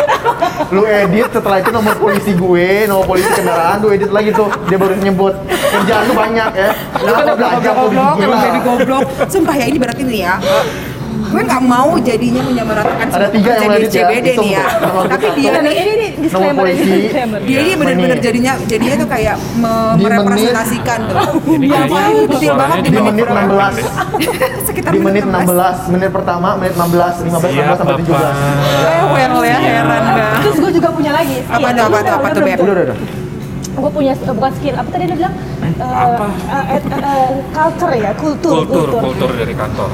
Lu 0.69 0.85
edit 0.85 1.27
setelah 1.33 1.59
itu 1.65 1.71
nomor 1.73 1.97
polisi 1.97 2.37
gue, 2.37 2.85
nomor 2.85 3.05
polisi 3.09 3.31
kendaraan, 3.33 3.81
lu 3.81 3.89
edit 3.97 4.13
lagi 4.13 4.31
tuh. 4.37 4.53
Dia 4.69 4.77
baru 4.77 4.95
nyebut. 5.01 5.35
Kerjaan 5.49 6.05
lu 6.09 6.15
banyak 6.15 6.51
ya. 6.53 6.71
Lu 7.01 7.13
goblok, 7.17 8.13
gila? 8.21 8.25
emang 8.29 8.41
baby 8.45 8.61
goblok. 8.61 9.07
Sumpah 9.33 9.55
ya 9.57 9.67
ini 9.73 9.79
berarti 9.81 10.03
nih 10.05 10.21
ya. 10.29 10.35
Gue 11.29 11.43
nggak 11.45 11.63
mau 11.63 11.91
jadinya 11.99 12.43
menyamaratakan 12.43 13.07
Ada 13.07 13.17
semua 13.21 13.35
tiga 13.37 13.51
yang 13.51 13.61
pekerja 13.61 13.69
lo 13.69 13.79
di 13.79 13.85
edit 13.85 13.93
ya, 13.93 14.09
CBD 14.09 14.29
nih 14.39 14.51
ya. 14.51 14.65
Tapi 15.09 15.27
dia 15.37 15.51
Ini 15.51 15.61
nih 15.61 15.75
ini 15.77 16.07
Nomor 16.19 16.65
disclaimer, 16.67 17.39
dia 17.41 17.59
ini 17.59 17.73
benar-benar 17.75 18.19
jadinya 18.19 18.53
jadinya 18.65 18.95
tuh 18.97 19.09
kayak 19.09 19.37
merepresentasikan 19.99 20.99
tuh. 21.05 21.17
Iya, 21.59 21.81
suaranya 21.85 22.55
banget 22.55 22.77
Di 22.81 22.91
menit 22.95 23.27
berapa? 23.27 23.67
16. 23.69 24.67
Sekitar 24.67 24.91
Di 24.91 24.99
menit 24.99 25.25
16, 25.25 25.93
menit 25.93 26.11
pertama, 26.11 26.49
menit 26.57 26.75
16, 26.75 27.29
15, 27.29 27.29
16 27.29 27.77
sampai 27.77 27.95
17. 27.99 28.09
Eh, 28.09 29.03
well 29.07 29.37
ya 29.43 29.59
heran 29.59 30.03
dah. 30.09 30.33
Terus 30.41 30.57
gue 30.59 30.73
juga 30.75 30.89
punya 30.91 31.13
lagi. 31.13 31.37
Apa 31.45 31.59
Iya, 31.59 31.69
tuh, 31.71 31.85
apa 31.85 31.99
tuh, 31.99 32.15
apa 32.15 32.29
tuh, 32.31 32.43
Beb? 32.43 32.59
Udah, 32.59 32.73
udah, 32.73 32.85
udah. 32.89 32.97
Gue 33.79 33.91
punya 33.93 34.13
eh, 34.13 34.33
bukan 34.33 34.53
skill. 34.55 34.75
Apa 34.75 34.89
tadi 34.91 35.05
dia 35.05 35.17
bilang? 35.17 35.35
Eh, 35.59 35.73
Apa? 35.79 36.27
eh, 36.67 36.81
eh, 36.81 37.31
culture 37.51 37.95
ya, 37.95 38.11
kultur, 38.15 38.55
Kultur, 38.65 38.89
kultur 38.97 39.31
dari 39.35 39.55
kantor. 39.55 39.91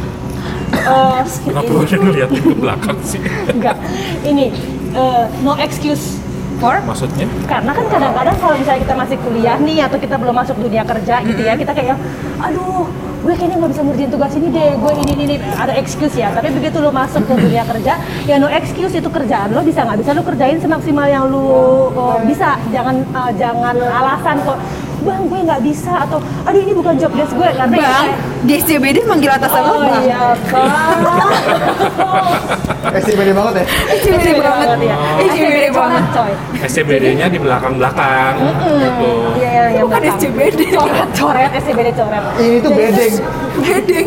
Eh, 0.72 1.20
skill 1.24 1.56
Kenapa 1.56 1.70
ini. 1.70 1.80
udah 1.80 1.98
ngeliatin 2.00 2.42
ke 2.44 2.56
belakang 2.56 2.98
sih? 3.00 3.20
Enggak. 3.48 3.76
Ini 4.22 4.46
eh, 4.92 5.24
no 5.40 5.56
excuse 5.56 6.20
For 6.54 6.78
Maksudnya? 6.86 7.26
karena 7.50 7.74
kan 7.74 7.84
kadang-kadang 7.90 8.36
kalau 8.38 8.54
misalnya 8.54 8.80
kita 8.86 8.94
masih 8.94 9.16
kuliah 9.26 9.58
nih 9.58 9.90
atau 9.90 9.98
kita 9.98 10.14
belum 10.14 10.38
masuk 10.38 10.54
dunia 10.62 10.86
kerja 10.86 11.18
gitu 11.26 11.42
ya 11.42 11.58
kita 11.58 11.74
kayak 11.74 11.98
aduh 12.38 12.86
gue 13.24 13.34
kayaknya 13.34 13.56
nggak 13.56 13.72
bisa 13.72 13.82
ngerjain 13.82 14.10
tugas 14.12 14.32
ini 14.36 14.48
deh 14.52 14.70
gue 14.76 14.92
ini 15.02 15.12
ini, 15.16 15.24
ini. 15.34 15.36
ada 15.56 15.72
excuse 15.74 16.14
ya 16.14 16.28
tapi 16.30 16.52
begitu 16.54 16.78
lo 16.78 16.92
masuk 16.92 17.24
ke 17.24 17.34
dunia 17.34 17.64
kerja 17.66 17.98
ya 18.28 18.36
no 18.38 18.46
excuse 18.46 18.94
itu 18.94 19.08
kerjaan 19.10 19.50
lo 19.50 19.66
bisa 19.66 19.82
nggak 19.82 19.98
bisa 19.98 20.10
lo 20.12 20.22
kerjain 20.22 20.60
semaksimal 20.62 21.08
yang 21.08 21.26
lo 21.26 21.42
oh, 21.90 22.16
bisa 22.22 22.54
jangan 22.70 23.02
eh, 23.02 23.32
jangan 23.34 23.74
alasan 23.80 24.36
kok 24.44 24.58
bang 25.04 25.22
gue 25.28 25.40
nggak 25.44 25.60
bisa 25.60 25.92
atau 26.02 26.18
aduh 26.42 26.60
ini 26.60 26.72
bukan 26.72 26.94
job 26.96 27.12
desk 27.12 27.36
gue 27.36 27.44
karena 27.46 27.76
ya 27.76 27.84
Bang, 27.84 28.08
di 28.42 28.52
SCBD 28.56 28.98
manggil 29.04 29.30
atasan 29.30 29.60
lo 29.60 29.70
oh 29.70 29.78
bang. 29.84 30.02
iya 30.02 30.20
bang 30.48 30.68
SCBD 33.04 33.30
banget 33.34 33.54
ya. 33.60 33.64
SCBD 33.90 34.28
banget 34.38 34.68
ya 34.80 34.96
SCBD 35.20 35.66
banget. 35.70 36.04
coy 36.14 36.32
SCBD-nya 36.64 37.26
di 37.28 37.36
belakang-belakang 37.36 38.32
gitu. 38.40 38.72
Iya, 39.36 39.50
yang, 39.52 39.68
yang 39.74 39.84
Bukan 39.84 40.00
belakang. 40.00 40.16
SCBD. 40.16 40.60
Coret, 40.72 41.08
coret, 41.12 41.50
SCBD 41.60 41.88
coret. 41.92 42.24
Ini 42.40 42.56
tuh 42.64 42.70
bedeng. 42.72 43.14
Bedeng. 43.60 44.06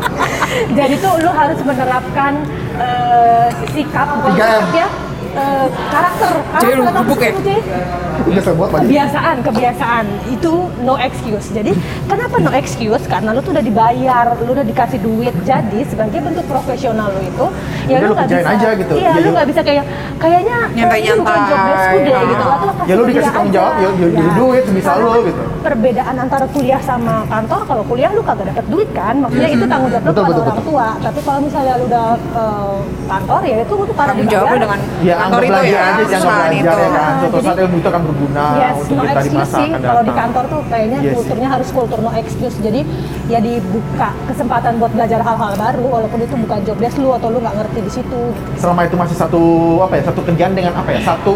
Jadi 0.78 0.94
tuh 1.00 1.12
lu 1.22 1.30
harus 1.30 1.56
menerapkan 1.62 2.32
eh, 2.76 3.48
sikap, 3.72 4.06
bukan 4.18 4.30
3M. 4.34 4.44
sikap 4.44 4.64
ya, 4.76 4.86
eh, 5.32 5.66
karakter. 5.88 6.30
Jadi 6.52 6.72
lu 6.72 6.84
Karakter 6.84 7.32
sih 7.40 7.56
ya? 7.56 7.82
Biasa 8.20 8.48
buat. 8.52 8.68
Kebiasaan, 8.76 9.36
kebiasaan. 9.40 10.04
Itu 10.28 10.52
no 10.78 10.94
excuse. 10.94 11.48
Jadi 11.50 11.72
kenapa 12.04 12.36
no 12.36 12.52
excuse? 12.52 13.00
Karena 13.04 13.32
lu 13.32 13.40
tuh 13.40 13.50
udah 13.50 13.62
dibayar, 13.62 14.36
lu 14.36 14.50
udah 14.50 14.62
dikasih 14.62 15.00
duit. 15.00 15.32
Jadi 15.42 15.80
sebagai 15.84 16.20
bentuk 16.20 16.44
profesional 16.44 17.08
lu 17.10 17.22
itu, 17.22 17.46
ya 17.86 17.96
Udah 17.96 18.00
lu 18.00 18.06
lu 18.06 18.12
nggak 18.12 18.26
kerjain 18.28 18.44
bisa. 18.44 18.52
aja 18.54 18.68
gitu. 18.76 18.92
Iya, 18.94 19.10
Ya, 19.10 19.18
lu 19.18 19.28
nggak 19.30 19.48
bisa 19.48 19.60
kayak 19.62 19.84
kayaknya 20.16 20.56
Nyantai-nyantai. 20.70 21.00
ini 21.08 21.20
bukan 21.20 21.40
job 21.48 21.60
deskku 21.64 21.98
deh 21.98 22.20
gitu. 22.28 22.44
Atau 22.46 22.69
Ya 22.88 22.94
lu 22.94 23.04
dikasih 23.04 23.30
tanggung 23.30 23.52
jawab, 23.52 23.72
ya 23.76 23.88
ya 23.92 24.08
jadi 24.10 24.30
duit 24.34 24.62
sebisa 24.64 24.88
Karena 24.90 25.02
lu 25.02 25.10
kan 25.10 25.20
gitu. 25.26 25.42
Perbedaan 25.60 26.14
antara 26.18 26.46
kuliah 26.48 26.80
sama 26.80 27.14
kantor, 27.26 27.60
kalau 27.64 27.82
kuliah 27.84 28.10
lu 28.10 28.22
kagak 28.22 28.46
dapet 28.48 28.64
duit 28.66 28.88
kan, 28.90 29.14
maksudnya 29.16 29.50
itu 29.50 29.64
tanggung 29.68 29.90
jawab 29.90 30.02
lu 30.02 30.08
Betul, 30.10 30.22
kepada 30.22 30.32
betul, 30.32 30.42
orang 30.42 30.56
betul. 30.56 30.70
tua. 30.72 30.88
Tapi 31.00 31.18
kalau 31.20 31.40
misalnya 31.40 31.72
lu 31.76 31.84
udah 31.86 32.06
eh, 32.16 32.76
kantor 33.06 33.40
ya 33.44 33.56
itu 33.60 33.74
lu 33.74 33.84
Tanggung 33.90 34.28
jawab 34.28 34.48
dengan 34.56 34.78
Ya 35.00 35.14
kantor 35.18 35.40
itu 35.40 35.52
ya. 35.52 35.60
aja 35.60 35.80
perusahaan 35.92 36.24
belajar 36.24 36.50
itu. 36.50 36.64
ya 36.80 36.88
kan. 36.90 37.12
Suatu 37.20 37.36
Jadi- 37.36 37.46
saat 37.46 37.58
ilmu 37.60 37.76
itu 37.76 37.88
akan 37.88 38.02
berguna 38.08 38.44
Yes, 38.56 38.74
untuk 38.80 38.94
no 38.96 39.02
kita 39.02 39.20
di 39.20 39.30
masa 39.30 39.56
akan 39.60 39.80
Kalau 39.80 40.02
di 40.02 40.12
kantor 40.12 40.44
tuh 40.46 40.60
kayaknya 40.66 40.98
Iya 41.00 41.12
kulturnya 41.12 41.48
harus 41.50 41.68
kultur 41.70 41.98
no 42.00 42.10
excuse. 42.12 42.56
Jadi 42.58 42.80
ya 43.26 43.38
dibuka 43.38 44.08
kesempatan 44.26 44.72
buat 44.76 44.90
belajar 44.90 45.20
hal-hal 45.20 45.52
baru 45.54 45.84
walaupun 45.84 46.18
itu 46.18 46.34
bukan 46.38 46.58
job 46.64 46.78
desk 46.78 46.96
lu 46.96 47.12
atau 47.12 47.28
lu 47.28 47.38
nggak 47.38 47.56
ngerti 47.56 47.78
di 47.80 47.92
situ. 47.92 48.20
Selama 48.56 48.80
itu 48.82 48.96
masih 48.96 49.16
satu 49.16 49.42
apa 49.80 49.94
ya, 49.94 50.02
satu 50.02 50.20
kerjaan 50.22 50.52
dengan 50.52 50.72
apa 50.74 50.90
ya, 50.90 51.00
satu 51.02 51.32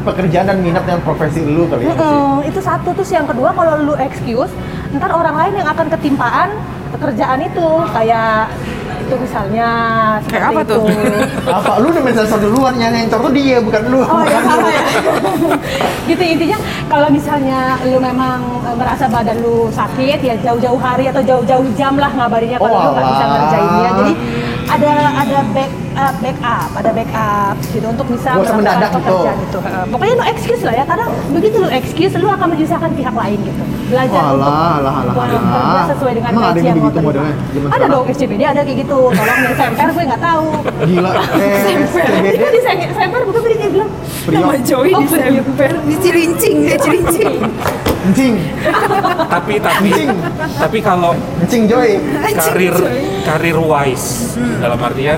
pekerjaan 0.00 0.46
dan 0.46 0.58
minat 0.58 0.82
dengan 0.82 1.00
profesi 1.00 1.40
lu 1.40 1.68
kali 1.68 1.84
ya. 1.84 1.92
sih. 1.92 1.96
Mm-mm, 1.96 2.32
itu 2.42 2.60
satu 2.60 2.90
terus 2.92 3.10
yang 3.10 3.24
kedua 3.24 3.50
kalau 3.50 3.76
lu 3.78 3.94
excuse, 3.98 4.50
ntar 4.90 5.10
orang 5.10 5.34
lain 5.34 5.52
yang 5.56 5.68
akan 5.68 5.86
ketimpaan 5.90 6.48
pekerjaan 6.90 7.42
itu 7.42 7.66
kayak 7.90 8.48
itu 8.96 9.14
misalnya 9.20 9.68
Kayak 10.24 10.24
seperti 10.24 10.48
apa 10.48 10.60
tuh? 10.64 10.84
itu. 10.88 10.96
Apa 11.60 11.72
lu 11.76 11.92
udah 11.92 12.02
sensor 12.14 12.40
duluan 12.40 12.72
yang 12.74 12.88
ngancor 12.90 13.20
tuh 13.20 13.32
dia 13.32 13.60
bukan 13.60 13.82
lu. 13.86 14.00
Oh 14.00 14.24
ya 14.24 14.40
sama 14.40 14.68
ya. 14.70 14.84
gitu 16.08 16.22
intinya 16.24 16.58
kalau 16.86 17.08
misalnya 17.08 17.58
lu 17.84 18.00
memang 18.00 18.38
eh, 18.64 18.72
merasa 18.72 19.04
badan 19.06 19.36
lu 19.38 19.68
sakit 19.68 20.18
ya 20.20 20.34
jauh-jauh 20.40 20.78
hari 20.78 21.04
atau 21.06 21.20
jauh-jauh 21.20 21.68
jam 21.74 21.96
lah 21.96 22.08
ngabarinnya 22.10 22.56
kalau 22.56 22.72
Oh, 22.72 22.80
lu 22.80 22.90
nggak 22.92 23.04
bisa 23.04 23.20
alah. 23.20 23.32
ngerjainnya. 23.34 23.90
Jadi 23.92 24.12
ada 24.66 24.90
ada 25.20 25.38
back 25.52 25.70
uh, 25.94 26.12
backup, 26.18 26.68
ada 26.74 26.90
backup 26.90 27.54
gitu 27.68 27.86
untuk 27.86 28.06
bisa 28.06 28.28
Nggak 28.30 28.44
usah 28.44 28.54
melakukan 28.54 28.58
mendadak 28.60 28.90
gitu. 28.90 28.98
pekerjaan 29.00 29.38
itu. 29.40 29.58
Eh, 29.60 29.84
Pokoknya 29.88 30.14
no 30.14 30.24
excuse 30.26 30.62
lah 30.62 30.74
ya. 30.74 30.84
Kadang 30.84 31.10
begitu 31.30 31.56
lu 31.56 31.68
excuse 31.68 32.14
lu 32.14 32.28
akan 32.28 32.46
menyusahkan 32.50 32.90
pihak 32.92 33.14
lain 33.14 33.38
gitu. 33.40 33.62
Belajar 33.84 34.20
untuk 34.24 34.48
alah, 34.48 34.80
alah, 34.80 34.94
alah. 35.02 35.14
bekerja 35.14 35.82
sesuai 35.94 36.12
dengan 36.14 36.30
Emang 36.30 36.42
ada 36.42 36.50
gaji 36.50 36.58
yang 36.58 36.66
yang 36.66 36.76
mau 36.76 36.84
begitu 36.84 36.96
terima. 36.96 37.08
modelnya 37.08 37.34
Ada 37.70 37.86
dong 37.86 38.04
SCBD 38.08 38.42
ada 38.42 38.60
kayak 38.62 38.78
gitu. 38.80 38.98
Tolong 39.08 39.38
nih 39.40 39.54
semper 39.54 39.88
gue 39.88 40.04
nggak 40.04 40.22
tahu. 40.22 40.46
Gila. 40.84 41.10
Eh, 41.12 41.58
kan 41.64 41.78
SCBD. 41.84 42.36
di 42.48 42.60
semper 42.90 43.20
bukan 43.22 43.40
beri 43.40 43.56
dia 43.56 43.70
bilang. 43.70 43.90
Nama 44.24 44.54
Joey 44.58 44.90
Oh, 44.90 45.00
di 45.00 45.06
semper, 45.06 45.72
di 45.84 45.94
cilincing, 45.98 46.56
di 46.64 46.76
cilincing. 46.80 47.34
Encing. 48.04 48.36
tapi 49.26 49.56
tapi 49.56 49.88
Anjing. 49.88 50.12
tapi 50.60 50.78
kalau 50.80 51.16
Encing 51.40 51.64
Joy. 51.64 51.96
karir 52.32 52.76
karir 53.22 53.56
wise 53.56 54.36
dalam 54.60 54.76
artian 54.76 55.16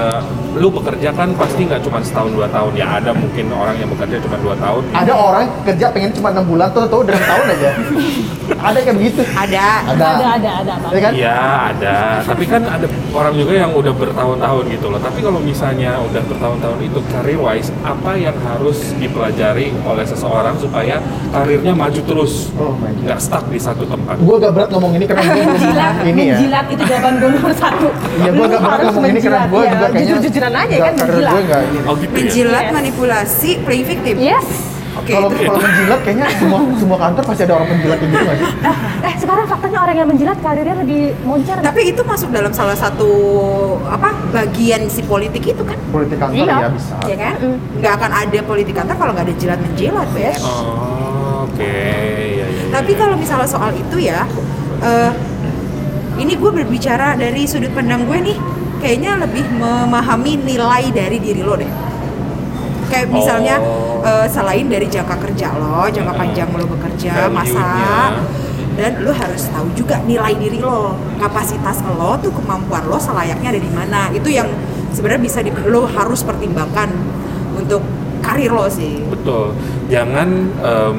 eh, 0.00 0.49
lu 0.58 0.68
bekerja 0.72 1.14
kan 1.14 1.30
pasti 1.38 1.62
nggak 1.62 1.82
cuma 1.86 2.02
setahun 2.02 2.34
dua 2.34 2.48
tahun 2.50 2.72
ya 2.74 2.86
ada 2.98 3.14
mungkin 3.14 3.54
orang 3.54 3.76
yang 3.78 3.90
bekerja 3.94 4.18
cuma 4.26 4.36
dua 4.42 4.54
tahun 4.58 4.82
Ada 4.90 5.12
orang 5.14 5.44
kerja 5.62 5.86
pengen 5.94 6.10
cuma 6.16 6.28
6 6.34 6.50
bulan 6.50 6.66
tuh 6.74 6.82
tahu 6.90 7.00
udah 7.06 7.14
6 7.14 7.30
tahun 7.30 7.44
aja. 7.54 7.70
ada 8.70 8.78
kayak 8.82 8.96
begitu. 8.98 9.22
Ada. 9.30 9.66
Ada. 9.94 10.06
ada 10.10 10.30
ada 10.34 10.50
ada. 10.74 10.88
Ya 10.90 11.00
kan? 11.00 11.12
Iya 11.14 11.38
ada, 11.70 11.96
tapi 12.26 12.44
kan 12.50 12.62
ada 12.66 12.86
orang 13.14 13.34
juga 13.38 13.52
yang 13.54 13.70
udah 13.72 13.92
bertahun-tahun 13.94 14.64
gitu 14.74 14.86
loh. 14.90 15.00
Tapi 15.00 15.18
kalau 15.22 15.40
misalnya 15.40 16.02
udah 16.02 16.22
bertahun-tahun 16.26 16.78
itu 16.82 17.00
career 17.14 17.40
wise, 17.40 17.70
apa 17.86 18.12
yang 18.18 18.34
harus 18.42 18.92
dipelajari 18.98 19.70
oleh 19.86 20.04
seseorang 20.04 20.58
supaya 20.58 20.98
karirnya 21.30 21.72
maju 21.76 22.00
terus, 22.02 22.50
Oh 22.58 22.74
nggak 22.76 23.20
stuck 23.22 23.44
di 23.48 23.60
satu 23.60 23.86
tempat? 23.86 24.18
Gue 24.20 24.36
agak 24.36 24.52
berat 24.56 24.68
ngomong 24.74 24.92
ini 24.98 25.04
karena 25.06 25.22
gue 25.24 25.32
belum 25.34 25.48
menjilat, 25.54 25.94
ini 26.04 26.22
ya. 26.22 26.34
menjilat 26.36 26.66
itu 26.68 26.82
jawaban 26.84 27.12
gue 27.16 27.30
nomor 27.38 27.52
satu. 27.54 27.88
Iya, 28.20 28.30
gue 28.34 28.44
agak 28.50 28.60
berat 28.60 28.78
harus 28.80 28.92
ngomong 28.96 29.10
ini 29.10 29.20
karena 29.20 29.40
gue 29.46 29.62
ya. 29.62 29.70
juga 29.70 29.86
kayaknya 29.90 30.14
jujur-jujuran 30.42 30.52
aja 30.56 30.66
nggak- 30.70 30.80
kan 30.80 30.94
karir 30.96 31.06
menjilat. 31.06 31.32
gue 31.32 31.42
nggak 31.44 31.60
ini. 31.62 31.78
Oh 31.82 31.94
gitu 31.94 32.10
ya? 32.10 32.18
Menjilat, 32.18 32.62
Yes. 32.62 32.72
manipulasi, 32.72 33.50
playing 33.60 33.86
victim. 33.86 34.16
Yes. 34.18 34.46
Oke. 34.92 35.12
Kalau 35.12 35.28
itu- 35.28 35.46
kalau 35.46 35.60
menjilat 35.60 36.00
kayaknya 36.02 36.26
semua 36.34 36.58
semua 36.74 36.98
kantor 36.98 37.22
pasti 37.24 37.42
ada 37.42 37.54
orang 37.54 37.68
penjilat 37.70 37.96
kayak 37.96 38.10
gitu 38.10 38.24
nggak 38.24 38.36
sih? 38.36 38.48
Eh 39.00 39.14
sekarang 39.16 39.44
faktanya 39.46 39.78
orang 39.80 39.96
yang 39.96 40.08
menjilat 40.08 40.38
karirnya 40.38 40.76
lebih 40.76 41.00
moncer. 41.22 41.56
Tapi 41.58 41.80
itu 41.86 42.02
masuk 42.02 42.28
dalam 42.30 42.50
salah 42.50 42.74
satu 42.74 43.08
apa 43.86 44.10
bagian 44.30 44.84
si 44.86 45.00
politik 45.02 45.46
itu 45.46 45.62
kan, 45.62 45.78
Politik 45.88 46.18
kantor 46.18 46.36
Iya. 46.42 46.56
ya 46.58 46.68
bisa. 46.70 46.94
ya 47.06 47.16
kan? 47.16 47.34
Nggak 47.76 47.92
akan 47.94 48.10
ada 48.14 48.38
politik 48.42 48.74
kantor 48.74 48.96
kalau 48.96 49.12
nggak 49.12 49.26
ada 49.26 49.34
jilat 49.36 49.58
menjilat, 49.58 50.08
Beb. 50.10 50.36
Oh, 50.40 51.46
Oke, 51.46 51.64
ya, 51.64 51.96
ya, 52.36 52.46
ya. 52.46 52.64
Tapi 52.70 52.92
kalau 52.94 53.14
misalnya 53.14 53.48
soal 53.48 53.72
itu 53.72 53.96
ya, 53.98 54.28
eh, 54.80 55.10
ini 56.16 56.34
gue 56.34 56.50
berbicara 56.52 57.14
dari 57.14 57.42
sudut 57.44 57.70
pandang 57.70 58.04
gue 58.04 58.18
nih, 58.22 58.36
kayaknya 58.80 59.20
lebih 59.20 59.44
memahami 59.52 60.40
nilai 60.40 60.88
dari 60.90 61.20
diri 61.20 61.44
lo 61.44 61.54
deh. 61.54 61.70
Kayak 62.90 63.06
misalnya 63.12 63.54
Oh. 63.60 64.02
eh, 64.02 64.26
selain 64.26 64.66
dari 64.66 64.88
jangka 64.88 65.14
kerja 65.20 65.54
lo, 65.54 65.86
jangka 65.86 66.10
panjang 66.10 66.48
lo 66.50 66.64
bekerja, 66.66 67.28
masa 67.30 67.68
dan 68.74 69.04
lo 69.04 69.12
harus 69.12 69.44
tahu 69.52 69.66
juga 69.76 70.00
nilai 70.02 70.32
diri 70.34 70.56
lo, 70.56 70.96
kapasitas 71.20 71.84
lo 71.84 72.16
tuh 72.16 72.32
kemampuan 72.32 72.88
lo 72.88 72.96
selayaknya 72.96 73.52
ada 73.52 73.60
di 73.60 73.70
mana. 73.70 74.08
Itu 74.10 74.32
yang 74.32 74.48
sebenarnya 74.90 75.20
bisa 75.20 75.38
di, 75.44 75.52
lo 75.68 75.84
harus 75.84 76.24
pertimbangkan 76.24 76.88
untuk 77.54 77.84
karir 78.24 78.50
lo 78.50 78.66
sih. 78.66 79.04
betul. 79.06 79.52
Jangan 79.86 80.28
em, 80.64 80.96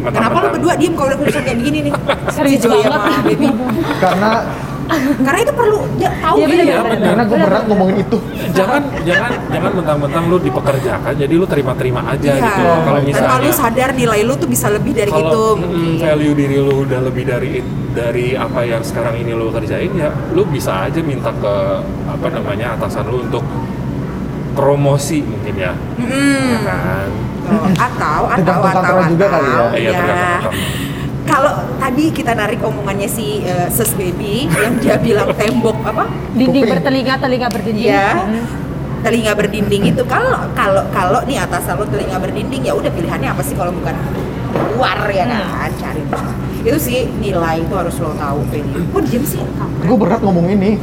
Kenapa 0.00 0.40
lo 0.40 0.48
berdua 0.56 0.74
diem 0.74 0.96
kalau 0.96 1.12
udah 1.12 1.18
urusan 1.20 1.42
kayak 1.44 1.58
begini 1.60 1.78
nih? 1.86 1.92
Serius 2.34 2.64
Joy 2.64 2.80
banget. 2.82 3.22
Baby. 3.36 3.48
Karena 4.00 4.30
Karena 5.26 5.40
itu 5.40 5.52
perlu 5.52 5.78
ya, 5.96 6.10
tahu 6.16 6.36
Iya, 6.36 6.44
gitu. 6.44 6.52
bener, 6.52 6.64
Iya, 6.64 6.76
bener, 6.76 6.90
bener. 6.90 7.06
karena 7.06 7.24
gue 7.24 7.38
berat 7.40 7.64
ngomongin 7.64 7.96
itu. 8.00 8.18
jangan 8.50 8.82
jangan 9.02 9.30
jangan 9.48 9.72
mentang-mentang 9.72 10.24
lu 10.26 10.36
dipekerjakan 10.38 11.12
jadi 11.14 11.34
lu 11.34 11.46
terima-terima 11.46 12.00
aja 12.04 12.30
Iya. 12.30 12.42
gitu 12.42 12.62
kalau 12.82 13.00
misalnya 13.00 13.28
Tanpa 13.28 13.36
lu 13.40 13.50
sadar 13.52 13.90
nilai 13.92 14.20
lu 14.22 14.34
tuh 14.34 14.46
bisa 14.46 14.66
lebih 14.68 14.92
dari 14.92 15.08
itu. 15.08 15.16
kalau 15.16 15.56
mm, 15.56 15.94
value 15.98 16.34
diri 16.34 16.56
lu 16.58 16.74
udah 16.82 17.00
lebih 17.02 17.24
dari 17.24 17.52
dari 17.90 18.26
apa 18.32 18.60
yang 18.62 18.82
sekarang 18.82 19.14
ini 19.16 19.30
lu 19.30 19.50
kerjain 19.50 19.92
ya 19.92 20.10
lu 20.30 20.42
bisa 20.44 20.84
aja 20.84 21.00
minta 21.00 21.30
ke 21.32 21.54
apa 22.06 22.26
namanya 22.28 22.74
atasan 22.74 23.06
lu 23.06 23.22
untuk 23.22 23.42
promosi 24.52 25.22
mungkin 25.22 25.54
ya 25.56 25.72
Mm-mm. 25.96 26.42
ya 26.50 26.60
kan 26.64 27.10
Oh, 27.40 27.66
atau 27.66 28.30
atau 28.30 28.62
atau 28.62 28.62
kantornya 28.62 29.10
juga 29.10 29.26
kali 29.26 29.42
ya. 29.42 29.58
atau, 29.58 29.66
Iya, 29.74 29.90
tergantung 29.90 30.30
kantor. 30.30 30.54
Kalau 31.28 31.52
tadi 31.78 32.10
kita 32.10 32.32
narik 32.34 32.60
omongannya 32.62 33.08
si 33.08 33.44
eh, 33.44 33.68
Sus 33.72 33.92
Baby 33.94 34.48
yang 34.48 34.78
dia 34.80 34.96
bilang 34.96 35.30
tembok 35.36 35.78
apa? 35.84 36.08
Dinding 36.34 36.64
Kuping. 36.64 36.72
bertelinga, 36.76 37.14
telinga 37.20 37.48
berdinding. 37.48 37.90
Iya. 37.90 38.10
Mm. 38.24 38.44
Telinga 39.00 39.32
berdinding 39.32 39.82
itu 39.96 40.02
kalau 40.04 40.44
kalau 40.52 40.84
kalau 40.92 41.20
nih 41.24 41.40
atas 41.40 41.64
lo 41.72 41.88
telinga 41.88 42.20
berdinding 42.20 42.68
ya 42.68 42.76
udah 42.76 42.92
pilihannya 42.92 43.32
apa 43.32 43.40
sih 43.40 43.56
kalau 43.56 43.72
bukan 43.72 43.96
luar 44.76 45.08
ya 45.08 45.24
kan 45.24 45.72
cari 45.80 46.02
itu 46.60 46.76
sih 46.76 47.08
nilai 47.16 47.64
itu 47.64 47.72
harus 47.72 47.96
lo 47.96 48.12
tahu 48.12 48.44
Baby. 48.52 48.84
Kok 48.92 49.02
diem 49.08 49.24
sih? 49.24 49.40
Gue 49.80 49.96
berat 49.96 50.20
ngomong 50.20 50.52
ini. 50.52 50.76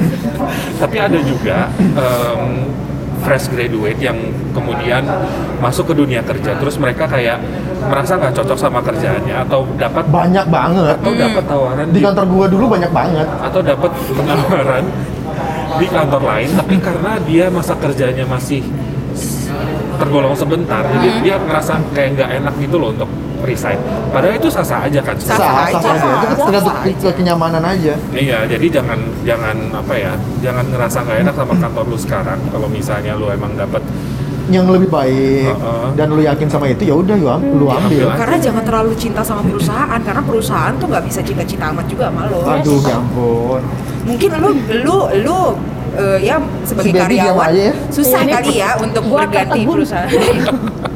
tapi 0.80 0.96
ada 0.96 1.18
juga 1.20 1.68
em, 1.78 2.72
fresh 3.22 3.48
graduate 3.50 3.98
yang 4.02 4.18
kemudian 4.52 5.06
masuk 5.62 5.90
ke 5.90 5.94
dunia 5.96 6.20
kerja 6.26 6.58
terus 6.58 6.76
mereka 6.76 7.06
kayak 7.06 7.38
merasa 7.82 8.14
nggak 8.18 8.34
cocok 8.36 8.58
sama 8.58 8.78
kerjaannya 8.82 9.36
atau 9.46 9.66
dapat 9.74 10.04
Banyak 10.06 10.46
banget. 10.46 10.96
atau 11.02 11.12
dapat 11.14 11.44
tawaran 11.46 11.86
Di 11.90 12.00
kantor 12.02 12.24
gue 12.30 12.46
dulu 12.54 12.64
banyak 12.70 12.92
banget. 12.94 13.26
atau 13.42 13.60
dapat 13.62 13.90
penawaran 14.10 14.84
di 15.72 15.86
kantor 15.88 16.22
lain 16.22 16.50
tapi 16.52 16.76
karena 16.76 17.12
dia 17.24 17.46
masa 17.48 17.72
kerjanya 17.80 18.28
masih 18.28 18.60
tergolong 19.96 20.36
sebentar 20.36 20.84
jadi 20.84 21.08
dia 21.24 21.36
ngerasa 21.40 21.80
kayak 21.96 22.08
nggak 22.18 22.30
enak 22.42 22.54
gitu 22.60 22.76
loh 22.76 22.92
untuk 22.92 23.08
resign 23.42 23.78
padahal 24.08 24.34
itu 24.34 24.48
sah-sah 24.48 24.80
aja 24.82 25.00
kan 25.00 25.16
Sah. 25.16 25.34
Sah, 25.34 25.52
aja. 25.64 25.78
sah 25.78 25.92
aja. 25.92 26.08
Itu 26.14 26.24
kan 26.24 26.36
tergantung 26.40 26.72
Sah 26.72 26.84
aja. 26.84 26.94
ke- 27.02 27.14
kenyamanan 27.14 27.62
aja. 27.62 27.94
iya 28.12 28.38
jadi 28.44 28.66
jangan 28.72 28.96
jangan 29.22 29.56
apa 29.72 29.94
ya 29.94 30.12
jangan 30.40 30.64
ngerasa 30.66 30.98
nggak 31.00 31.18
enak 31.20 31.34
sama 31.34 31.54
kantor 31.56 31.84
lu 31.84 31.96
sekarang 31.96 32.38
kalau 32.48 32.68
misalnya 32.68 33.12
lu 33.12 33.26
emang 33.28 33.52
dapat 33.54 33.82
Yang 34.44 34.74
lebih 34.74 34.90
baik 34.90 35.54
Heeh. 35.54 35.86
dan 35.94 36.06
lu 36.08 36.18
yakin 36.20 36.46
sama 36.46 36.66
itu 36.66 36.82
ya 36.82 36.94
udah 36.94 37.14
lu 37.14 37.26
am- 37.26 37.46
lu 37.54 37.66
ambil. 37.66 38.04
Ambil 38.04 38.18
Karena 38.18 38.36
jangan 38.40 38.62
terlalu 38.62 38.92
cinta 38.96 39.22
sama 39.22 39.38
perusahaan 39.40 40.00
karena 40.02 40.18
perusahaan 40.20 40.74
tuh 40.74 40.86
nggak 40.88 41.04
bisa 41.06 41.20
cinta-cinta 41.22 41.70
amat 41.70 41.86
juga 41.86 42.10
sama 42.10 42.26
lo. 42.26 42.42
Aduh, 42.42 42.82
ya 42.82 42.96
ampun. 42.96 43.62
Mungkin 44.02 44.28
lu 44.34 44.50
lu 44.82 44.96
lu 45.22 45.38
eh, 45.94 46.18
ya 46.20 46.36
sebagai 46.62 46.90
Si 46.90 46.98
karyawan 46.98 47.50
ya. 47.54 47.70
susah 47.88 48.20
Iya, 48.20 48.32
kali 48.34 48.52
ya 48.56 48.70
untuk 48.78 49.02
gua 49.06 49.22
berganti 49.22 49.60
perusahaan. 49.62 50.10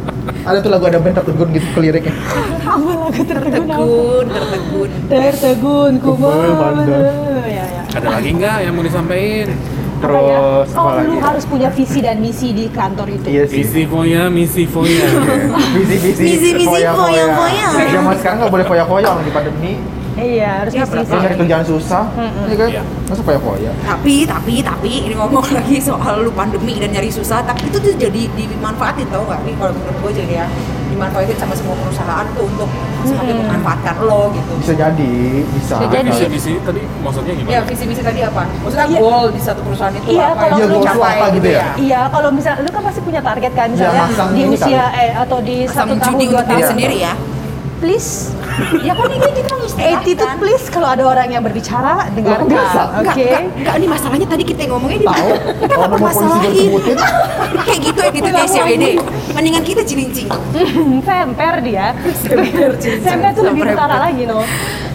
Ada 0.47 0.59
tuh 0.63 0.71
lagu 0.71 0.85
ada 0.87 0.99
band 1.03 1.15
tertegun 1.19 1.49
gitu 1.51 1.67
ke 1.75 1.79
liriknya. 1.83 2.15
Apa 2.63 2.91
lagu 3.03 3.23
tertegun? 3.27 3.67
tertegun, 3.67 4.25
tertegun. 4.31 4.91
Tertegun 5.11 5.93
ku 5.99 6.11
bandar. 6.15 7.03
Ya, 7.51 7.65
ya. 7.67 7.83
ada 7.99 8.09
lagi 8.15 8.31
nggak 8.31 8.57
yang 8.63 8.73
mau 8.79 8.85
disampaikan 8.87 9.51
Apa 9.51 10.19
ya? 10.23 10.39
Terus 10.67 10.69
oh, 10.77 10.93
lu 11.03 11.17
harus 11.25 11.45
punya 11.49 11.69
visi 11.73 11.99
dan 12.05 12.21
misi 12.21 12.53
di 12.53 12.69
kantor 12.69 13.17
itu. 13.17 13.27
Iya 13.33 13.45
sih. 13.49 13.65
misi 13.65 13.83
foya 13.89 14.23
misi 14.29 14.63
foya 14.69 15.09
Visi 15.73 15.97
visi. 15.99 16.23
Visi, 16.23 16.51
visi, 16.53 16.65
foya-foya. 16.69 17.25
foya-foya. 17.33 17.91
Zaman 17.97 18.15
sekarang 18.21 18.37
nggak 18.45 18.53
boleh 18.53 18.67
foya-foya 18.69 19.09
lagi 19.17 19.33
pandemi. 19.33 19.73
Iya, 20.17 20.49
harus 20.59 20.73
Ya, 20.73 20.83
visi. 20.83 20.93
berapa? 20.97 21.13
Lu 21.13 21.21
nyari 21.21 21.37
kerjaan 21.37 21.65
susah, 21.67 22.05
Mm-mm. 22.11 22.45
ya 22.47 22.57
kan? 22.57 22.69
Iya. 22.71 22.83
Masa 23.07 23.23
foya-foya? 23.23 23.71
Tapi 23.79 24.15
tapi 24.25 24.55
tapi 24.61 24.93
ini 25.03 25.15
ngomong 25.15 25.45
lagi 25.57 25.77
soal 25.79 26.15
lu 26.19 26.33
pandemi 26.33 26.75
dan 26.75 26.89
nyari 26.89 27.09
susah, 27.09 27.41
tapi 27.41 27.67
itu 27.67 27.77
tuh 27.77 27.93
jadi 27.95 28.23
dimanfaatin 28.31 29.07
tau 29.07 29.23
nggak 29.23 29.41
nih 29.43 29.55
kalau 29.55 29.73
menurut 29.73 29.97
gue 29.99 30.13
jadi 30.17 30.33
ya 30.35 30.47
dimanfaatin 30.87 31.37
sama 31.37 31.53
semua 31.53 31.77
perusahaan 31.77 32.27
tuh 32.33 32.45
untuk 32.47 32.71
semakin 33.05 33.35
Hmm. 33.37 33.45
memanfaatkan 33.45 33.95
lo 34.01 34.33
gitu. 34.33 34.53
Bisa 34.57 34.75
jadi, 34.75 35.13
bisa. 35.47 35.75
Bisa 35.77 35.89
jadi. 35.93 36.09
misi 36.09 36.25
misi 36.27 36.53
tadi 36.59 36.81
maksudnya 36.99 37.33
Ya 37.33 37.39
gimana 37.39 37.63
visi 37.69 37.85
misi 37.85 38.03
tadi 38.03 38.21
apa? 38.21 38.43
Maksudnya 38.59 38.87
Iya. 38.89 38.99
goal 38.99 39.27
di 39.29 39.41
satu 39.41 39.61
perusahaan 39.63 39.93
itu 39.93 40.07
Iya, 40.09 40.27
apa 40.29 40.45
Iya, 40.49 40.65
lu 40.65 40.79
capai 40.81 41.15
apa 41.15 41.27
gitu 41.31 41.49
ya? 41.51 41.65
Iya, 41.77 42.01
kalau 42.09 42.31
misalnya 42.31 42.61
lu 42.61 42.71
kan 42.71 42.83
pasti 42.83 43.01
punya 43.01 43.21
target 43.21 43.53
kan, 43.53 43.69
misalnya 43.69 44.03
masang 44.07 44.29
di 44.33 44.43
usia 44.49 44.85
eh 44.93 45.13
atau 45.15 45.39
di 45.39 45.57
Asam 45.63 45.77
satu 45.87 45.95
tahun 45.95 46.15
dua 46.17 46.25
untuk 46.33 46.45
diri 46.49 46.57
tahun. 46.57 46.71
sendiri 46.73 46.97
ya. 46.99 47.15
Please, 47.77 48.33
ya 48.81 48.93
kan 48.97 49.09
ini 49.11 49.29
kita 49.37 49.53
mengistirahatkan 49.53 50.01
Attitude 50.01 50.35
please 50.41 50.67
kalau 50.73 50.89
ada 50.89 51.05
orang 51.05 51.29
yang 51.29 51.43
berbicara 51.45 52.09
dengarkan. 52.13 52.47
Oke. 52.47 52.57
Enggak, 52.57 53.17
enggak, 53.17 53.41
enggak, 53.45 53.75
ini 53.77 53.87
masalahnya 53.87 54.27
tadi 54.29 54.43
kita 54.45 54.61
yang 54.65 54.73
ngomongnya 54.77 54.99
di 55.03 55.09
Tahu. 55.09 55.29
Kita 55.67 55.75
nggak 55.77 55.91
permasalahin. 55.93 56.71
Kayak 57.67 57.81
gitu 57.83 58.01
attitude 58.03 58.37
SCBD. 58.37 58.85
Mendingan 59.37 59.63
kita 59.63 59.83
cilincing. 59.85 60.29
Semper 61.07 61.55
dia. 61.63 61.87
Semper, 62.17 62.71
Semper 62.81 63.31
tuh 63.37 63.45
lebih 63.47 63.63
utara 63.73 63.97
lagi 64.01 64.23
no. 64.25 64.41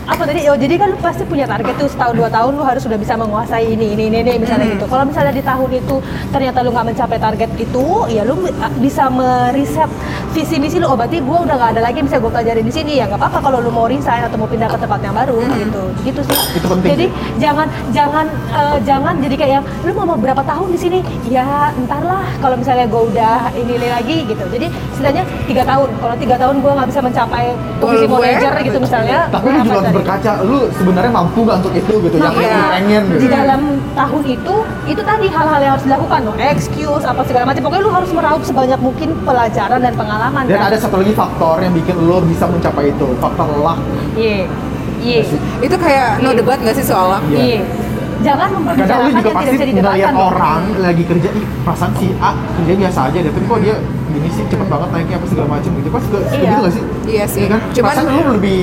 Apa 0.01 0.27
tadi? 0.27 0.43
Oh, 0.49 0.57
jadi 0.57 0.75
kan 0.75 0.91
lu 0.91 0.97
pasti 0.99 1.23
punya 1.23 1.45
target 1.45 1.77
tuh 1.77 1.87
setahun 1.87 2.17
dua 2.17 2.27
tahun 2.27 2.57
lu 2.57 2.63
harus 2.65 2.81
sudah 2.83 2.97
bisa 2.97 3.13
menguasai 3.15 3.69
ini 3.69 3.93
ini 3.95 4.09
ini, 4.11 4.17
ini 4.25 4.31
misalnya 4.41 4.65
Hmm. 4.67 4.75
gitu. 4.75 4.85
Kalau 4.89 5.03
misalnya 5.07 5.31
di 5.31 5.43
tahun 5.45 5.69
itu 5.71 5.95
ternyata 6.33 6.57
lu 6.65 6.69
nggak 6.73 6.87
mencapai 6.91 7.17
target 7.21 7.49
itu, 7.55 7.85
ya 8.09 8.25
lu 8.25 8.35
bisa 8.81 9.07
meriset 9.07 9.87
visi 10.33 10.57
misi 10.57 10.81
lu. 10.81 10.89
Oh 10.89 10.97
berarti 10.97 11.21
gua 11.21 11.45
udah 11.45 11.55
nggak 11.55 11.71
ada 11.77 11.81
lagi 11.85 12.01
yang 12.01 12.07
bisa 12.09 12.17
gua 12.19 12.31
pelajarin 12.33 12.65
di 12.65 12.73
sini 12.73 12.91
ya 12.97 13.05
nggak 13.07 13.21
apa-apa 13.21 13.39
kalau 13.51 13.59
lu 13.59 13.69
mau 13.69 13.85
resign 13.85 14.23
atau 14.23 14.39
mau 14.39 14.47
pindah 14.47 14.65
ke 14.65 14.77
tempat 14.77 14.99
yang 15.01 15.11
baru 15.13 15.35
Hmm. 15.37 15.59
gitu. 15.59 15.83
Gitu 16.01 16.21
sih. 16.23 16.37
Itu 16.55 16.65
penting 16.65 16.89
Jadi 16.89 17.05
sih. 17.05 17.35
jangan 17.37 17.67
jangan 17.91 18.25
eh, 18.49 18.77
jangan 18.81 19.13
jadi 19.19 19.35
kayak 19.35 19.51
yang 19.51 19.65
lu 19.83 19.91
mau 19.93 20.15
berapa 20.15 20.39
tahun 20.41 20.67
di 20.71 20.79
sini 20.79 20.99
ya 21.27 21.43
entar 21.73 21.99
lah 22.01 22.23
kalau 22.39 22.55
misalnya 22.55 22.87
gue 22.87 23.01
udah 23.11 23.51
ini 23.53 23.71
ini 23.73 23.87
lagi 23.87 24.15
gitu 24.23 24.43
jadi 24.47 24.65
istilahnya 24.89 25.23
tiga 25.43 25.63
tahun 25.63 25.89
kalau 25.97 26.15
tiga 26.15 26.35
tahun 26.37 26.55
gue 26.57 26.71
nggak 26.71 26.87
bisa 26.87 27.01
mencapai 27.01 27.45
posisi 27.77 28.05
manager 28.07 28.51
gitu 28.61 28.77
misalnya 28.79 29.19
Tapi 29.27 29.45
lu 29.45 29.59
juga 29.61 29.77
harus 29.77 29.93
berkaca, 29.93 30.31
lu 30.41 30.57
sebenarnya 30.71 31.11
mampu 31.11 31.39
gak 31.41 31.57
untuk 31.59 31.73
itu 31.73 31.93
gitu, 31.99 32.15
yang 32.15 32.31
Makanya, 32.31 32.55
lu 32.55 32.71
pengen 32.71 33.03
di 33.03 33.15
gitu. 33.17 33.33
dalam 33.33 33.61
tahun 33.91 34.21
itu 34.25 34.55
itu 34.85 35.01
tadi 35.01 35.27
hal-hal 35.27 35.59
yang 35.59 35.73
harus 35.75 35.85
dilakukan 35.85 36.19
no 36.21 36.33
excuse 36.37 37.03
apa 37.03 37.21
segala 37.23 37.43
macam 37.43 37.61
pokoknya 37.61 37.83
lu 37.83 37.91
harus 37.91 38.11
meraup 38.11 38.41
sebanyak 38.41 38.79
mungkin 38.79 39.09
pelajaran 39.21 39.79
dan 39.81 39.93
pengalaman 39.93 40.43
Dan 40.45 40.57
kan? 40.57 40.69
ada 40.69 40.77
satu 40.77 40.95
lagi 40.97 41.11
faktor 41.11 41.55
yang 41.59 41.73
bikin 41.73 41.95
lo 41.97 42.21
bisa 42.21 42.45
mencapai 42.45 42.89
itu, 42.89 43.07
faktor 43.17 43.40
luck. 43.55 43.79
iya 44.13 44.45
iya 44.97 45.21
Itu 45.59 45.75
kayak 45.75 46.19
no 46.19 46.29
debat 46.31 46.57
nggak 46.57 46.73
sih 46.73 46.83
soalnya? 46.83 47.19
Iya. 47.27 47.39
iya 47.39 47.61
jangan 48.21 48.53
Kadang 48.53 48.99
lu 49.01 49.09
juga 49.09 49.29
yang 49.33 49.33
tidak 49.33 49.33
pasti 49.33 49.73
ngeliat 49.73 50.13
orang 50.13 50.61
lagi 50.77 51.03
kerja, 51.03 51.29
ih 51.31 51.45
perasaan 51.65 51.91
si 51.97 52.13
A 52.21 52.31
kerja 52.53 52.73
biasa 52.77 52.99
aja 53.09 53.17
deh, 53.17 53.31
tapi 53.33 53.45
kok 53.49 53.59
dia 53.59 53.75
gini 54.11 54.29
sih 54.29 54.43
cepet 54.45 54.67
banget 54.67 54.89
naiknya 54.93 55.15
apa 55.17 55.25
segala 55.25 55.47
macam 55.49 55.71
gitu. 55.73 55.89
Pas 55.89 56.01
suka 56.03 56.17
Iya. 56.21 56.37
gitu 56.37 56.59
gak 56.59 56.71
sih? 56.71 56.83
Iya 57.07 57.25
sih. 57.25 57.41
Iya 57.41 57.49
kan? 57.49 57.59
Cuman- 57.73 57.95
Perasaan 57.97 58.21
lu 58.21 58.31
lebih 58.37 58.59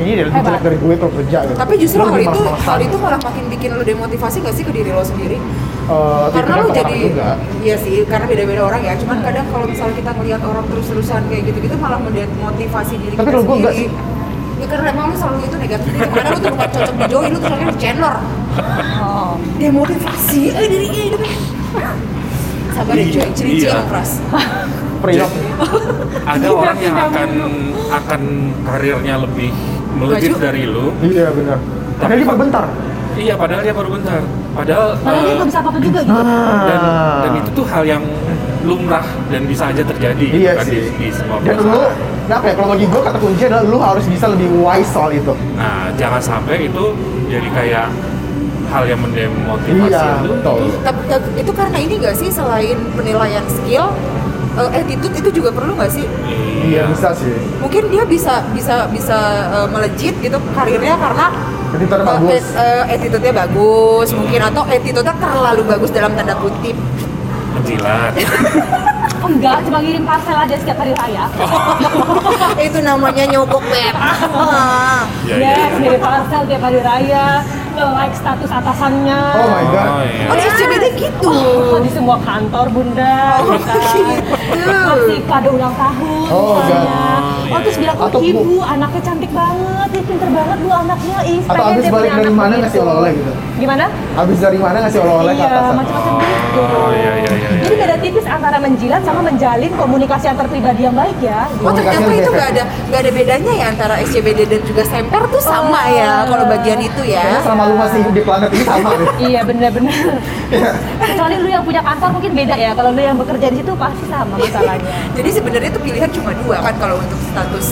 ini 0.00 0.10
deh, 0.10 0.24
lebih 0.26 0.40
jelek 0.42 0.62
dari 0.64 0.76
gue 0.80 0.94
kalau 0.98 1.12
kerja 1.14 1.38
gitu. 1.44 1.54
Tapi 1.54 1.74
justru 1.78 2.00
hal 2.02 2.18
itu 2.18 2.40
hal 2.42 2.78
itu 2.82 2.96
malah 2.98 3.20
makin 3.22 3.44
bikin 3.46 3.70
lu 3.70 3.82
demotivasi 3.84 4.36
nggak 4.42 4.54
sih 4.56 4.64
ke 4.66 4.72
diri 4.74 4.90
lo 4.90 5.04
sendiri? 5.06 5.38
Eh, 5.88 6.26
karena 6.36 6.52
kan 6.52 6.68
pengalaman 6.68 6.76
jadi 6.76 6.96
juga. 7.00 7.28
iya 7.64 7.76
sih 7.80 8.04
karena 8.04 8.28
beda-beda 8.28 8.60
orang 8.60 8.82
ya 8.84 8.92
cuman 9.00 9.18
kadang 9.24 9.46
kalau 9.48 9.64
misalnya 9.64 9.94
kita 9.96 10.10
ngelihat 10.20 10.42
orang 10.44 10.64
terus-terusan 10.68 11.20
kayak 11.32 11.42
gitu-gitu 11.48 11.76
malah 11.80 11.96
mendemotivasi 12.04 12.94
diri 13.00 13.14
Tapi 13.16 13.24
kita 13.32 13.40
enggak 13.40 13.72
sendiri 13.72 13.96
ya 14.58 14.66
karena 14.68 14.86
emang 14.92 15.04
lu 15.08 15.16
selalu 15.16 15.38
itu 15.48 15.56
negatif 15.56 15.88
diri 15.88 16.08
karena 16.12 16.28
lu 16.28 16.38
tuh 16.44 16.50
bukan 16.52 16.68
cocok 16.76 16.92
di 16.92 17.04
Joey 17.08 17.28
lu 17.32 17.38
tuh 17.40 17.56
di 17.56 17.76
Chandler 17.80 18.16
oh. 19.00 19.32
demotivasi 19.56 20.42
eh 20.52 20.66
dirinya 20.68 21.02
hidup 21.08 21.22
sabar 22.76 22.94
ya 22.94 23.04
Joy 23.08 23.28
ciri-ciri 23.32 23.64
Iya. 23.64 23.80
keras 23.88 24.10
Priok. 24.98 25.30
ada 26.26 26.48
orang 26.52 26.78
yang 26.84 26.96
akan 27.00 27.30
akan 27.88 28.22
karirnya 28.66 29.14
lebih 29.24 29.50
melejit 29.96 30.36
dari 30.36 30.66
lu 30.68 30.90
Iya 31.00 31.30
benar. 31.32 31.58
Tapi 31.98 32.12
dia 32.18 32.26
berbentar. 32.26 32.66
Iya 33.18 33.34
padahal 33.34 33.60
dia 33.60 33.74
baru 33.74 33.88
bentar 33.90 34.20
padahal 34.52 34.88
padahal 34.96 35.20
dia 35.20 35.28
eh, 35.28 35.36
nggak 35.36 35.48
bisa 35.48 35.58
apa-apa 35.60 35.78
juga 35.78 36.00
gitu 36.00 36.20
dan 36.20 36.80
Ah. 36.80 37.20
dan 37.20 37.32
itu 37.36 37.50
tuh 37.52 37.66
hal 37.66 37.84
yang 37.84 38.02
lumrah 38.60 39.06
dan 39.28 39.42
bisa 39.44 39.64
aja 39.66 39.82
terjadi 39.82 40.24
gitu 40.24 40.40
Iya 40.40 40.52
kan 40.54 40.64
di, 40.64 40.78
sih. 40.78 40.84
di 40.94 41.08
semua 41.08 41.36
Dan 41.40 41.56
lu, 41.58 41.82
nah 42.26 42.38
ya, 42.38 42.52
kalau 42.52 42.68
bagi 42.68 42.84
gue 42.84 43.00
kata 43.00 43.18
kunci 43.18 43.42
adalah 43.44 43.64
lu 43.64 43.78
harus 43.78 44.04
bisa 44.04 44.26
lebih 44.28 44.48
wise 44.52 44.90
soal 44.90 45.08
itu. 45.10 45.32
Nah, 45.54 45.88
jangan 45.94 46.20
sampai 46.20 46.66
itu 46.66 46.84
jadi 47.26 47.48
kayak 47.48 47.86
hal 48.68 48.84
yang 48.84 49.00
mendemotivasi 49.00 49.88
Iya, 49.88 50.20
lu. 50.20 50.36
betul. 50.36 50.60
tapi 50.82 51.00
itu 51.34 51.52
karena 51.54 51.78
ini 51.78 51.94
gak 51.98 52.12
sih 52.14 52.28
selain 52.28 52.76
penilaian 52.92 53.44
skill 53.48 53.88
eh, 54.54 54.68
attitude 54.74 55.14
itu 55.16 55.30
juga 55.32 55.48
perlu 55.48 55.72
nggak 55.72 55.88
sih 55.90 56.04
Iya 56.04 56.47
bisa 56.90 57.08
sih. 57.14 57.34
mungkin 57.58 57.82
dia 57.90 58.04
bisa 58.04 58.42
bisa 58.52 58.86
bisa 58.90 59.18
eh, 59.52 59.68
melejit 59.70 60.14
gitu 60.18 60.38
karirnya 60.54 60.96
karena 60.96 61.26
Attitude-nya 61.68 62.00
eh, 62.00 62.08
bagus. 62.08 62.44
eh, 62.56 62.84
attitude-nya 62.96 63.34
bagus 63.44 64.08
mungkin 64.16 64.40
atau 64.40 64.62
attitude-nya 64.64 65.14
terlalu 65.20 65.62
bagus 65.68 65.90
dalam 65.92 66.12
tanda 66.16 66.34
kutip 66.40 66.76
Menjilat. 67.58 68.12
enggak 69.20 69.56
cuma 69.62 69.78
ngirim 69.78 70.02
parcel 70.02 70.36
aja 70.36 70.54
setiap 70.54 70.78
hari 70.78 70.92
raya 70.94 71.24
itu 72.66 72.78
namanya 72.80 73.24
nyogok 73.26 73.62
beb 73.64 73.94
Ah. 73.98 75.02
Ya, 75.24 75.34
yes, 75.34 75.42
ya, 75.42 75.50
ya. 75.64 75.66
ngirim 75.76 76.00
parcel 76.00 76.42
tiap 76.44 76.62
hari 76.62 76.80
raya 76.80 77.24
like 77.78 78.10
status 78.10 78.50
atasannya 78.50 79.20
Oh 79.38 79.46
my 79.46 79.64
god. 79.70 79.86
Oh, 79.88 80.02
iya. 80.02 80.26
oh 80.26 80.36
SCBD 80.36 80.84
gitu 80.98 81.30
Oh, 81.30 81.78
di 81.78 81.86
semua 81.86 82.18
kantor 82.18 82.66
bunda 82.68 83.38
Oh, 83.38 83.54
kita 83.54 83.74
gitu. 83.78 84.66
kasih 84.66 85.20
kado 85.24 85.48
ulang 85.52 85.70
tahun 85.72 86.26
Oh, 86.26 86.58
misalnya. 86.58 86.98
God. 86.98 87.22
oh 87.48 87.58
terus 87.62 87.76
bilang 87.78 87.96
oh 87.96 88.10
ibu 88.18 88.56
anaknya 88.60 89.00
cantik 89.00 89.30
banget 89.30 89.88
dia 89.88 90.02
pinter 90.04 90.28
banget 90.28 90.58
lu 90.58 90.70
anaknya 90.70 91.18
ih 91.24 91.40
Atau 91.40 91.54
pengen 91.54 91.70
abis 91.70 91.84
dia 91.84 91.92
balik 91.94 92.10
dari 92.10 92.28
mana 92.28 92.42
begitu." 92.50 92.62
ngasih 92.66 92.78
oleh-oleh 92.82 93.10
gitu. 93.14 93.32
gimana 93.58 93.84
Abis 94.18 94.38
dari 94.38 94.58
mana 94.58 94.76
ngasih 94.80 94.98
oleh-oleh 94.98 95.32
ke 95.32 95.38
iya 95.38 95.48
atasan. 95.48 95.74
macam-macam 95.78 96.12
gitu 96.18 96.60
Oh 96.60 96.90
iya 96.92 97.12
iya 97.16 97.30
iya. 97.32 97.48
Jadi 97.68 97.76
beda 97.78 97.96
tipis 98.00 98.24
antara 98.24 98.56
menjilat 98.56 99.04
sama 99.04 99.20
menjalin 99.20 99.72
komunikasi 99.74 100.26
antar 100.26 100.48
pribadi 100.48 100.80
yang 100.82 100.96
baik 100.96 101.18
ya 101.20 101.44
Oh 101.60 101.70
ternyata 101.70 102.08
itu 102.10 102.30
nggak 102.30 102.48
ada 102.50 102.62
nggak 102.88 103.00
ada 103.00 103.10
bedanya 103.12 103.52
ya 103.54 103.66
antara 103.68 103.94
SCBD 104.00 104.40
dan 104.46 104.60
juga 104.64 104.82
Semper 104.82 105.22
tuh 105.28 105.42
sama 105.42 105.76
Oh. 105.78 105.84
ya 105.90 106.24
kalau 106.24 106.44
bagian 106.44 106.80
itu 106.80 106.96
Kayaknya 106.98 107.30
ya. 107.30 107.44
selama 107.44 107.62
lu 107.64 107.74
masih 107.76 107.98
hidup 108.00 108.14
di 108.14 108.22
planet 108.22 108.50
ini 108.50 108.64
sama 108.64 108.88
deh. 108.90 109.08
Iya 109.28 109.40
benar-benar. 109.42 109.94
Kecuali 110.98 111.36
lu 111.36 111.48
yang 111.48 111.62
punya 111.62 111.80
kantor 111.80 112.08
mungkin 112.10 112.32
beda 112.34 112.54
ya. 112.54 112.70
Kalau 112.72 112.90
lu 112.90 113.00
yang 113.00 113.16
bekerja 113.16 113.46
di 113.48 113.56
situ 113.58 113.72
pasti 113.74 114.04
sama 114.06 114.34
masalahnya. 114.34 114.88
Jadi 115.16 115.28
sebenarnya 115.28 115.68
itu 115.68 115.80
pilihan 115.80 116.10
cuma 116.10 116.30
dua 116.34 116.56
kan 116.60 116.74
kalau 116.76 116.96
untuk 116.96 117.18
status 117.22 117.66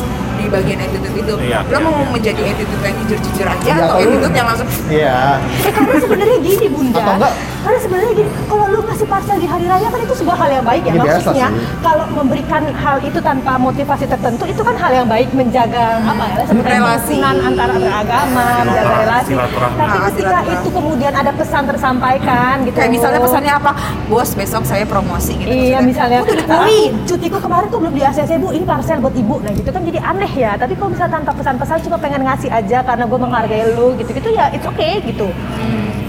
di 0.46 0.50
bagian 0.52 0.78
attitude 0.78 1.16
itu. 1.16 1.35
Iya, 1.42 1.59
Lo 1.61 1.70
iya, 1.72 1.78
mau 1.80 1.92
iya. 1.92 2.06
menjadi 2.09 2.40
attitude 2.46 2.82
yang 2.82 2.96
jujur-jujur 3.02 3.46
aja 3.46 3.66
Iya, 3.66 3.74
atau 3.82 3.96
attitude 3.98 4.35
yang 4.35 4.46
langsung 4.46 4.68
Iya. 4.87 5.16
Eh, 5.59 5.72
karena 5.74 5.98
sebenarnya 5.98 6.38
gini 6.40 6.66
bunda. 6.68 6.96
Atau 6.96 7.14
enggak? 7.16 7.32
Karena 7.66 7.78
sebenarnya 7.82 8.12
gini, 8.14 8.30
kalau 8.46 8.64
lu 8.68 8.80
ngasih 8.80 9.06
parcel 9.06 9.37
di 9.37 9.48
hari 9.48 9.64
raya 9.66 9.88
kan 9.88 10.00
itu 10.00 10.14
sebuah 10.14 10.37
hal 10.37 10.50
yang 10.52 10.64
baik 10.64 10.82
ya. 10.82 10.87
Iya, 10.87 11.02
biasa 11.02 11.18
Maksudnya 11.18 11.48
kalau 11.82 12.04
memberikan 12.09 12.62
hal 12.72 12.96
itu 13.00 13.18
tanpa 13.20 13.52
motivasi 13.59 14.04
tertentu 14.06 14.44
itu 14.46 14.62
kan 14.62 14.74
hal 14.76 14.92
yang 14.94 15.06
baik 15.06 15.28
menjaga 15.32 15.98
apa 16.00 16.24
ya 16.24 16.37
Relasi. 16.54 17.16
antara 17.18 17.74
beragama, 17.74 18.44
menjaga 18.62 18.70
Silaturahmi, 18.70 19.02
relasi. 19.02 19.28
silaturahmi. 19.28 19.76
Tapi 19.76 19.87
Ah, 19.88 20.02
ketika 20.06 20.14
silaturahmi. 20.38 20.54
itu 20.56 20.68
kemudian 20.70 21.12
ada 21.12 21.32
pesan 21.32 21.62
tersampaikan 21.66 22.54
gitu. 22.62 22.76
kayak 22.76 22.90
misalnya 22.92 23.18
pesannya 23.18 23.52
apa? 23.52 23.70
Bos 24.06 24.30
besok 24.32 24.62
saya 24.62 24.85
promosi 24.85 25.32
gitu. 25.35 25.48
Iya 25.48 25.78
misalnya 25.80 26.22
Oh. 26.46 26.62
"Ah, 26.62 26.68
cutiku 27.04 27.38
kemarin 27.38 27.66
tuh 27.66 27.78
belum 27.80 27.92
di 27.92 28.02
ACC 28.02 28.37
bu 28.37 28.50
ini 28.50 28.62
parcel 28.62 28.98
buat 28.98 29.12
ibu 29.12 29.38
nah 29.38 29.50
gitu 29.50 29.66
kan 29.66 29.82
jadi 29.82 29.98
aneh 30.00 30.30
ya 30.37 30.53
tapi 30.55 30.77
kalau 30.77 30.92
misalnya 30.92 31.16
tanpa 31.16 31.33
pesan-pesan 31.33 31.79
cuma 31.83 31.96
pengen 31.96 32.22
ngasih 32.22 32.51
aja 32.51 32.79
karena 32.81 33.05
gue 33.05 33.18
menghargai 33.18 33.64
lu 33.72 33.96
gitu 33.96 34.11
gitu 34.12 34.29
ya 34.31 34.53
it's 34.53 34.64
okay 34.64 35.01
gitu 35.01 35.33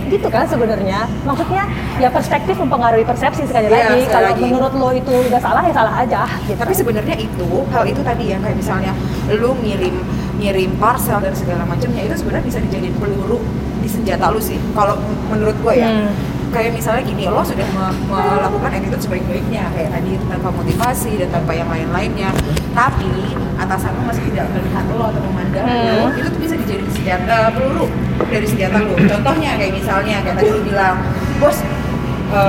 gitu 0.08 0.28
kan 0.28 0.48
sebenarnya 0.48 1.04
maksudnya 1.24 1.68
ya 1.98 2.08
perspektif 2.08 2.56
mempengaruhi 2.56 3.04
persepsi 3.04 3.44
sekali 3.44 3.68
Iya, 3.68 3.76
lagi 3.92 4.00
sekali 4.02 4.08
kalau 4.08 4.30
lagi. 4.30 4.42
menurut 4.42 4.74
lo 4.74 4.90
itu 4.94 5.14
udah 5.28 5.42
salah 5.42 5.60
ya 5.62 5.74
salah 5.74 5.94
aja 5.98 6.22
gitu 6.48 6.56
Tapi 6.56 6.72
sebenarnya 6.72 7.16
itu 7.18 7.48
hal 7.68 7.84
itu 7.84 8.00
tadi 8.00 8.32
ya 8.32 8.40
kayak 8.40 8.56
misalnya 8.56 8.96
lu 9.30 9.52
ngirim 9.60 9.96
ngirim 10.38 10.72
parcel 10.78 11.20
dan 11.20 11.34
segala 11.34 11.66
macamnya 11.66 12.08
itu 12.08 12.16
sebenarnya 12.16 12.46
bisa 12.46 12.60
dijadiin 12.62 12.96
peluru 12.96 13.42
di 13.78 13.90
senjata 13.90 14.30
lu 14.30 14.40
sih. 14.40 14.56
Kalau 14.72 14.96
menurut 15.28 15.58
gue 15.58 15.74
ya. 15.76 15.90
Hmm. 15.90 16.12
Kayak 16.48 16.72
misalnya 16.74 17.04
gini, 17.04 17.24
lo 17.26 17.42
sudah 17.42 17.68
me- 17.68 17.98
melakukan 18.08 18.72
attitude 18.72 19.04
sebaik-baiknya 19.04 19.64
kayak 19.70 19.90
tadi 19.92 20.12
tanpa 20.24 20.50
motivasi 20.50 21.12
dan 21.18 21.30
tanpa 21.30 21.52
yang 21.52 21.68
lain-lainnya. 21.68 22.30
Tapi 22.72 23.12
atasan 23.56 23.92
lo 23.92 24.02
masih 24.04 24.24
tidak 24.28 24.48
melihat 24.52 24.84
lo 24.90 25.06
atau 25.08 25.22
memandang 25.22 25.66
lo, 25.66 25.76
Hmm. 26.08 26.16
itu 26.16 26.30
tuh 26.30 26.40
bisa 26.40 26.56
dijadiin 26.56 26.90
senjata 26.90 27.36
eh, 27.38 27.52
peluru 27.52 27.86
dari 28.24 28.48
senjata 28.48 28.78
lo. 28.80 28.94
Contohnya 28.96 29.52
kayak 29.56 29.74
misalnya 29.74 30.16
kayak 30.22 30.36
tadi 30.36 30.50
lo 30.50 30.60
bilang, 30.64 30.96
bos, 31.38 31.58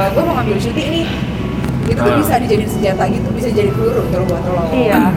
gue 0.09 0.23
mau 0.23 0.35
ngambil 0.37 0.57
cuti 0.59 0.83
ini 0.85 1.03
itu 1.89 1.97
tuh 1.97 2.13
Ah. 2.13 2.21
bisa 2.21 2.35
dijadiin 2.39 2.69
senjata 2.69 3.03
gitu 3.09 3.29
bisa 3.33 3.49
jadi 3.49 3.71
peluru 3.71 4.05
loh 4.07 4.23
buat 4.23 4.43
lo 4.45 4.63
Iya. 4.71 5.09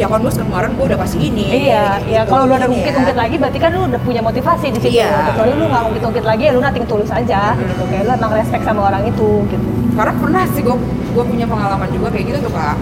Ya 0.00 0.08
kan 0.08 0.18
bos 0.18 0.32
kemarin 0.32 0.72
gue 0.72 0.84
udah 0.86 0.98
kasih 0.98 1.20
ini 1.22 1.44
Iya, 1.68 2.00
gitu. 2.00 2.08
ya 2.08 2.20
kalau 2.24 2.48
lu 2.48 2.54
ada 2.54 2.64
Ini 2.64 2.72
ungkit-ungkit 2.72 3.12
ya. 3.12 3.20
lagi 3.20 3.34
berarti 3.36 3.58
kan 3.58 3.70
lu 3.70 3.80
udah 3.84 4.00
punya 4.00 4.20
motivasi 4.20 4.66
di 4.70 4.78
situ. 4.80 4.96
Iya. 4.96 5.12
Kecuali 5.28 5.52
lu 5.52 5.64
nggak 5.66 5.82
ungkit-ungkit 5.84 6.24
lagi 6.24 6.42
ya 6.42 6.52
lu 6.52 6.60
nating 6.60 6.84
tulus 6.86 7.10
aja 7.10 7.52
gitu. 7.52 7.82
Kayak 7.84 8.02
lu 8.02 8.12
emang 8.14 8.32
respect 8.32 8.62
sama 8.64 8.80
orang 8.86 9.02
itu 9.04 9.28
gitu. 9.46 9.68
karena 9.92 10.12
pernah 10.16 10.42
sih 10.48 10.62
gue 10.62 10.76
gue 11.10 11.24
punya 11.26 11.44
pengalaman 11.44 11.88
juga 11.90 12.08
kayak 12.08 12.24
gitu 12.26 12.38
tuh 12.40 12.52
kak 12.54 12.76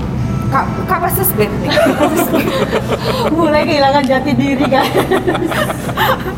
kak 0.49 0.65
kak 0.87 0.99
pas 1.03 1.13
bed 1.35 1.51
nih 1.59 1.73
Mulai 3.35 3.63
kehilangan 3.65 4.05
jati 4.07 4.33
diri 4.33 4.65
kan. 4.65 4.87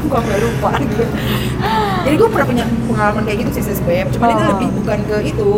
gue 0.00 0.18
nggak 0.18 0.40
lupa 0.40 0.70
gitu 0.80 1.04
jadi 2.00 2.14
gue 2.16 2.28
pernah 2.28 2.46
punya 2.48 2.64
pengalaman 2.88 3.22
kayak 3.22 3.38
gitu 3.44 3.50
sih 3.54 3.78
beb 3.80 4.06
cuma 4.10 4.26
ini 4.26 4.40
Oh. 4.40 4.48
lebih 4.50 4.68
bukan 4.74 4.98
ke 5.04 5.16
itu 5.28 5.50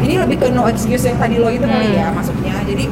ini 0.00 0.14
lebih 0.16 0.36
ke 0.38 0.46
no 0.48 0.64
excuse 0.64 1.04
yang 1.04 1.18
tadi 1.18 1.36
lo 1.36 1.48
itu 1.48 1.60
kali 1.62 1.86
Hmm. 1.86 1.98
ya 1.98 2.06
maksudnya 2.08 2.54
jadi 2.62 2.84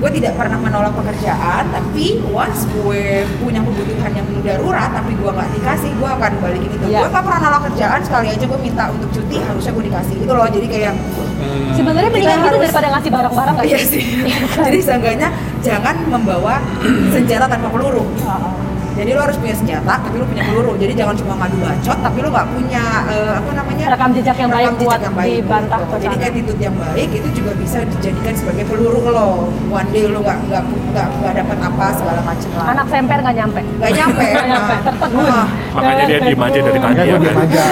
gue 0.00 0.10
tidak 0.10 0.32
pernah 0.34 0.56
menolak 0.56 0.92
pekerjaan 0.94 1.68
tapi 1.68 2.04
once 2.26 2.64
gue 2.66 3.04
punya 3.36 3.60
kebutuhan 3.60 4.10
yang 4.10 4.26
darurat 4.40 4.88
tapi 4.90 5.12
gue 5.12 5.30
nggak 5.30 5.48
dikasih 5.54 5.90
gue 5.92 6.08
akan 6.10 6.32
balikin 6.40 6.70
itu 6.70 6.84
Iya. 6.88 6.98
gue 6.98 7.08
nggak 7.10 7.20
pernah 7.22 7.40
nolak 7.42 7.60
kerjaan 7.68 8.00
sekali 8.00 8.26
aja 8.30 8.44
gue 8.44 8.58
minta 8.58 8.84
untuk 8.88 9.08
cuti 9.10 9.36
harusnya 9.38 9.70
gue 9.70 9.84
dikasih 9.86 10.14
gitu 10.18 10.32
loh 10.32 10.46
jadi 10.46 10.66
kayak 10.66 10.94
Hmm. 11.40 11.72
Sebenarnya 11.72 12.12
Kita 12.12 12.16
mendingan 12.20 12.36
gitu 12.36 12.44
harus- 12.44 12.60
daripada 12.60 12.88
ngasih 12.92 13.10
barang-barang 13.10 13.54
nggak 13.56 13.66
iya 13.66 13.78
sih? 13.80 13.88
sih 13.88 14.04
jadi 14.60 14.78
seenggaknya 14.78 15.28
jangan 15.60 15.96
membawa 16.04 16.60
senjata 17.08 17.48
tanpa 17.48 17.68
peluru 17.70 18.04
jadi 18.96 19.10
lo 19.14 19.20
harus 19.22 19.36
punya 19.38 19.54
senjata 19.56 19.94
tapi 20.00 20.14
lo 20.18 20.26
punya 20.26 20.42
peluru 20.46 20.72
jadi 20.76 20.92
jangan 20.94 21.14
cuma 21.18 21.32
ngadu 21.40 21.56
bacot 21.58 21.98
tapi 22.00 22.18
lo 22.20 22.28
nggak 22.30 22.48
punya 22.52 22.84
eh, 23.08 23.32
apa 23.38 23.50
namanya 23.54 23.84
Rekam 23.90 24.10
jejak 24.14 24.36
yang 24.38 24.50
baik 24.50 24.66
rekam 24.70 24.76
jejak 24.76 24.86
buat 24.86 25.00
yang 25.02 25.16
baik, 25.16 25.34
dibantah 25.42 25.80
gitu. 25.80 25.96
jadi 25.98 26.16
attitude 26.30 26.60
yang 26.60 26.76
baik 26.78 27.08
itu 27.10 27.28
juga 27.34 27.52
bisa 27.58 27.78
dijadikan 27.82 28.34
sebagai 28.36 28.64
peluru 28.70 29.00
lo 29.04 29.28
one 29.70 29.88
day 29.90 30.04
lo 30.06 30.18
nggak 30.22 30.38
nggak 30.46 30.62
nggak 30.90 31.06
nggak 31.20 31.32
dapat 31.42 31.58
apa 31.58 31.86
segala 31.94 32.20
macam 32.22 32.50
lah 32.54 32.66
Anak 32.70 32.86
semper 32.86 33.18
nggak 33.20 33.36
nyampe. 33.36 33.60
nggak 33.78 33.92
nyampe 33.94 34.24
Nggak 34.30 34.46
nyampe, 34.46 34.74
nah. 35.10 35.40
Ah. 35.40 35.46
Makanya 35.74 36.04
dia 36.06 36.18
diem 36.22 36.42
aja 36.42 36.58
dari 36.60 36.78
tadi 36.80 37.00
ya 37.00 37.16
kan. 37.18 37.34
aja. 37.44 37.62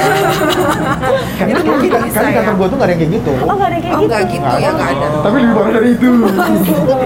Karena 1.38 1.58
Itu 1.58 1.70
mungkin 1.70 1.90
kan 1.90 2.00
bisa 2.02 2.18
kan 2.18 2.30
ya. 2.30 2.36
kantor 2.40 2.54
gue 2.58 2.66
tuh 2.66 2.76
gak 2.78 2.86
ada 2.86 2.92
yang 2.92 3.00
kayak 3.00 3.12
gitu. 3.18 3.32
Oh 3.38 3.54
nggak 3.54 3.68
ada 3.68 3.74
yang 3.74 3.84
kayak 3.84 3.94
oh 3.94 4.00
gitu. 4.00 4.08
nggak 4.10 4.22
gitu 4.28 4.54
ya 4.58 4.70
nggak 4.74 4.90
ada 4.90 5.06
Tapi 5.22 5.36
lebih 5.38 5.54
parah 5.54 5.72
dari 5.74 5.88
itu. 5.94 6.10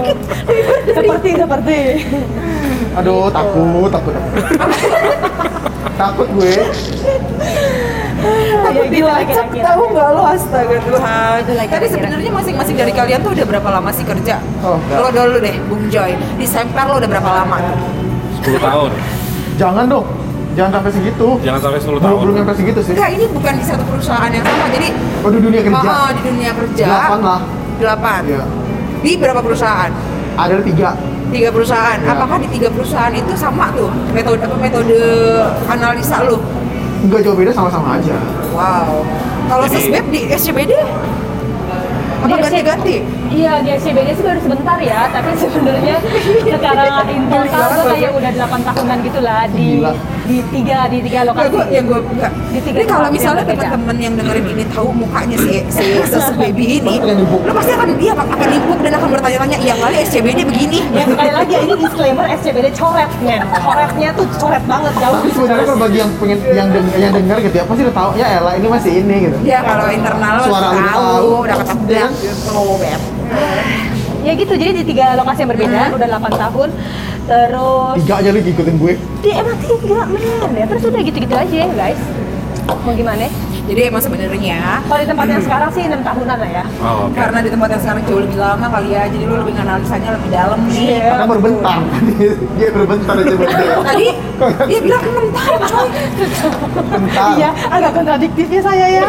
seperti 0.97 1.29
seperti. 1.37 1.77
Aduh, 2.93 3.25
takut, 3.27 3.89
takut. 3.89 4.13
takut 5.95 6.27
gue. 6.35 6.53
Ya 8.63 8.71
gila 8.71 8.87
Dilacak 8.87 9.27
kira-kira. 9.51 9.63
tahu 9.67 9.83
nggak 9.91 10.09
lo 10.09 10.23
astaga 10.25 10.77
Tuhan 10.79 11.39
kira-kira. 11.43 11.85
sebenarnya 11.89 12.31
masing-masing 12.31 12.75
dari 12.77 12.91
kalian 12.91 13.19
tuh 13.19 13.31
udah 13.35 13.45
berapa 13.45 13.69
lama 13.69 13.89
sih 13.91 14.05
kerja? 14.05 14.39
Oh, 14.63 14.79
lo 14.79 15.07
dulu 15.09 15.37
deh, 15.37 15.55
Bung 15.67 15.91
Joy 15.91 16.15
Di 16.39 16.47
Semper 16.47 16.87
lo 16.87 16.97
udah 16.97 17.09
berapa 17.09 17.29
lama? 17.35 17.57
10 18.39 18.57
tahun. 18.57 18.91
Jangan 19.55 19.85
dong. 19.85 20.05
Jangan 20.53 20.71
sampai 20.71 20.91
segitu. 20.93 21.27
Jangan 21.41 21.59
sampai 21.59 21.79
10 21.79 21.87
Belum 21.89 21.99
tahun. 21.99 22.19
belum 22.21 22.35
sampai 22.39 22.55
segitu 22.55 22.79
sih. 22.79 22.93
Enggak, 22.93 23.09
ini 23.11 23.25
bukan 23.27 23.53
di 23.53 23.65
satu 23.65 23.83
perusahaan 23.83 24.29
yang 24.29 24.43
sama 24.43 24.65
Jadi 24.69 24.87
Oh, 25.19 25.29
di 25.29 25.39
dunia 25.39 25.61
kerja. 25.61 25.89
Oh, 25.89 26.09
di 26.13 26.21
dunia 26.21 26.51
kerja 26.53 26.85
Delapan 26.85 27.19
lah. 27.19 27.41
Delapan 27.75 28.19
Iya. 28.23 28.45
Di 29.01 29.11
berapa 29.17 29.41
perusahaan? 29.41 29.91
Ada 30.33 30.63
tiga. 30.63 30.89
Tiga 31.33 31.49
perusahaan 31.49 31.97
Iya. 31.97 32.13
Apakah 32.13 32.37
di 32.37 32.47
tiga 32.53 32.69
perusahaan 32.69 33.09
itu 33.09 33.33
sama 33.33 33.73
tuh? 33.73 33.89
Metode 34.13 34.45
apa 34.45 34.55
metode 34.61 35.01
analisa 35.65 36.21
lo? 36.29 36.37
Enggak 37.03 37.19
jauh 37.25 37.35
beda 37.35 37.51
sama-sama 37.51 37.99
aja. 37.99 38.15
Wow 38.53 39.03
Kalau 39.49 39.65
sesbeb 39.67 40.05
di 40.13 40.29
SCBD? 40.29 40.71
Apa 42.23 42.35
ganti-ganti? 42.39 42.95
Iya 43.33 43.53
di 43.59 43.69
SCBD 43.73 44.09
sih 44.13 44.23
baru 44.23 44.39
sebentar 44.39 44.77
ya, 44.77 45.09
tapi 45.09 45.29
sebenarnya 45.41 45.95
secara 46.39 46.83
in 47.09 47.23
total 47.27 47.67
tuh 47.73 47.85
kayak 47.89 48.11
udah 48.13 48.31
8 48.37 48.67
tahunan 48.69 48.97
gitu 49.01 49.19
lah 49.19 49.41
di 49.49 49.65
Gila. 49.81 49.91
di 50.23 50.37
tiga 50.55 50.77
di 50.87 50.97
tiga 51.03 51.19
lokasi. 51.27 51.51
gue, 51.51 51.63
ya 51.67 51.81
gue 51.83 51.99
enggak. 51.99 52.31
Di 52.53 52.59
tiga 52.63 52.77
Ini 52.79 52.85
kalau 52.87 53.07
misalnya 53.11 53.43
teman-teman 53.43 53.97
yang 53.99 54.13
dengerin 54.15 54.45
ini 54.55 54.63
tahu 54.71 54.87
mukanya 54.95 55.35
si 55.35 55.53
si 55.67 55.85
sus 56.13 56.27
baby 56.37 56.79
ini, 56.79 56.95
lo 57.01 57.51
pasti 57.51 57.71
akan 57.75 57.89
dia 57.99 58.13
akan 58.15 58.47
nimpuk 58.47 58.79
dan 58.79 58.91
akan 58.95 59.09
bertanya-tanya, 59.11 59.57
iya 59.59 59.73
kali 59.75 59.95
SCBD 60.05 60.39
begini. 60.47 60.79
Ya 60.93 61.03
sekali 61.09 61.31
lagi 61.33 61.53
ini 61.59 61.73
disclaimer 61.75 62.25
SCBD 62.39 62.67
coret 62.77 63.09
men, 63.19 63.41
coretnya 63.49 64.09
tuh 64.15 64.25
coret 64.39 64.63
banget 64.63 64.93
jauh. 65.01 65.17
Tapi 65.19 65.29
sebenarnya 65.33 65.65
kalau 65.67 65.79
bagi 65.81 65.97
yang 65.99 66.11
pengen 66.21 66.39
yang 66.53 66.67
deng 66.71 66.87
yang 66.95 67.11
dengar 67.11 67.37
gitu 67.41 67.55
ya 67.57 67.63
pasti 67.65 67.81
udah 67.83 67.95
tahu 67.97 68.09
ya 68.15 68.27
elah 68.39 68.53
ini 68.55 68.67
masih 68.69 68.91
ini 69.01 69.15
gitu. 69.27 69.37
Ya 69.43 69.59
kalau 69.59 69.85
internal 69.89 70.33
lo 70.37 70.45
Suara 70.47 70.69
lu 70.69 70.77
tahu, 70.77 71.03
tahu. 71.03 71.29
udah 71.43 71.55
ketebak 71.57 72.11
Ya 74.23 74.31
gitu, 74.39 74.53
jadi 74.55 74.71
di 74.71 74.83
tiga 74.87 75.19
lokasi 75.19 75.43
yang 75.43 75.51
berbeda 75.51 75.81
udah 75.99 76.07
8 76.07 76.41
tahun. 76.47 76.69
Terus 77.23 77.95
Tiga 78.03 78.13
aja 78.19 78.29
lagi 78.35 78.49
ikutin 78.51 78.75
gue. 78.79 78.93
di 79.23 79.29
emang 79.31 79.55
tiga 79.63 80.03
men 80.07 80.51
ya 80.59 80.65
terus 80.67 80.83
udah 80.83 81.01
gitu-gitu 81.03 81.35
aja 81.35 81.55
ya 81.55 81.67
guys. 81.71 82.01
Mau 82.83 82.91
gimana? 82.95 83.27
Jadi 83.63 83.79
emang 83.87 84.03
sebenarnya 84.03 84.83
Kalau 84.83 84.99
di 84.99 85.07
tempat 85.07 85.27
yang 85.31 85.39
sekarang 85.39 85.69
sih 85.71 85.87
enam 85.87 86.03
tahunan 86.03 86.35
lah 86.35 86.51
ya. 86.51 86.63
Oh, 86.83 87.07
oke. 87.07 87.15
karena 87.15 87.39
di 87.39 87.47
tempat 87.47 87.69
yang 87.71 87.81
sekarang 87.83 88.01
jauh 88.03 88.19
lebih 88.19 88.35
lama 88.35 88.67
kali 88.67 88.89
ya, 88.91 89.03
jadi 89.07 89.23
lo 89.23 89.35
lebih 89.39 89.55
analisanya 89.55 90.09
lebih 90.19 90.29
dalam 90.35 90.59
nih. 90.67 90.83
Iya. 90.83 91.07
Karena 91.15 91.25
baru 91.31 91.41
bentar. 91.47 91.79
dia 92.59 92.67
baru 92.75 92.87
bentar 92.91 93.15
aja 93.23 93.35
beda. 93.39 93.55
Tadi 93.87 94.07
dia 94.63 94.79
bilang 94.79 95.01
6 95.01 95.29
tahun 95.31 95.59
coy. 95.63 95.87
Bentar. 96.73 97.29
Iya, 97.33 97.49
agak 97.69 97.91
kontradiktif 97.93 98.47
ya 98.47 98.61
saya 98.61 98.85
ya. 98.87 99.01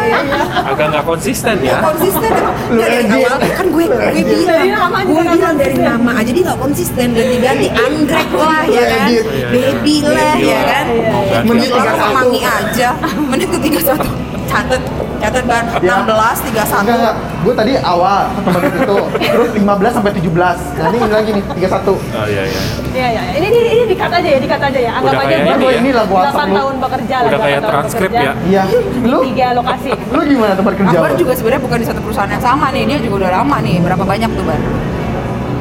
Agak 0.65 0.85
nggak 0.89 1.05
konsisten 1.05 1.55
ya. 1.59 1.77
konsisten 1.81 2.31
dari 2.71 2.97
awal 3.05 3.35
kan 3.37 3.67
gue 3.67 3.85
gue 3.85 4.23
bilang 4.23 4.91
gue 5.03 5.23
bilang 5.29 5.55
dari 5.55 5.75
nama 5.75 6.11
aja 6.15 6.29
dia 6.29 6.43
nggak 6.43 6.59
konsisten 6.59 7.07
ganti-ganti 7.11 7.67
anggrek 7.69 8.29
lah 8.31 8.63
ya 8.65 8.83
kan 8.83 9.07
baby 9.51 9.95
lah 10.01 10.33
Baby 10.33 10.43
ya 10.43 10.55
lah. 10.55 10.65
kan 10.65 10.85
Iya. 10.85 11.39
Menit 11.43 11.69
31. 11.69 11.99
memangi 11.99 12.41
aja 12.41 12.89
menit 13.17 13.47
ke 13.47 13.57
31 13.59 14.01
catet 14.45 14.81
catet 15.17 15.43
ban 15.43 15.63
Ya. 15.81 16.01
16 16.01 16.53
31 16.53 16.85
Enggak 16.85 16.95
enggak. 16.95 17.15
Gue 17.41 17.53
tadi 17.53 17.71
awal 17.77 18.25
tempat 18.35 18.61
itu. 18.67 18.97
Terus 19.21 19.49
15 19.53 19.91
sampai 19.91 20.11
17. 20.11 20.57
Nah, 20.75 20.87
ini 20.87 20.97
lagi 21.07 21.29
nih 21.31 21.43
31. 21.61 21.93
Oh 21.93 21.97
iya 22.25 22.43
iya. 22.43 22.61
Iya, 22.89 23.07
iya. 23.11 23.21
Ini 23.35 23.47
ini 23.47 23.59
ini 23.69 23.83
dikat 23.87 24.09
aja 24.09 24.25
ya, 24.27 24.39
dikat 24.39 24.61
aja 24.63 24.79
ya. 24.79 24.91
Anggap 24.97 25.13
Udah 25.15 25.25
kayak 25.25 25.41
gua 25.41 25.55
ini 25.55 25.65
ya. 25.65 25.77
Ini 25.77 25.89
lah 25.91 26.05
gua 26.05 26.17
8 26.17 26.25
WhatsApp 26.25 26.45
lu. 26.45 26.55
tahun 26.55 26.75
bekerja. 26.77 27.15
Udah 27.17 27.39
kayak 27.39 27.55
8 27.55 27.61
tahun 27.61 27.71
transkrip 27.71 28.11
ya. 28.11 28.31
Iya. 28.43 28.63
Di 28.65 28.77
Lu 29.05 29.19
tiga 29.23 29.47
lokasi. 29.53 29.89
lu 29.91 30.21
gimana 30.21 30.53
tempat 30.53 30.73
kerja? 30.75 30.95
Akbar 30.95 31.09
lu? 31.09 31.17
juga 31.17 31.33
sebenarnya 31.33 31.61
bukan 31.61 31.77
di 31.77 31.87
satu 31.87 31.99
perusahaan 31.99 32.29
yang 32.29 32.43
sama 32.43 32.65
nih 32.69 32.83
dia 32.85 32.97
juga 32.99 33.15
udah 33.17 33.31
lama 33.33 33.57
nih 33.59 33.75
berapa 33.79 34.03
banyak 34.03 34.29
tuh 34.29 34.43
ban 34.43 34.61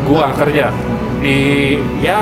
Gua 0.05 0.27
kerja 0.35 0.67
di 1.17 1.39
ya 1.99 2.21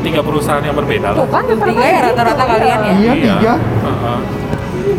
tiga 0.00 0.20
perusahaan 0.20 0.62
yang 0.62 0.74
berbeda 0.74 1.10
lah. 1.10 1.18
Tuh 1.18 1.28
kan 1.28 1.42
rata-rata 1.42 1.66
Tiga 1.66 1.84
ya 1.84 1.98
rata-rata 2.04 2.42
kalian 2.46 2.78
ya? 2.80 2.92
Iya, 2.94 3.12
tiga. 3.16 3.52
Heeh. 3.58 4.18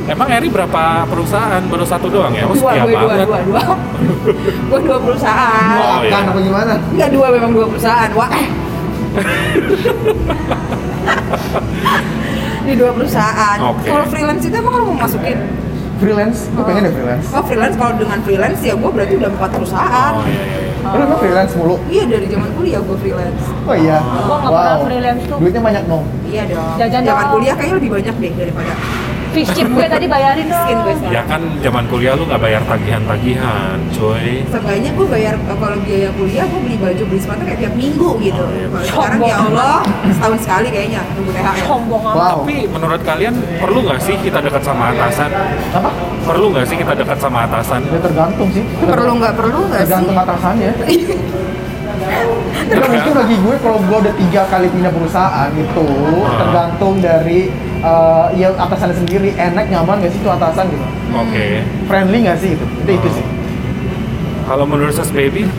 Emang 0.06 0.28
Eri 0.28 0.50
berapa 0.50 0.84
perusahaan? 1.08 1.62
Baru 1.63 1.82
satu 1.82 2.08
doang 2.08 2.30
ya? 2.30 2.43
Oh, 2.43 2.54
dua 2.54 2.71
gue 2.76 2.91
dua 2.91 3.08
banget. 3.08 3.26
dua 3.26 3.39
dua 3.41 3.63
gue 4.69 4.80
dua 4.82 4.98
perusahaan 5.00 5.78
Oh, 5.78 5.98
iya. 6.04 6.12
akan 6.12 6.26
apa 6.28 6.39
gimana? 6.41 6.74
Enggak 6.91 7.10
dua 7.10 7.28
memang 7.32 7.52
dua 7.54 7.65
perusahaan. 7.65 8.10
Wah. 8.12 8.30
eh. 8.30 8.48
Di 12.65 12.73
dua 12.73 12.91
perusahaan. 12.91 13.58
Oke. 13.62 13.88
Kalau 13.88 14.06
freelance 14.10 14.43
itu 14.43 14.56
emang 14.58 14.73
lo 14.73 14.84
mau 14.91 14.97
masukin? 15.06 15.38
Freelance. 15.95 16.51
Gue 16.51 16.63
pengen 16.67 16.91
deh 16.91 16.93
freelance. 16.93 17.28
Oh 17.32 17.43
freelance 17.45 17.75
kalau 17.80 17.93
dengan 17.95 18.19
freelance 18.25 18.60
ya 18.60 18.75
gue 18.75 18.89
berarti 18.91 19.13
udah 19.15 19.30
empat 19.32 19.49
perusahaan. 19.56 20.13
Oh 20.19 20.25
iya 20.28 20.43
iya. 20.43 20.60
emang 20.86 21.17
freelance 21.17 21.54
mulu? 21.56 21.75
Iya 21.88 22.04
dari 22.10 22.28
zaman 22.28 22.49
kuliah 22.58 22.82
gue 22.84 22.97
freelance. 22.99 23.41
Oh 23.63 23.75
iya. 23.78 23.97
Gua 24.04 24.36
nggak 24.43 24.51
pernah 24.51 24.78
freelance 24.84 25.23
tuh. 25.30 25.38
Duitnya 25.39 25.62
banyak 25.63 25.84
dong. 25.88 26.04
Iya 26.28 26.43
dong. 26.51 26.75
Jajan 26.82 27.01
zaman 27.06 27.23
dong. 27.23 27.34
kuliah 27.39 27.56
kayaknya 27.56 27.75
lebih 27.80 27.91
banyak 27.95 28.15
deh 28.19 28.34
daripada 28.36 28.73
Fish 29.36 29.52
chip 29.52 29.67
gue 29.67 29.84
tadi 29.84 30.08
bayarin 30.08 30.48
dong. 30.48 30.56
miskin 30.56 30.78
gue 30.80 30.93
sekarang. 30.95 31.12
Ya 31.12 31.21
kan 31.28 31.41
zaman 31.60 31.84
kuliah 31.91 32.15
lu 32.15 32.24
nggak 32.24 32.39
bayar 32.39 32.63
tagihan-tagihan, 32.63 33.76
coy. 33.91 34.48
Seenggaknya 34.48 34.95
gue 34.95 35.08
bayar 35.12 35.36
kalau 35.43 35.78
biaya 35.84 36.10
kuliah 36.15 36.45
gue 36.48 36.62
beli 36.63 36.78
baju 36.80 37.04
beli 37.04 37.19
sepatu 37.19 37.43
kayak 37.43 37.60
tiap 37.60 37.74
minggu 37.76 38.10
gitu. 38.24 38.39
Oh, 38.39 38.56
iya. 38.56 38.67
Kalau 38.71 38.88
sekarang 38.88 39.19
ya 39.28 39.36
Allah 39.43 39.76
setahun 40.08 40.39
sekali 40.39 40.67
kayaknya 40.71 41.02
nunggu 41.19 41.32
THR. 41.36 41.56
Sombong 41.67 42.04
amat. 42.08 42.15
Wow. 42.15 42.38
Tapi 42.48 42.56
menurut 42.71 43.02
kalian 43.04 43.34
perlu 43.60 43.80
nggak 43.84 44.00
sih 44.00 44.15
kita 44.24 44.39
dekat 44.39 44.63
sama 44.63 44.84
atasan? 44.95 45.30
Apa? 45.76 45.89
Perlu 46.24 46.45
nggak 46.56 46.65
sih 46.71 46.76
kita 46.80 46.93
dekat 46.95 47.17
sama 47.19 47.39
atasan? 47.43 47.82
Ya 47.91 48.00
tergantung 48.00 48.48
sih. 48.56 48.63
Perlu 48.80 49.12
nggak 49.19 49.34
perlu 49.36 49.60
nggak 49.67 49.84
sih? 49.84 49.91
Tergantung 49.91 50.15
atasannya. 50.15 50.71
Mungkin 52.65 53.13
bagi 53.13 53.36
gue 53.36 53.56
kalau 53.60 53.80
gue 53.84 53.98
udah 54.00 54.15
tiga 54.15 54.41
kali 54.48 54.67
pindah 54.71 54.91
perusahaan 54.95 55.52
itu 55.52 55.86
Ah. 56.24 56.39
tergantung 56.39 56.95
dari 56.98 57.52
eh, 57.86 58.26
ya 58.36 58.48
atasannya 58.52 58.98
sendiri 58.98 59.30
enak 59.32 59.65
nyaman 59.67 59.95
gak 60.00 60.10
sih 60.10 60.19
itu 60.19 60.28
atasan 60.28 60.65
gitu 60.67 60.86
Oke. 61.13 61.45
friendly 61.86 62.19
gak 62.24 62.38
sih 62.38 62.50
itu 62.52 62.65
itu 62.82 62.91
itu 62.95 63.10
sih 63.13 63.26
Kalau 64.43 64.62
menurut 64.63 64.93
Sus 64.93 65.10
Baby, 65.10 65.50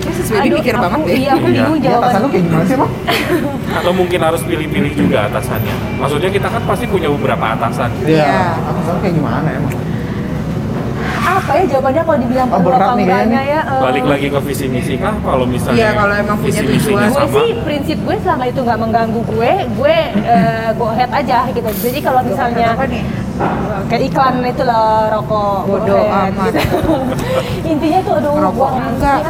Ya, 0.00 0.12
sesuai 0.16 0.48
mikir 0.48 0.70
aku- 0.72 0.82
banget 0.82 1.00
deh. 1.02 1.14
Iya, 1.18 1.30
aku 1.34 1.44
Iya. 1.44 1.54
bingung 1.60 1.78
ya 1.80 1.90
atasan 1.92 2.18
lu 2.20 2.28
kayak 2.28 2.44
gimana 2.46 2.64
sih 2.64 2.74
emang 2.74 2.90
atau 3.78 3.92
mungkin 3.92 4.20
harus 4.20 4.42
pilih-pilih 4.42 4.92
juga 4.94 5.18
atasannya? 5.26 5.74
Maksudnya 5.98 6.30
kita 6.30 6.48
kan 6.48 6.62
pasti 6.64 6.84
punya 6.86 7.08
beberapa 7.08 7.44
atasan. 7.52 7.90
Iya. 8.00 8.22
Iya. 8.22 8.38
atasan 8.64 8.94
kayak 8.98 9.14
gimana 9.14 9.48
emang 9.50 9.74
Apa 11.32 11.52
ya 11.52 11.64
jawabannya 11.68 12.02
kalau 12.02 12.18
dibilang 12.18 12.48
Oh, 12.48 12.52
perlu 12.52 12.66
berat 12.66 12.80
apa 12.80 12.92
nih 12.92 13.04
enggaknya 13.04 13.30
nih. 13.36 13.44
ya? 13.48 13.60
eh, 13.62 13.80
Balik 13.80 14.04
lagi 14.04 14.26
ke 14.28 14.40
visi 14.42 14.66
misi 14.66 14.94
kah? 14.96 15.14
Kalau 15.20 15.44
misalnya 15.44 15.78
Iya, 15.78 15.90
kalau 15.94 16.14
emang 16.16 16.36
punya 16.36 16.50
visi 16.56 16.64
misinya 16.66 16.96
tujuan. 16.98 17.06
gue 17.06 17.22
sama. 17.22 17.36
sih 17.36 17.50
prinsip 17.60 17.98
gue 18.00 18.16
selama 18.18 18.44
itu 18.46 18.60
nggak 18.60 18.78
mengganggu 18.78 19.20
gue, 19.24 19.50
gue 19.72 19.96
eh, 20.26 20.68
go 20.74 20.86
ahead 20.88 21.10
aja 21.12 21.38
gitu. 21.48 21.70
Jadi 21.80 21.98
kalau 22.00 22.20
misalnya 22.20 22.68
kayak 23.88 24.02
iklan 24.04 24.34
itu 24.44 24.62
lah 24.62 24.84
rokok 25.10 25.56
go 25.64 25.78
Bodo 25.78 25.96
amat. 25.96 26.52
gitu. 26.52 26.94
Intinya 27.72 27.98
tuh 28.00 28.14
aduh 28.16 28.32
Rokok 28.36 28.70
enggak. 28.76 29.20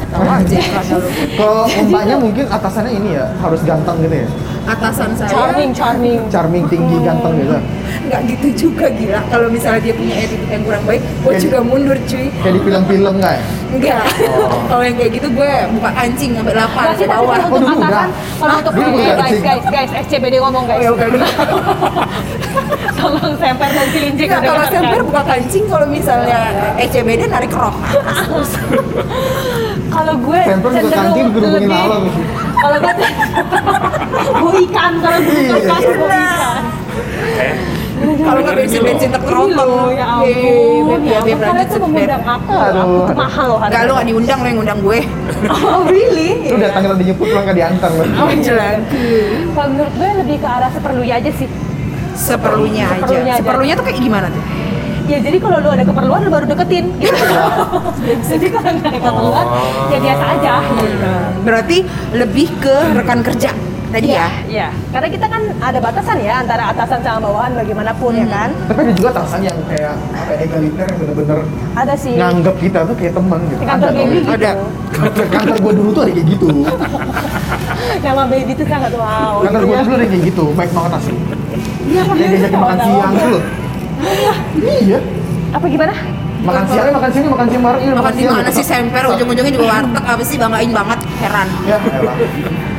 Kalau 1.38 1.62
umpamanya 1.70 2.16
mungkin 2.16 2.44
atasannya 2.46 2.92
ini 2.92 3.10
ya 3.14 3.26
harus 3.36 3.60
ganteng 3.62 3.96
gitu 4.00 4.16
ya 4.18 4.28
atasan 4.62 5.10
saya. 5.14 5.30
Charming, 5.30 5.70
charming. 5.70 6.20
charming 6.28 6.64
tinggi 6.66 6.96
ganteng 7.00 7.34
gitu. 7.36 7.56
Nggak 8.02 8.20
gitu 8.28 8.46
juga 8.60 8.86
gila. 8.88 9.20
Kalau 9.26 9.46
misalnya 9.46 9.80
dia 9.80 9.94
punya 9.94 10.14
attitude 10.16 10.48
yang 10.48 10.62
kurang 10.62 10.84
baik 10.84 11.00
gue 11.00 11.24
Kayak- 11.26 11.42
juga 11.42 11.58
mundur 11.60 11.98
cuy. 12.02 12.26
kayak 12.34 12.52
di 12.52 12.60
film-film 12.60 13.14
nggak 13.16 13.32
ya? 13.32 13.42
Enggak 13.70 14.02
kalau 14.66 14.82
yang 14.82 14.96
kayak 14.96 15.12
gitu 15.14 15.28
gue 15.30 15.50
buka 15.72 15.90
kancing 15.92 16.30
sampai 16.32 16.52
8 16.52 16.66
Nggak 16.66 16.90
sih, 16.90 16.98
ke 16.98 17.06
tapi 17.06 17.14
bawah. 17.16 17.30
kalau 17.30 17.46
untuk 17.46 17.54
Oh, 17.54 17.60
dulu 17.60 17.70
atasan, 17.70 17.86
udah. 17.86 18.08
kalau 18.34 18.54
untuk 18.58 18.74
guys, 19.16 19.30
sih. 19.30 19.40
guys, 19.40 19.64
guys, 19.64 19.90
SCBD 20.02 20.34
ngomong 20.38 20.64
guys. 20.66 20.80
ya 20.80 20.90
udah 20.90 21.06
Tolong 23.00 23.32
semper 23.34 23.70
dan 23.70 23.86
cilincing 23.88 24.28
Enggak, 24.28 24.40
kalau 24.44 24.64
semper 24.66 25.00
buka 25.00 25.22
kancing 25.24 25.64
kalau 25.66 25.86
misalnya 25.88 26.38
ECBD 26.76 27.22
narik 27.26 27.48
rok 27.50 27.72
Kalau 29.90 30.14
gue 30.16 30.40
cenderung 30.40 30.74
kancing 30.86 31.26
digerubungin 31.26 31.54
lebih- 31.60 31.70
lawan. 31.72 32.02
Kalau 32.54 32.76
gue 32.78 32.94
gue 34.40 34.52
ikan 34.64 34.92
kalau 34.96 35.18
gue 35.18 35.32
Iya. 35.34 35.56
ikan 35.60 35.80
gue 35.82 36.08
ikan. 36.08 36.62
Eh, 37.40 37.52
kalau 38.18 38.40
nggak 38.40 38.56
bensin 38.56 38.80
bensin 38.80 39.10
terkerotong 39.10 39.70
ya 39.92 40.06
Beb, 40.16 40.32
ampun. 40.32 41.00
ya, 41.02 41.12
Ya 41.12 41.18
ampun, 41.20 41.36
kalian 41.38 41.66
tuh 41.68 41.78
mengundang 41.82 42.24
aku. 42.24 42.54
Aku 42.56 42.96
tuh 43.04 43.16
mahal 43.18 43.44
loh 43.46 43.58
Enggak, 43.60 43.80
lu 43.82 43.92
nggak 43.92 44.08
diundang, 44.08 44.38
lu 44.38 44.46
yang 44.46 44.56
ngundang 44.56 44.80
gue 44.80 44.98
Oh 45.46 45.80
really? 45.84 46.30
lu 46.48 46.56
datang 46.58 46.82
tadi 46.86 47.02
nyebut 47.04 47.26
pulang 47.26 47.44
ke 47.44 47.54
diantar 47.54 47.90
lu 47.92 48.02
Oh, 48.14 48.28
jelas 48.38 48.80
Kalau 49.50 49.68
menurut 49.68 49.92
gue 49.94 50.08
lebih 50.18 50.36
ke 50.38 50.48
arah 50.48 50.70
seperlunya 50.70 51.14
aja 51.14 51.30
sih. 51.34 51.48
Seperlunya 52.12 52.84
aja. 52.90 53.32
Seperlunya 53.34 53.74
tuh 53.74 53.84
kayak 53.84 53.98
gimana 53.98 54.26
tuh? 54.28 54.42
Ya 55.10 55.18
jadi 55.18 55.42
kalau 55.42 55.58
lu 55.58 55.70
ada 55.74 55.82
keperluan 55.82 56.20
lu 56.22 56.30
baru 56.30 56.46
deketin. 56.46 56.86
Gitu. 57.02 57.18
jadi 58.30 58.46
kalau 58.54 58.70
nggak 58.78 58.90
ada 58.94 59.00
keperluan 59.02 59.46
ya 59.90 59.98
biasa 59.98 60.24
aja. 60.38 60.54
Gitu. 60.62 61.12
Berarti 61.42 61.76
lebih 62.14 62.46
ke 62.62 62.76
rekan 62.94 63.20
kerja 63.26 63.50
tadi 63.90 64.14
ya? 64.14 64.30
Iya, 64.46 64.68
karena 64.94 65.08
kita 65.10 65.26
kan 65.26 65.42
ada 65.58 65.78
batasan 65.82 66.22
ya 66.22 66.38
antara 66.38 66.70
atasan 66.70 67.02
sama 67.02 67.26
bawahan 67.26 67.58
bagaimanapun 67.58 68.22
ya 68.22 68.26
kan. 68.30 68.50
tapi 68.70 68.80
ada 68.86 68.92
juga 68.94 69.08
atasan 69.18 69.40
yang 69.42 69.58
kayak 69.66 69.98
apa 70.14 70.32
egaliter 70.38 70.86
yang 70.86 70.98
bener-bener 71.02 71.38
Ada 71.74 71.94
sih. 71.98 72.14
nganggep 72.14 72.54
kita 72.62 72.78
tuh 72.86 72.94
kayak 72.94 73.12
teman 73.18 73.40
gitu 73.50 73.62
kantor 73.66 73.90
ada 73.90 73.98
baby 73.98 74.14
tuh. 74.14 74.22
gitu. 74.22 74.30
Ada. 74.30 74.50
kantor, 74.94 75.24
kantor 75.26 75.56
gua 75.58 75.72
dulu 75.74 75.90
tuh 75.90 76.02
ada 76.06 76.12
kayak 76.14 76.28
gitu 76.30 76.46
Nama 78.06 78.22
baby 78.30 78.50
itu 78.54 78.64
sangat 78.70 78.92
wow. 78.94 79.34
kantor 79.42 79.58
gitu 79.58 79.66
gua 79.66 79.74
ya. 79.74 79.82
dulu 79.82 79.94
ada 79.98 80.06
kayak 80.06 80.22
gitu 80.22 80.44
baik 80.54 80.70
banget 80.70 80.92
asli 80.94 81.16
Iya, 81.90 82.02
dia 82.14 82.26
diajakin 82.30 82.58
makan 82.62 82.78
siang 82.86 83.14
tuh 83.18 83.40
loh 84.00 84.36
iya 84.80 84.98
Apa 85.50 85.66
gimana? 85.66 85.94
makan 86.40 86.64
siangnya 86.64 86.92
makan 86.96 87.10
siangnya 87.12 87.30
makan 87.30 87.46
siang 87.46 87.62
bareng 87.62 87.80
iya 87.80 87.92
Makan 87.92 88.12
di 88.12 88.22
siang 88.22 88.32
mana 88.32 88.50
sih 88.50 88.64
semper, 88.64 89.04
ujung-ujungnya 89.12 89.52
juga 89.52 89.66
warteg 89.68 90.04
apa 90.08 90.22
sih 90.24 90.36
banggain 90.40 90.72
banget, 90.72 90.98
heran. 91.20 91.48
ya 91.68 91.76
elah. 91.76 92.16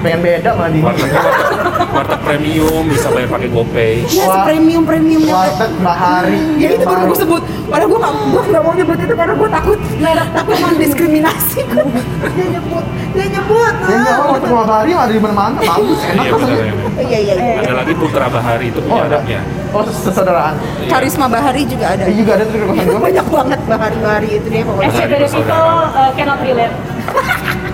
Pengen 0.02 0.20
beda 0.20 0.50
malah 0.52 0.70
di 0.70 0.80
warteg 0.80 1.10
warteg 1.96 2.20
premium 2.22 2.84
bisa 2.86 3.08
bayar 3.10 3.30
pakai 3.30 3.50
GoPay 3.50 3.94
Ya, 4.12 4.26
Wah. 4.26 4.44
premium 4.44 4.84
premiumnya. 4.84 5.34
warteg 5.34 5.72
bahari 5.80 6.40
Ya 6.58 6.70
itu 6.74 6.84
baru 6.84 7.04
gue 7.08 7.18
sebut. 7.18 7.42
Padahal 7.66 7.88
gue 7.88 8.00
gak, 8.00 8.14
gue 8.28 8.42
gak 8.50 8.62
mau 8.62 8.74
nyebut 8.74 8.98
itu 9.00 9.14
karena 9.14 9.34
gue 9.34 9.50
takut 9.50 9.80
takut 10.28 10.58
mendiskriminasi. 10.62 11.60
dia 12.36 12.46
nyebut, 12.50 12.86
dia 13.12 13.26
nyebut. 13.30 13.74
ya 13.82 13.94
enggak 13.94 14.16
apa 14.16 14.28
warteg 14.30 14.52
bahari 14.52 14.92
ada 14.94 15.12
di 15.12 15.22
mana-mana 15.22 15.58
bagus 15.58 16.00
enak 16.04 16.24
iya 16.24 16.32
kan 16.32 16.40
benar 16.40 16.52
rasanya. 16.52 16.74
ya. 16.74 17.02
Iya 17.02 17.20
iya 17.20 17.34
iya. 17.36 17.54
ada 17.62 17.74
lagi 17.78 17.94
Putra 17.96 18.28
Bahari 18.28 18.66
itu 18.68 18.80
oh 18.80 18.86
punya 18.86 19.02
ada 19.02 19.18
anaknya 19.18 19.40
oh 19.72 19.84
sesaudaraan 19.84 20.56
Karisma 20.86 21.26
Bahari 21.26 21.62
juga 21.64 21.86
ada. 21.92 22.04
juga 22.08 22.32
ada 22.36 22.44
tuh 22.46 22.60
Banyak 23.06 23.26
banget 23.28 23.60
Bahari-Bahari 23.66 24.30
itu 24.38 24.48
dia 24.48 24.64
pokoknya. 24.64 24.92
SCBD 24.92 25.24
people 25.28 25.52
uh, 25.52 26.12
cannot 26.14 26.40
relate. 26.40 26.76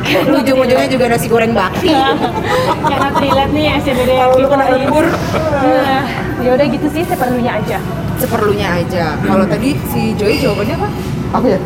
Ujung-ujungnya 0.08 0.88
juga 0.88 1.06
nasi 1.08 1.28
goreng 1.28 1.52
bakti. 1.52 1.92
cannot 2.84 3.16
relate 3.18 3.52
nih 3.52 3.66
SCBD 3.78 4.12
Kalau 4.14 4.36
lu 4.36 4.48
kena 4.48 4.66
ini. 4.66 4.74
lembur, 4.82 5.06
Nah, 5.58 6.04
ya 6.38 6.50
udah 6.52 6.66
gitu 6.66 6.88
sih 6.88 7.04
seperlunya 7.04 7.52
aja. 7.56 7.78
seperlunya 8.18 8.68
aja. 8.74 9.06
Kalau 9.20 9.46
tadi 9.46 9.70
si 9.86 10.14
Joy 10.14 10.38
jawabannya 10.38 10.76
apa? 10.76 10.90
apa 11.30 11.46
ya 11.46 11.60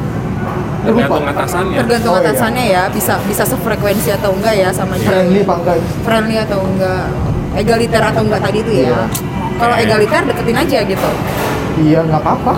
tergantung 0.82 1.22
atasannya 1.24 1.78
Tergantung 1.78 2.12
Oh, 2.12 2.18
iya. 2.18 2.26
atasannya 2.26 2.64
ya, 2.68 2.84
bisa 2.90 3.14
bisa 3.22 3.44
sefrekuensi 3.46 4.10
atau 4.12 4.34
enggak 4.34 4.56
ya 4.56 4.70
sama 4.70 4.98
dia. 4.98 5.08
friendly 5.08 5.40
apa 5.40 5.54
enggak 5.56 5.76
Friendly 6.02 6.38
atau 6.40 6.60
enggak, 6.66 7.04
egaliter 7.54 8.02
atau 8.04 8.22
enggak 8.22 8.42
tadi 8.42 8.58
itu 8.60 8.72
Iya. 8.76 8.90
ya. 8.90 9.02
Kalau 9.56 9.76
egaliter 9.76 10.22
deketin 10.26 10.58
aja 10.58 10.78
gitu. 10.84 11.10
iya 11.80 12.00
nggak 12.02 12.20
apa-apa 12.20 12.54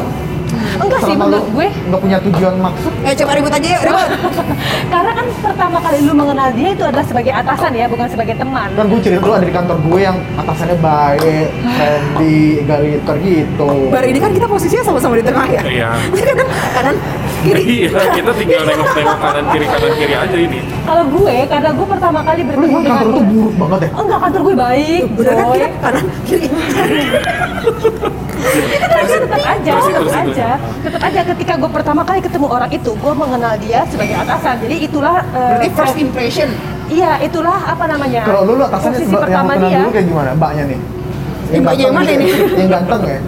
Enggak 0.73 0.99
sih 0.99 1.13
Selama 1.13 1.25
menurut 1.27 1.47
gue. 1.51 1.67
nggak 1.89 2.01
punya 2.01 2.17
tujuan 2.21 2.53
maksud 2.57 2.91
Eh 3.03 3.13
coba 3.13 3.31
ribut 3.33 3.53
aja 3.53 3.67
yuk, 3.67 3.81
ribut. 3.83 4.09
Karena 4.93 5.11
kan 5.13 5.25
pertama 5.39 5.77
kali 5.79 5.97
lu 6.01 6.13
mengenal 6.13 6.49
dia 6.51 6.69
itu 6.71 6.83
adalah 6.83 7.05
sebagai 7.05 7.33
atasan 7.33 7.71
ya, 7.73 7.85
bukan 7.85 8.07
sebagai 8.07 8.35
teman. 8.35 8.69
kan 8.73 8.85
gue 8.85 8.99
cerita 8.99 9.19
dulu 9.19 9.33
ada 9.33 9.45
di 9.45 9.53
kantor 9.53 9.77
gue 9.79 9.99
yang 9.99 10.17
atasannya 10.35 10.77
baik, 10.79 11.47
friendly, 11.73 12.41
egaliter 12.61 13.15
gitu. 13.19 13.69
Bar 13.89 14.03
ini 14.03 14.19
kan 14.19 14.31
kita 14.31 14.45
posisinya 14.45 14.83
sama-sama 14.83 15.13
di 15.15 15.25
tengah 15.25 15.45
ya. 15.47 15.61
Iya. 15.63 15.89
kanan, 16.27 16.47
kanan, 16.73 16.95
kiri. 17.43 17.63
iya 17.85 18.01
kita 18.11 18.31
tinggal 18.33 18.61
nengok-nengok 18.63 19.17
kanan 19.19 19.45
kiri 19.51 19.65
kanan 19.67 19.91
kiri 19.93 20.15
aja 20.15 20.37
ini 20.37 20.59
Kalau 20.83 21.03
gue, 21.07 21.35
karena 21.47 21.69
gue 21.71 21.87
pertama 21.87 22.19
kali 22.21 22.41
Lu 22.43 22.47
bertemu 22.49 22.67
dengan 22.73 22.83
kantor 22.83 23.09
tuh 23.13 23.23
buruk 23.23 23.55
banget 23.55 23.79
ya? 23.79 23.89
Oh 23.93 24.03
enggak, 24.03 24.19
kantor 24.19 24.41
gue 24.43 24.55
baik, 24.55 25.03
Bener 25.15 25.33
kan 25.33 25.45
kita 25.47 25.67
kanan, 25.79 26.05
kiri. 26.23 26.47
Tapi 28.43 29.07
tetap 29.09 29.41
aja, 29.41 29.71
Terus, 29.71 29.85
tetap 29.87 30.03
terus, 30.03 30.15
aja, 30.15 30.49
tetap 30.83 31.01
aja 31.01 31.19
ketika 31.33 31.53
gue 31.55 31.71
pertama 31.71 32.01
kali 32.03 32.19
ketemu 32.19 32.47
orang 32.47 32.69
itu, 32.69 32.91
gue 32.93 33.13
mengenal 33.15 33.53
dia 33.57 33.79
sebagai 33.87 34.15
atasan. 34.17 34.55
Jadi 34.59 34.75
itulah, 34.83 35.17
Berarti 35.25 35.67
first 35.73 35.97
impression. 35.97 36.49
iya 36.87 37.17
itulah 37.19 37.57
apa 37.63 37.85
namanya? 37.87 38.21
Kalau 38.23 38.41
lu 38.43 38.53
lu 38.59 38.63
atasannya 38.67 38.99
posisi 38.99 39.09
yang 39.09 39.23
pertama 39.23 39.51
kenal 39.53 39.69
dia. 39.69 39.79
dulu 39.79 39.89
kayak 39.91 40.07
gimana? 40.07 40.29
Mbaknya 40.35 40.63
nih. 40.67 40.79
Yang 41.49 41.61
mbaknya 41.63 41.83
yang 41.83 41.95
mana 41.95 42.09
ini? 42.11 42.27
Yang 42.53 42.69
ganteng 42.69 43.01
ya? 43.03 43.19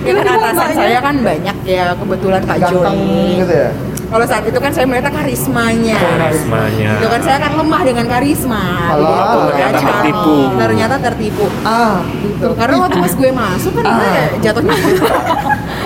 Ya 0.00 0.12
kan 0.16 0.24
Iya, 0.24 0.32
atasan 0.40 0.68
saya 0.72 0.98
kan 1.04 1.16
banyak 1.20 1.56
ya, 1.68 1.86
kebetulan 1.92 2.40
Ganteng 2.40 2.96
Joy. 2.96 3.36
gitu 3.36 3.52
ya? 3.52 3.70
Kalau 4.08 4.24
saat 4.24 4.40
itu 4.42 4.56
kan 4.56 4.72
saya 4.72 4.84
melihat 4.84 5.12
karismanya. 5.12 6.00
karismanya 6.18 6.90
Itu 6.96 7.06
kan 7.06 7.20
saya 7.20 7.38
kan 7.38 7.52
lemah 7.54 7.82
dengan 7.84 8.06
karisma. 8.06 8.64
Alah, 8.88 8.96
Gitu, 8.96 9.38
ternyata 9.44 9.60
ya, 9.60 9.68
cantik. 9.70 9.88
tertipu. 9.92 10.36
Ternyata 10.56 10.94
tertipu. 10.98 11.44
Ah, 11.60 11.96
Gitu. 12.18 12.48
Karena 12.54 12.74
waktu 12.78 12.96
pas 12.98 13.12
gue 13.14 13.30
masuk 13.30 13.72
kan 13.74 13.84
gue 13.84 14.08
Ah. 14.08 14.26
jatuhnya 14.40 14.74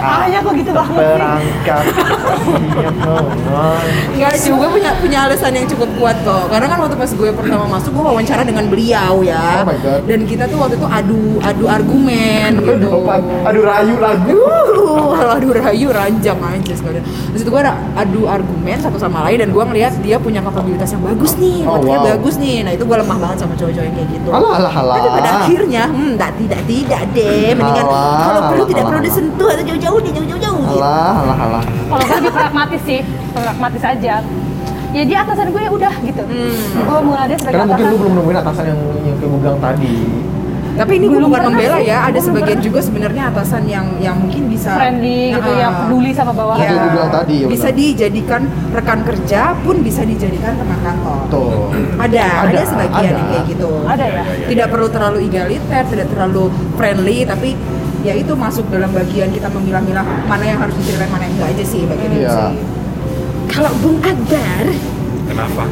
Makanya 0.03 0.39
kok 0.43 0.53
gitu 0.57 0.71
banget. 0.73 0.99
Iya, 0.99 1.15
teman. 2.83 3.87
Enggak 4.13 4.35
juga 4.41 4.67
punya 4.69 4.91
punya 4.99 5.19
alasan 5.27 5.53
yang 5.55 5.67
cukup 5.69 5.89
kuat 5.95 6.17
kok. 6.23 6.51
Karena 6.51 6.67
kan 6.67 6.79
waktu 6.81 6.97
pas 6.97 7.11
gue 7.11 7.31
pertama 7.31 7.65
masuk 7.71 7.91
gue 7.93 8.03
wawancara 8.03 8.43
dengan 8.43 8.67
beliau 8.67 9.23
ya. 9.23 9.63
Oh 9.63 9.67
my 9.67 9.79
God. 9.79 10.01
Dan 10.07 10.27
kita 10.27 10.45
tuh 10.47 10.59
waktu 10.59 10.75
itu 10.75 10.87
adu 10.87 11.23
adu 11.41 11.65
argumen 11.67 12.51
gitu. 12.67 12.91
Aduh 13.47 13.63
rayu 13.63 13.95
lagu. 13.99 14.35
Uh, 14.83 15.33
aduh 15.39 15.51
rayu 15.55 15.87
ranjang 15.89 16.39
aja 16.39 16.73
sekalian. 16.75 17.05
Terus 17.07 17.43
itu 17.43 17.51
gue 17.51 17.61
ada 17.63 17.75
adu 17.95 18.12
argumen 18.29 18.77
satu 18.77 18.99
sama 19.01 19.25
lain 19.29 19.41
dan 19.43 19.49
gue 19.51 19.65
ngeliat 19.65 19.93
dia 20.05 20.17
punya 20.21 20.41
kapabilitas 20.45 20.93
yang 20.93 21.03
bagus 21.03 21.33
nih, 21.41 21.65
Oh, 21.65 21.81
wow. 21.81 22.05
bagus 22.05 22.35
nih. 22.37 22.63
Nah 22.63 22.73
itu 22.77 22.85
gue 22.85 22.97
lemah 23.01 23.19
banget 23.19 23.37
sama 23.41 23.55
cowok-cowok 23.57 23.87
yang 23.89 23.97
kayak 23.97 24.09
gitu. 24.13 24.29
Alah, 24.29 24.53
alah, 24.61 24.73
alah. 24.73 24.95
Tapi 25.01 25.09
pada 25.09 25.31
akhirnya, 25.43 25.83
hmm, 25.89 26.13
tak, 26.21 26.31
tidak, 26.37 26.61
tidak 26.69 27.03
deh. 27.17 27.51
Mendingan 27.57 27.85
Alah, 27.89 28.17
kalau 28.21 28.41
perlu 28.53 28.63
alah, 28.63 28.71
tidak 28.71 28.83
alah, 28.85 28.91
perlu 28.93 29.01
disentuh 29.03 29.49
atau 29.49 29.65
jauh-jauh 29.65 29.99
deh, 30.05 30.13
jauh-jauh 30.13 30.59
gitu. 30.61 30.77
Alah, 30.79 31.13
alah, 31.25 31.39
alah. 31.49 31.63
Kalau 31.65 32.05
gue 32.05 32.17
lebih 32.21 32.33
pragmatis 32.37 32.83
sih, 32.85 33.01
pragmatis 33.33 33.83
aja. 33.83 34.15
Ya 34.93 35.03
dia 35.09 35.19
atasan 35.25 35.49
gue 35.57 35.63
udah 35.73 35.95
gitu. 36.05 36.21
Hmm. 36.21 36.85
Gue 36.85 36.99
mengenal 37.01 37.27
dia 37.33 37.39
sebagai 37.41 37.57
Karena 37.65 37.73
mungkin 37.73 37.87
lu 37.89 37.97
belum 37.97 38.13
nemuin 38.21 38.39
atasan 38.45 38.65
yang 38.69 38.81
yang 39.09 39.17
kayak 39.17 39.31
gue 39.33 39.41
bilang 39.41 39.59
tadi. 39.65 39.97
Tapi 40.73 40.93
ini 40.97 41.05
gue 41.05 41.21
Belum 41.21 41.29
bukan 41.29 41.53
membela 41.53 41.79
ya, 41.79 42.09
ada 42.09 42.17
sebagian 42.17 42.57
juga 42.59 42.81
sebenarnya 42.81 43.29
atasan 43.29 43.69
yang 43.69 43.87
yang 44.01 44.17
mungkin 44.17 44.49
bisa 44.49 44.73
friendly 44.73 45.31
gitu, 45.31 45.45
Nah, 45.45 45.59
yang 45.61 45.73
peduli 45.77 46.11
sama 46.11 46.33
bawahan. 46.33 46.65
Gue 46.65 46.91
bilang 46.91 47.13
tadi, 47.13 47.35
ya 47.45 47.47
bisa 47.47 47.69
dijadikan 47.69 48.43
rekan 48.73 49.01
kerja 49.05 49.53
pun 49.61 49.85
bisa 49.85 50.01
dijadikan 50.03 50.57
teman 50.57 50.81
kantor. 50.81 51.19
Tuh. 51.29 51.69
Ada, 52.01 52.25
ada, 52.25 52.57
Ada, 52.57 52.61
sebagian 52.65 53.05
ada. 53.05 53.13
yang 53.13 53.29
kayak 53.29 53.45
gitu. 53.53 53.71
Ada 53.85 54.05
ya? 54.07 54.23
Tidak 54.49 54.67
perlu 54.67 54.89
terlalu 54.89 55.19
egaliter, 55.23 55.83
tidak 55.85 56.07
terlalu 56.09 56.43
friendly, 56.75 57.19
tapi 57.23 57.49
ya 58.01 58.17
itu 58.17 58.33
masuk 58.33 58.65
dalam 58.67 58.89
bagian 58.91 59.29
kita 59.29 59.47
memilah-milah 59.47 60.03
mana 60.25 60.45
yang 60.47 60.59
harus 60.59 60.73
diceritain, 60.75 61.13
mana 61.13 61.29
yang 61.29 61.35
enggak 61.37 61.51
aja 61.53 61.65
sih 61.69 61.85
bagian 61.85 62.11
itu 62.11 62.25
Iya. 62.25 62.33
sih. 62.49 62.57
Kalau 63.53 63.71
Bung 63.79 64.01
Akbar, 64.01 64.65
kenapa 65.29 65.65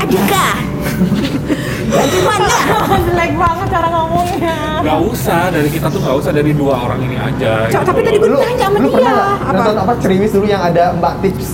adakah? 0.00 0.56
Bagaimana? 1.90 2.46
Jelek 3.06 3.32
banget 3.34 3.66
cara 3.68 3.88
ngomongnya. 3.90 4.56
Gak 4.80 4.98
usah 5.04 5.40
dari 5.48 5.68
kita 5.68 5.86
tuh 5.86 6.00
gak 6.00 6.16
usah 6.16 6.30
dari 6.30 6.52
dua 6.52 6.74
orang 6.78 7.00
ini 7.02 7.16
aja 7.16 7.66
Cok, 7.66 7.72
gitu 7.74 7.84
tapi 7.84 8.00
tadi 8.00 8.16
gue 8.16 8.28
Lu, 8.28 8.38
tanya 8.38 8.56
sama 8.64 8.76
lu 8.76 8.88
dia 8.88 8.96
pernah 8.96 9.16
apa? 9.36 9.52
nonton 9.52 9.76
apa 9.78 9.92
cerimis 9.98 10.30
dulu 10.30 10.46
yang 10.46 10.62
ada 10.62 10.84
Mbak 10.94 11.14
Tips? 11.20 11.48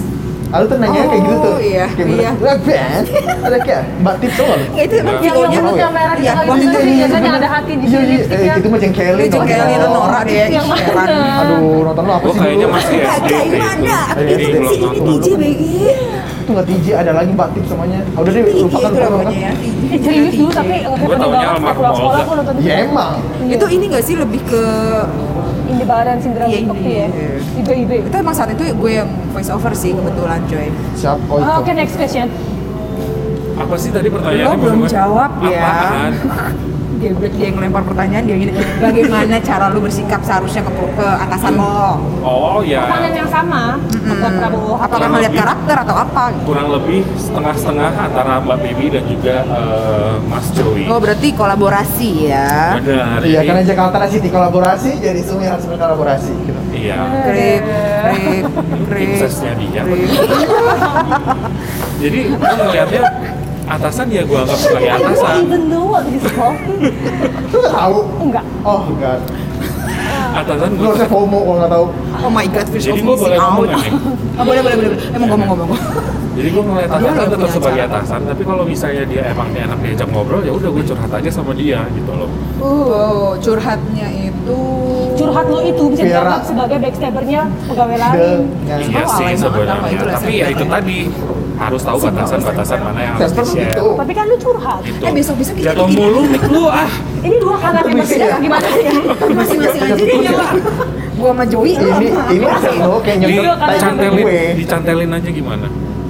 Lalu 0.47 0.65
tuh 0.65 0.79
nanya 0.79 1.01
kayak 1.03 1.21
gitu 1.21 1.37
tuh. 1.37 1.51
Oh, 1.51 1.59
iya, 1.59 1.85
Kayak 1.91 2.07
iya. 2.09 2.31
bener, 2.31 2.47
"Lah, 2.47 2.57
Ben, 2.63 3.03
ada 3.43 3.59
kayak 3.59 3.83
Mbak 3.99 4.15
nggak 4.39 4.47
lu? 4.55 4.67
Ya, 4.71 4.83
itu 4.85 4.95
emang 4.95 5.17
Iya. 5.17 5.27
yang 5.27 5.37
yang 5.37 5.49
videonya 5.59 5.83
yang 5.83 5.93
merah 5.93 6.15
Iya, 6.17 6.23
iya, 6.23 6.33
wah, 6.39 6.57
iya, 6.57 6.63
sih 6.63 6.87
iya, 6.87 6.97
biasanya 6.97 7.27
iya. 7.27 7.37
ada 7.37 7.49
hati 7.51 7.73
di 7.73 7.77
Iya, 7.77 7.91
sini 7.91 7.99
iya, 7.99 8.13
lipstick 8.15 8.39
eh, 8.39 8.47
ya. 8.47 8.55
itu 8.55 8.69
mah 8.69 8.79
jengkelin. 8.79 9.19
Itu 9.19 9.35
jengkelin 9.35 9.79
tau. 9.83 9.91
Nora 9.93 10.21
deh. 10.23 10.47
Yang 10.49 10.67
mana? 10.71 11.19
Aduh, 11.43 11.79
nonton 11.83 12.03
lu 12.07 12.13
apa 12.15 12.27
sih 12.27 12.39
kayaknya 12.39 12.63
dulu? 12.63 12.77
masih 12.79 12.99
SD 13.03 13.33
Kayak 13.35 13.67
waktu 14.07 14.23
itu. 14.23 14.47
Itu 14.47 14.59
sih 14.63 14.79
ini. 14.79 15.11
DJ 15.11 15.27
BG. 15.35 15.63
Itu 16.47 16.55
nggak 16.55 16.69
TJ, 16.71 16.87
ada 16.97 17.11
lagi 17.11 17.35
Mbak 17.35 17.49
Tips 17.53 17.69
namanya. 17.69 18.01
Ah, 18.07 18.23
Udah 18.23 18.31
deh, 18.31 18.43
lupakan 18.47 18.55
itu 18.55 18.79
lupakan. 18.79 19.03
namanya 19.11 19.35
ya. 19.37 19.53
Eh, 19.85 19.99
serius 19.99 20.35
dulu 20.37 20.51
tapi 20.53 20.75
Gua 20.87 21.17
taunya 21.19 21.47
almarhum 21.49 21.85
Olga. 21.91 22.19
aku 22.23 22.33
nonton 22.39 22.55
Ya 22.63 22.75
emang. 22.81 23.15
Itu 23.43 23.65
ini 23.67 23.85
gak 23.89 24.05
sih 24.05 24.15
lebih 24.15 24.41
ke 24.45 24.63
Indi 25.67 25.83
Badan 25.83 26.17
Sindrom 26.17 26.47
Iya, 26.47 26.59
iya, 26.63 26.71
ya. 26.71 27.07
iya. 27.11 27.39
Ibe-ibe. 27.59 27.97
itu 28.07 28.15
emang 28.15 28.31
saat 28.31 28.55
itu 28.55 28.63
gue 28.63 28.93
yang 28.93 29.11
voice 29.35 29.51
over 29.51 29.75
sih 29.75 29.91
kebetulan 29.91 30.39
coy. 30.47 30.71
Siap, 30.95 31.19
oh 31.27 31.43
Ah, 31.43 31.59
Oke, 31.59 31.75
next 31.75 31.99
question. 31.99 32.31
Apa 33.57 33.75
sih 33.75 33.91
tadi 33.91 34.07
Lo 34.07 34.15
pertanyaannya? 34.15 34.55
belum 34.55 34.79
Bagaimana? 34.79 34.95
jawab 34.95 35.31
ya. 35.43 35.67
Dia 36.97 37.13
dia 37.13 37.47
yang 37.47 37.61
lempar 37.61 37.85
pertanyaan 37.85 38.25
dia 38.25 38.37
gini. 38.37 38.53
Bagaimana 38.81 39.37
cara 39.39 39.69
lu 39.69 39.81
bersikap 39.81 40.25
seharusnya 40.25 40.65
ke, 40.65 40.73
ke 40.73 41.07
atasan 41.07 41.53
lo? 41.55 42.01
Oh 42.25 42.61
ya, 42.61 42.89
Pertanyaan 42.89 43.17
yang 43.21 43.31
sama, 43.31 43.77
buat 43.83 44.33
Prabowo. 44.35 44.75
Apakah 44.77 45.09
melihat 45.13 45.35
karakter 45.37 45.77
atau 45.85 45.97
apa? 45.97 46.25
kurang 46.43 46.69
lebih 46.71 47.05
setengah-setengah 47.15 47.91
antara 47.93 48.41
Mbak 48.41 48.59
Baby 48.61 48.87
dan 48.91 49.05
juga 49.05 49.37
eh, 49.43 50.15
Mas 50.25 50.47
Joey. 50.51 50.89
Oh 50.89 50.99
berarti 50.99 51.29
kolaborasi 51.33 52.11
ya. 52.33 52.81
Benar. 52.81 53.21
Iya, 53.23 53.41
jadi- 53.41 53.47
karena 53.47 53.63
Jakarta 53.63 54.07
City 54.09 54.29
kolaborasi, 54.31 54.91
jadi 54.99 55.21
Sumi 55.21 55.45
harus 55.45 55.67
berkolaborasi. 55.67 56.33
Gitu. 56.33 56.61
Iya. 56.73 56.99
Krip, 57.25 57.63
krip, 57.63 58.45
krip. 58.89 59.07
Prinsesnya 59.21 59.53
dia. 59.61 59.83
Jadi 61.97 62.19
gue 62.29 62.51
ngeliatnya 62.57 63.03
atasan 63.67 64.07
ya 64.15 64.23
gue 64.23 64.39
anggap 64.39 64.59
sebagai 64.59 64.89
I 64.89 64.95
atasan. 64.95 65.35
even 65.43 65.63
know 65.67 65.85
what. 65.91 66.07
Lu 66.07 67.61
tahu? 67.67 67.99
Enggak. 68.23 68.45
Oh, 68.63 68.87
enggak. 68.91 69.19
Atasan 70.37 70.71
Lu 70.77 70.79
gue. 70.79 70.87
harusnya 70.93 71.09
FOMO 71.11 71.39
kalau 71.43 71.57
nggak 71.59 71.73
tahu. 71.73 71.87
Oh 72.23 72.31
my 72.31 72.47
god, 72.47 72.67
fish 72.71 72.87
Jadi 72.87 73.01
gue 73.03 73.17
boleh 73.17 73.39
ngomong 73.39 73.67
nih? 73.67 73.91
Oh 74.39 74.45
boleh 74.45 74.61
boleh 74.63 74.77
boleh. 74.77 74.99
Emang 75.17 75.29
ngomong-ngomong. 75.35 75.81
Jadi 76.37 76.49
gue 76.53 76.63
ngeliat 76.69 76.91
atasan 76.93 77.27
tetap 77.33 77.49
sebagai 77.49 77.83
atasan, 77.89 78.21
tapi 78.29 78.43
kalau 78.45 78.69
misalnya 78.69 79.09
dia 79.09 79.23
emang 79.33 79.49
dia 79.57 79.65
enak 79.65 79.81
diajak 79.81 80.09
ngobrol, 80.13 80.45
ya 80.45 80.53
udah 80.53 80.69
gue 80.69 80.85
curhat 80.85 81.09
aja 81.09 81.31
sama 81.33 81.57
dia 81.57 81.81
gitu 81.97 82.13
loh. 82.13 82.29
Oh, 82.61 83.33
curhatnya 83.41 84.05
itu 84.13 84.61
Curhat 85.27 85.47
lo 85.49 85.59
itu 85.61 85.83
bisa 85.89 86.03
dianggap 86.05 86.43
sebagai 86.43 86.77
backstabbernya 86.79 87.41
pegawai 87.67 87.97
lain. 87.99 88.41
Iya 88.65 89.03
Oh, 89.03 89.11
sih 89.13 89.31
sebenarnya, 89.35 89.89
itu 89.91 90.05
tapi 90.07 90.33
ya 90.33 90.47
itu 90.49 90.65
tadi 90.65 90.99
harus 91.57 91.83
tahu 91.83 91.99
batasan-batasan 91.99 92.79
mana 92.79 93.01
yang 93.01 93.15
harus 93.17 93.33
Sensor 93.33 93.45
di 93.45 93.53
share. 93.57 93.73
gitu. 93.73 93.87
Tapi 93.97 94.13
kan 94.13 94.25
lu 94.25 94.37
curhat. 94.37 94.81
Gitu. 94.83 95.01
Eh, 95.01 95.13
besok-besok 95.13 95.55
kita 95.57 95.67
Jatuh 95.73 95.87
mulu 95.89 96.21
mic 96.27 96.43
lu 96.47 96.65
ah. 96.69 96.91
Ini 97.19 97.37
dua 97.37 97.57
kanal 97.57 97.83
yang 97.83 97.97
berbeda 97.97 98.25
ya? 98.25 98.37
gimana 98.39 98.67
ya? 98.71 98.93
masing-masing 99.33 99.81
aja 99.83 99.95
nyala. 99.97 100.47
Gua 101.17 101.31
sama 101.33 101.45
Joey 101.49 101.73
Ini 101.75 102.09
ini 102.29 102.45
nyontek 102.45 103.57
tai 103.57 103.73
dicantelin, 103.73 104.13
gue. 104.21 104.41
dicantelin 104.55 105.11
aja 105.11 105.31
gimana? 105.33 105.67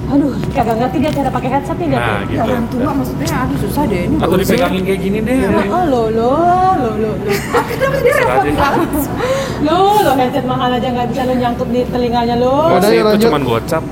Aduh, 0.07 0.31
kagak 0.49 0.75
ngerti 0.77 0.97
dia 0.97 1.11
cara 1.11 1.29
pakai 1.29 1.49
headset 1.51 1.75
nih 1.75 1.87
Nah 1.89 1.99
nggak? 1.99 2.19
gitu. 2.25 2.41
Orang 2.41 2.65
tua 2.69 2.91
maksudnya 2.95 3.27
aduh 3.37 3.57
susah 3.59 3.83
deh 3.85 4.01
ini. 4.03 4.15
Atau 4.17 4.35
dipegangin 4.37 4.81
kayak 4.81 5.01
gini 5.01 5.19
deh. 5.19 5.37
Oh 5.67 5.83
lo 5.83 6.03
lo 6.07 6.31
lo 6.73 6.91
lo 6.95 7.11
lo 7.11 7.11
Kenapa 7.67 7.97
dia 7.99 8.13
repot 8.15 8.43
banget? 8.49 8.91
lo 9.59 9.77
lo 9.99 10.11
headset 10.15 10.45
mahal 10.45 10.69
aja 10.71 10.87
nggak 10.87 11.07
bisa 11.11 11.21
lo 11.23 11.33
nyangkut 11.35 11.67
di 11.67 11.81
telinganya 11.85 12.35
lo. 12.35 12.71
Udah, 12.71 12.87
yuk, 12.87 12.95
itu 12.95 13.03
lanjut. 13.05 13.27
cuman 13.27 13.41
gocap. 13.43 13.83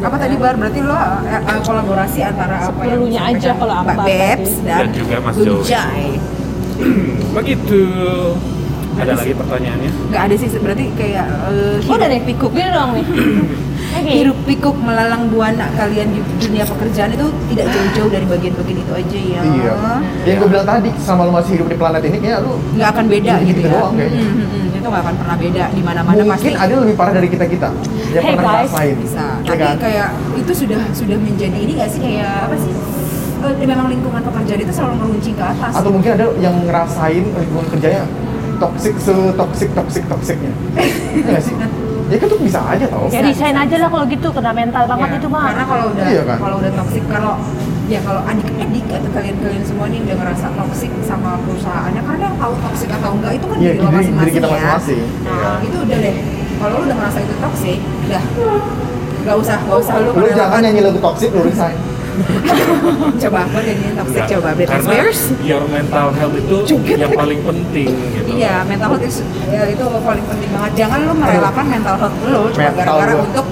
Apa 0.00 0.16
tadi 0.16 0.34
Bar? 0.34 0.54
Berarti 0.56 0.80
lo 0.80 0.96
eh, 0.96 1.38
eh, 1.38 1.60
kolaborasi 1.60 2.18
antara 2.24 2.56
apa 2.58 2.80
yang 2.80 2.98
Seperlunya 2.98 3.20
aja 3.22 3.50
kalau 3.54 3.74
Mbak 3.76 3.84
apa 3.86 4.02
Babs 4.02 4.50
tadi. 4.50 4.66
dan, 4.66 4.78
Dan 4.80 4.90
juga 4.90 5.16
Mas 5.20 5.36
Joey. 5.38 6.06
Begitu. 7.36 7.82
Ada 8.90 9.12
lagi 9.14 9.32
pertanyaannya? 9.32 9.90
Nggak 10.10 10.22
ada 10.24 10.34
sih 10.34 10.48
berarti 10.58 10.84
kayak 10.92 11.26
eh, 11.46 11.78
Oh, 11.86 11.94
udah 11.94 12.08
deh, 12.10 12.20
pikuk 12.26 12.50
Gini 12.50 12.70
dong 12.70 12.90
nih. 12.98 13.06
Oke. 13.92 14.10
hirup 14.12 14.38
pikuk 14.44 14.76
melalang 14.76 15.28
buana 15.28 15.66
kalian 15.72 16.08
di 16.08 16.20
dunia 16.38 16.64
pekerjaan 16.64 17.10
itu 17.10 17.26
tidak 17.48 17.66
jauh-jauh 17.68 18.10
dari 18.10 18.24
bagian-bagian 18.24 18.78
itu 18.78 18.92
aja 18.92 19.18
ya. 19.20 19.40
Iya. 19.42 19.72
Yang 20.24 20.36
gue 20.36 20.48
bilang 20.48 20.66
tadi, 20.66 20.90
selama 20.96 21.22
lu 21.22 21.32
masih 21.32 21.50
hidup 21.52 21.66
di 21.66 21.76
planet 21.76 22.02
ini, 22.02 22.16
kayaknya 22.16 22.38
lu 22.40 22.52
Nggak 22.72 22.88
akan 22.90 23.04
beda 23.06 23.32
Gitu 23.36 23.48
gitu 23.48 23.60
ya. 23.60 23.70
doang 23.70 23.92
kayaknya. 23.94 24.20
Hmm, 24.20 24.32
hmm, 24.32 24.48
hmm. 24.48 24.68
Itu 24.72 24.86
nggak 24.86 25.02
akan 25.02 25.14
pernah 25.16 25.36
beda 25.36 25.64
di 25.70 25.82
mana-mana 25.82 26.14
mungkin 26.16 26.32
pasti 26.32 26.50
ada 26.54 26.70
yang 26.70 26.82
lebih 26.82 26.96
parah 26.96 27.12
dari 27.12 27.28
kita 27.28 27.44
kita 27.46 27.68
yang 28.10 28.24
Hey, 28.24 28.34
pernah 28.34 28.52
guys. 28.54 28.70
ngerasain. 28.70 28.94
bisa. 28.96 29.24
Ya 29.36 29.46
Tapi 29.46 29.60
kan? 29.60 29.76
kayak 29.78 30.08
itu 30.34 30.52
sudah 30.56 30.80
sudah 30.90 31.16
menjadi 31.16 31.58
ini 31.58 31.72
nggak 31.74 31.90
sih 31.90 32.00
kayak 32.00 32.32
apa 32.46 32.56
sih? 32.56 32.72
Eh, 33.40 33.66
memang 33.66 33.86
lingkungan 33.86 34.20
pekerjaan 34.20 34.60
itu 34.60 34.68
selalu 34.70 34.94
meruncing 34.98 35.32
ke 35.32 35.44
atas. 35.46 35.72
Atau 35.72 35.90
mungkin 35.90 36.10
ada 36.12 36.26
yang 36.36 36.56
ngerasain 36.62 37.24
lingkungan 37.26 37.66
kerjanya 37.68 38.04
toxic 38.58 38.92
se 38.96 39.14
toxic 39.34 39.68
toxic 39.72 40.04
toxicnya. 40.06 40.52
Iya 41.10 41.26
nggak 41.26 41.42
sih? 41.42 41.54
Ya 42.10 42.16
kan 42.18 42.26
tuh 42.26 42.40
bisa 42.42 42.58
aja 42.60 42.84
tau. 42.84 43.06
Ya 43.06 43.20
resign 43.22 43.54
aja 43.54 43.76
lah 43.78 43.88
kalau 43.88 44.04
gitu, 44.04 44.28
kena 44.28 44.50
mental 44.50 44.82
banget 44.84 45.08
Ya, 45.08 45.16
itu 45.16 45.28
mah. 45.28 45.44
Karena 45.46 45.64
kalau 45.64 45.84
udah 45.88 46.04
Iya 46.04 46.22
kan? 46.26 46.36
kalau 46.38 46.56
udah 46.58 46.72
toksik 46.74 47.04
kalau 47.06 47.32
ya 47.86 48.00
kalau 48.02 48.22
adik-adik 48.22 48.86
atau 48.88 49.10
kalian-kalian 49.10 49.62
semua 49.62 49.86
nih 49.86 49.98
udah 50.00 50.16
ngerasa 50.16 50.46
toksik 50.52 50.90
sama 51.02 51.30
perusahaannya 51.42 52.02
karena 52.04 52.22
yang 52.24 52.36
tahu 52.36 52.54
toksik 52.60 52.90
atau 52.92 53.10
enggak 53.14 53.32
itu 53.34 53.46
kan 53.46 53.56
Iya, 53.56 53.72
diri 53.72 53.82
masing-masing 53.82 54.14
diri 54.20 54.32
kita 54.32 54.46
ya. 54.46 54.50
masing-masing. 54.50 55.02
Nah, 55.20 55.30
Iya. 55.30 55.50
itu 55.62 55.76
udah 55.80 55.98
deh. 55.98 56.14
Kalau 56.60 56.72
lu 56.72 56.82
udah 56.84 56.96
ngerasa 56.98 57.18
itu 57.20 57.34
toksik, 57.38 57.78
udah 58.04 58.22
nggak 59.20 59.36
usah 59.36 59.56
nggak 59.60 59.78
usah 59.78 59.94
lu 59.96 60.10
Lu 60.12 60.26
jangan 60.30 60.60
nyanyi 60.60 60.80
lagu 60.80 60.98
toxic 60.98 61.30
lu 61.30 61.42
resign. 61.42 61.76
coba 63.22 63.38
apa 63.42 63.58
jadinya 63.60 63.92
toksik 63.96 64.14
Enggak. 64.16 64.28
coba 64.32 64.48
Britney 64.52 64.72
Karena 64.72 64.88
Spears. 64.88 65.20
your 65.40 65.62
mental 65.66 66.06
health 66.10 66.34
itu 66.34 66.56
yang 66.88 67.12
paling 67.12 67.40
penting 67.42 67.88
gitu. 67.88 68.28
Iya, 68.32 68.54
mental 68.64 68.88
health 68.90 69.04
is- 69.04 69.24
ya, 69.46 69.62
itu 69.66 69.84
paling 69.84 70.24
penting 70.24 70.48
banget. 70.50 70.72
Jangan 70.76 70.98
lu 71.02 71.12
merelakan 71.14 71.64
mental 71.66 71.94
health 71.96 72.16
lu 72.22 72.40
cuma 72.50 72.60
Mental 72.60 72.76
gara-gara 72.76 73.14
untuk 73.16 73.46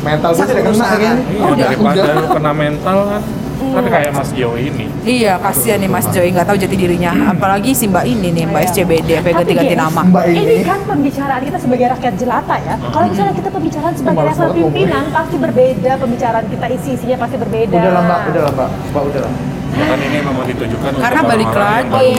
Mental 0.00 0.30
gue 0.32 0.46
tidak 0.46 0.64
kena 0.64 0.86
kan. 0.96 0.96
Iya, 0.96 1.12
Oh, 1.36 1.48
udah, 1.50 1.56
daripada 1.60 2.00
udah. 2.00 2.30
kena 2.32 2.52
mental 2.56 2.98
kan. 3.06 3.22
Kan 3.60 3.84
kayak 3.86 4.10
Mas 4.16 4.30
Jo 4.32 4.56
ini. 4.56 4.88
Iya, 5.04 5.36
kasihan 5.36 5.78
nih 5.80 5.90
Mas 5.92 6.06
Joy 6.08 6.32
nggak 6.32 6.48
tahu 6.48 6.56
jati 6.56 6.76
dirinya. 6.76 7.12
Apalagi 7.28 7.76
si 7.76 7.84
Mbak 7.86 8.04
ini 8.08 8.28
nih, 8.32 8.44
Mbak 8.48 8.62
Iya. 8.64 8.70
SCBD, 8.72 9.08
apa 9.20 9.28
Tapi, 9.28 9.36
ganti-ganti 9.44 9.76
nama. 9.76 10.00
Mbak 10.04 10.24
Ini 10.32 10.40
ini 10.40 10.64
kan 10.64 10.80
pembicaraan 10.88 11.42
kita 11.44 11.58
sebagai 11.60 11.86
rakyat 11.92 12.14
jelata 12.16 12.56
ya. 12.64 12.74
Kalau 12.80 13.06
misalnya 13.06 13.34
kita 13.36 13.48
pembicaraan 13.52 13.94
sebagai 13.94 14.24
level 14.24 14.48
pimpinan 14.56 15.04
pasti 15.12 15.36
berbeda 15.36 15.92
pembicaraan 16.00 16.46
kita 16.48 16.66
isi-isinya 16.72 17.16
pasti 17.20 17.36
berbeda. 17.36 17.76
udah 17.76 17.92
lah 17.92 18.02
mbak, 18.02 18.20
udah 18.32 18.42
lah 18.48 18.52
mbak, 18.56 18.70
mbak 18.92 19.02
udah 19.12 19.20
lah. 19.24 19.32
Ya 19.70 19.84
kan 19.86 19.98
ini 19.98 20.18
memang 20.18 20.44
ditujukan 20.44 20.90
Karena 20.92 21.20
untuk 21.20 21.30
balik 21.30 21.52
lagi. 21.52 22.10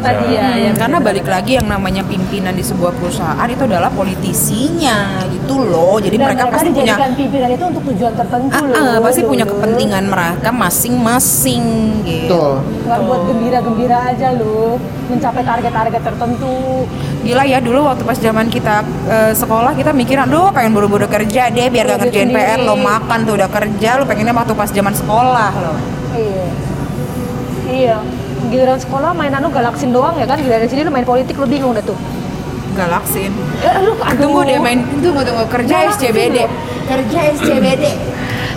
tadi 0.00 0.26
ya, 0.28 0.42
Hmm, 0.42 0.58
yang 0.60 0.74
karena 0.74 0.98
balik 0.98 1.26
lagi 1.26 1.52
yang 1.54 1.66
namanya 1.66 2.02
pimpinan 2.02 2.50
di 2.50 2.60
sebuah 2.60 2.92
perusahaan 2.92 3.46
itu 3.46 3.62
adalah 3.62 3.90
politisinya 3.90 4.96
gitu 5.28 5.54
loh. 5.62 5.96
Jadi 5.96 6.16
Dan 6.16 6.26
mereka, 6.26 6.42
pasti 6.50 6.68
punya 6.70 6.94
pimpinan 7.12 7.48
itu 7.48 7.64
untuk 7.64 7.82
tujuan 7.86 8.12
tertentu 8.12 8.50
Ah, 8.52 8.62
loh. 8.62 8.74
ah, 8.74 8.96
pasti 9.00 9.20
punya 9.22 9.44
loh. 9.44 9.52
kepentingan 9.52 10.04
mereka 10.04 10.50
masing-masing 10.50 11.64
gitu. 12.02 12.26
Betul. 12.26 12.52
Nggak 12.84 13.00
buat 13.00 13.20
gembira-gembira 13.24 13.98
aja 14.06 14.28
loh, 14.34 14.74
mencapai 15.06 15.42
target-target 15.42 16.02
tertentu. 16.02 16.56
Gila 17.20 17.44
ya 17.44 17.58
dulu 17.58 17.84
waktu 17.84 18.02
pas 18.02 18.16
zaman 18.16 18.48
kita 18.48 18.80
eh, 19.06 19.32
sekolah 19.32 19.72
kita 19.72 19.92
mikir 19.92 20.16
aduh 20.16 20.48
pengen 20.50 20.72
buru-buru 20.72 21.04
kerja 21.06 21.48
deh 21.48 21.68
biar 21.68 21.84
gak 21.86 22.00
Duit 22.00 22.10
ngerjain 22.10 22.30
PR 22.30 22.58
lo 22.58 22.74
makan 22.74 23.18
tuh 23.22 23.34
udah 23.36 23.48
kerja 23.48 23.90
lo 23.94 24.04
pengennya 24.04 24.32
waktu 24.32 24.54
pas 24.54 24.68
zaman 24.68 24.90
sekolah 24.90 25.50
lo. 25.54 25.74
Iya. 26.10 26.44
Iya. 27.70 27.96
Giliran 28.50 28.78
sekolah 28.82 29.14
main 29.14 29.30
anu 29.30 29.46
galaksin 29.54 29.94
doang 29.94 30.18
ya 30.18 30.26
kan, 30.26 30.42
giliran 30.42 30.66
sini 30.66 30.82
lu 30.82 30.90
main 30.90 31.06
politik 31.06 31.38
lu 31.38 31.46
bingung 31.46 31.70
dah 31.70 31.84
tuh. 31.86 31.94
Galaksin. 32.74 33.30
Eh, 33.62 33.74
lu 33.86 33.94
aduh. 33.98 34.18
Tunggu 34.18 34.40
deh 34.46 34.58
main 34.58 34.82
tunggu 34.98 35.22
tunggu 35.22 35.44
kerja 35.46 35.86
Galaksin 35.86 36.10
SCBD. 36.10 36.36
loh. 36.42 36.50
Kerja 36.90 37.18
SCBD. 37.38 37.84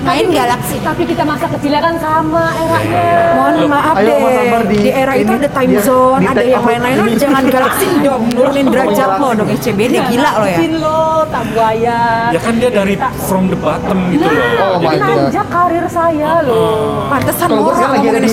Main 0.04 0.28
Tapi- 0.28 0.36
Galaxy. 0.36 0.76
Tapi 0.84 1.04
kita 1.08 1.24
masa 1.24 1.46
kecilnya 1.48 1.80
kan 1.80 1.96
sama 1.96 2.52
eranya. 2.54 3.08
Mohon 3.34 3.56
maaf 3.72 3.96
Ayo, 3.96 4.08
deh. 4.12 4.20
Di, 4.64 4.78
di- 4.78 4.92
era 4.94 5.14
itu 5.16 5.32
ini, 5.32 5.40
ada 5.40 5.50
time 5.50 5.72
dia- 5.72 5.82
zone, 5.82 6.22
ada 6.28 6.44
yang 6.44 6.64
lain-lain. 6.64 6.96
Lo 7.00 7.06
jangan 7.16 7.44
galaksin 7.48 7.92
dong, 8.04 8.24
nurunin 8.30 8.68
derajat 8.68 9.10
lo 9.16 9.30
dong 9.32 9.50
SCBD 9.50 9.96
gila 10.04 10.32
lo 10.36 10.46
ya. 10.46 10.58
Lo, 10.76 11.02
tak 11.26 11.44
buaya. 11.50 12.00
Ya 12.30 12.40
kan 12.40 12.54
dia 12.60 12.70
dari 12.70 12.96
from 13.24 13.48
the 13.48 13.56
bottom 13.56 14.12
gitu 14.12 14.28
loh. 14.28 14.76
Oh 14.76 14.78
my 14.78 14.92
Jadi 14.92 15.00
God. 15.00 15.16
Nanjak 15.24 15.48
karir 15.48 15.86
saya 15.88 16.32
loh. 16.44 17.08
Pantesan 17.08 17.48
orang 17.48 17.90
ngomongin. 17.96 18.24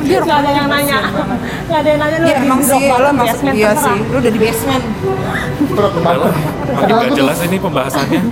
Dia 0.00 0.18
Gak 0.28 0.36
ada 0.38 0.50
yang 0.50 0.68
nanya. 0.68 0.98
Gak 1.66 1.78
ada 1.80 1.88
yang 1.88 2.00
nanya 2.00 2.16
lu 2.18 2.26
Ya 2.26 2.36
di 2.36 2.44
emang 2.44 2.60
sih, 2.60 2.84
lo 2.84 3.10
masuk 3.10 3.26
basement, 3.26 3.54
iya 3.56 3.70
sih, 3.74 3.96
lo 4.06 4.16
udah 4.18 4.32
di 4.32 4.40
basement. 4.40 4.84
Udah 6.70 7.10
jelas 7.10 7.38
ini 7.42 7.56
pembahasannya. 7.56 8.22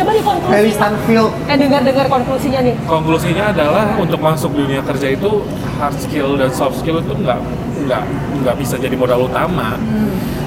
Coba 0.00 0.12
di 0.16 0.22
konklusi. 0.24 0.70
Stanfield. 0.72 1.30
Eh 1.44 1.56
dengar-dengar 1.60 2.06
konklusinya 2.08 2.60
nih. 2.64 2.74
Konklusinya 2.88 3.44
adalah 3.52 3.84
untuk 3.96 4.16
masuk 4.16 4.50
dunia 4.56 4.80
kerja 4.80 5.12
itu 5.12 5.44
hard 5.76 5.96
skill 6.00 6.40
dan 6.40 6.48
soft 6.48 6.80
skill 6.80 7.04
itu 7.04 7.12
nggak 7.12 7.36
nggak 7.84 8.02
nggak 8.40 8.54
bisa 8.56 8.80
jadi 8.80 8.96
modal 8.96 9.28
utama. 9.28 9.76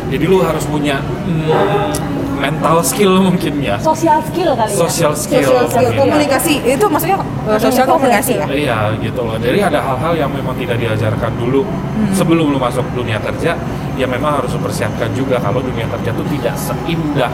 Jadi 0.09 0.25
lu 0.25 0.41
harus 0.41 0.61
punya 0.69 1.01
hmm, 1.01 1.89
mental 2.37 2.85
skill 2.85 3.17
mungkin 3.17 3.57
ya, 3.65 3.81
Social 3.81 4.21
skill 4.21 4.53
kali 4.53 4.69
ya. 4.69 4.77
social 4.77 5.13
skill. 5.17 5.41
Social 5.41 5.65
skill, 5.65 5.89
mungkin 5.89 5.89
ya. 5.89 6.01
komunikasi 6.05 6.53
itu 6.61 6.85
maksudnya 6.85 7.17
uh, 7.49 7.57
sosial 7.57 7.85
komunikasi 7.89 8.33
ya. 8.37 8.45
Iya 8.45 8.77
gitu 9.01 9.21
loh. 9.25 9.41
Jadi 9.41 9.57
ada 9.57 9.81
hal-hal 9.81 10.13
yang 10.13 10.29
memang 10.29 10.53
tidak 10.57 10.77
diajarkan 10.77 11.33
dulu 11.37 11.61
Hmm. 11.93 12.09
sebelum 12.09 12.49
lu 12.49 12.57
masuk 12.57 12.81
dunia 12.97 13.21
kerja. 13.21 13.53
Ya 13.93 14.09
memang 14.09 14.41
harus 14.41 14.49
mempersiapkan 14.57 15.13
juga 15.13 15.37
kalau 15.37 15.61
dunia 15.61 15.85
kerja 15.85 16.09
itu 16.09 16.23
tidak 16.37 16.57
seindah 16.57 17.29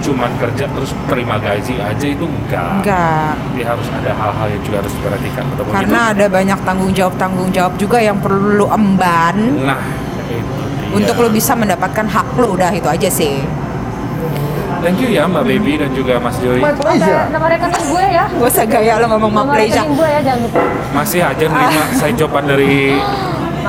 cuman 0.00 0.30
kerja 0.36 0.64
terus 0.66 0.90
terima 1.06 1.36
gaji 1.36 1.74
aja 1.76 2.06
itu 2.06 2.24
enggak. 2.24 2.82
Enggak. 2.82 3.32
Jadi 3.52 3.62
harus 3.62 3.88
ada 3.92 4.10
hal-hal 4.10 4.46
yang 4.48 4.62
juga 4.64 4.76
harus 4.80 4.92
diperhatikan. 4.96 5.42
Begitu? 5.46 5.62
Karena 5.70 6.00
ada 6.10 6.26
banyak 6.26 6.58
tanggung 6.64 6.92
jawab 6.92 7.14
tanggung 7.20 7.50
jawab 7.52 7.72
juga 7.76 7.98
yang 8.00 8.16
perlu 8.18 8.60
lu 8.60 8.66
emban 8.66 9.36
nah 9.62 9.78
itu 10.26 10.40
dia. 10.40 10.96
untuk 10.96 11.14
lu 11.20 11.28
bisa 11.30 11.52
mendapatkan 11.54 12.02
hak 12.02 12.26
lu 12.34 12.56
udah 12.56 12.70
itu 12.72 12.88
aja 12.88 13.08
sih. 13.08 13.44
Thank 14.80 15.04
you 15.04 15.12
ya 15.12 15.28
Mbak 15.28 15.44
Baby 15.44 15.76
dan 15.76 15.92
juga 15.92 16.16
Mas 16.16 16.40
Joy. 16.40 16.56
My 16.56 16.72
pleasure. 16.72 17.28
Nama 17.28 17.46
rekening 17.52 17.84
gue 17.84 18.04
ya. 18.16 18.24
Gak 18.32 18.48
usah 18.48 18.64
gaya 18.64 18.92
lo 18.96 19.06
ngomong 19.12 19.32
Nama 19.36 19.44
Mapleja. 19.44 19.84
rekening 19.84 19.92
gue 19.92 20.08
ya 20.08 20.20
jangan 20.24 20.40
lupa. 20.40 20.60
Masih 20.96 21.20
aja 21.20 21.44
nerima 21.44 21.84
saya 22.00 22.12
jawaban 22.16 22.44
dari 22.48 22.96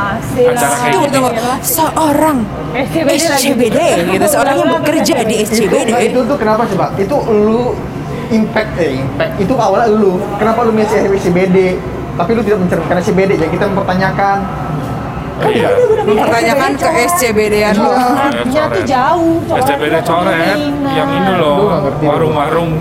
Acara 0.02 0.76
kayak 0.82 0.94
Tunggu, 0.96 1.08
tunggu. 1.12 1.32
Seorang 1.62 2.38
SCBD. 2.72 3.20
SCBD 3.28 3.80
gitu, 4.12 4.26
seorang 4.26 4.56
yang 4.60 4.72
bekerja 4.82 5.16
di 5.28 5.36
SCBD. 5.46 5.90
Itu 6.12 6.20
tuh 6.26 6.38
kenapa 6.40 6.64
coba? 6.68 6.86
Itu 6.98 7.16
lu 7.30 7.76
impact 8.32 8.72
eh 8.80 9.04
impact 9.04 9.34
itu 9.38 9.54
awalnya 9.56 9.92
lu. 9.92 10.18
Kenapa 10.40 10.64
lu 10.64 10.72
milih 10.72 10.88
CBD? 11.20 11.76
Tapi 12.16 12.30
lu 12.36 12.42
tidak 12.44 12.60
mencerminkan 12.64 12.98
CBD. 13.04 13.32
Jadi 13.40 13.52
kita 13.52 13.66
mempertanyakan 13.72 14.38
Oh, 15.42 15.50
iya. 15.50 15.74
Mempertanyakan 16.06 16.78
ke 16.78 16.90
SCBD-an 17.10 17.74
lo. 17.82 17.90
Artinya 17.98 18.64
tuh 18.70 18.84
jauh. 18.86 19.42
SCBD 19.58 19.96
coret 20.06 20.54
yang 20.94 21.10
ini 21.10 21.32
Lu 21.34 21.42
loh 21.42 21.56
nggak 21.66 21.82
ngerti. 21.82 22.04
warung-warung 22.06 22.72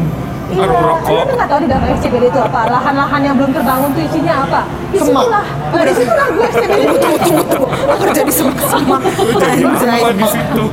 Iya, 0.50 0.60
warung 0.60 0.82
rokok. 0.82 1.22
Lu 1.22 1.34
nggak 1.34 1.48
tahu 1.48 1.60
di 1.60 1.68
dalam 1.68 1.86
SCBD 1.92 2.24
itu 2.26 2.40
apa? 2.40 2.60
Lahan-lahan 2.68 3.20
yang 3.22 3.34
belum 3.34 3.50
terbangun 3.50 3.88
tuh 3.90 4.02
isinya 4.02 4.34
apa? 4.42 4.60
Di 4.90 4.98
Semak. 4.98 5.22
situlah. 5.22 5.44
Nah, 5.70 5.82
di 5.82 5.92
situlah 5.94 6.26
gue 6.28 6.46
SCBD. 6.50 6.80
Tunggu, 6.80 6.96
tunggu, 6.98 7.18
tunggu. 7.46 7.64
Lo 7.86 7.94
kerja 7.96 8.22
di 8.22 8.32
semak-semak. 8.32 9.00
Jadi 9.40 9.62
Anjay. 9.62 10.00
di 10.12 10.26
situ? 10.26 10.64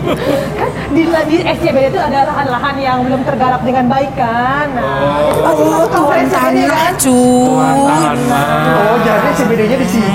Kan 0.58 0.70
di, 0.90 1.02
di 1.06 1.38
SCBD 1.44 1.86
itu 1.88 2.00
ada 2.00 2.20
lahan-lahan 2.26 2.76
yang 2.78 2.98
belum 3.04 3.22
tergarap 3.24 3.62
dengan 3.62 3.86
baik 3.86 4.12
kan. 4.14 4.68
Nah, 4.74 4.84
itu 5.22 5.42
Oh, 5.46 5.54
masuk 5.54 5.86
ke 5.86 5.98
tuan 5.98 6.26
tanah, 6.28 6.68
kan. 6.68 6.92
Tuan 6.92 6.94
cuy. 6.98 7.86
tanah. 7.86 8.50
Oh, 8.74 8.98
jadi 9.00 9.30
CBD-nya 9.36 9.78
di 9.78 9.88
situ. 9.88 10.10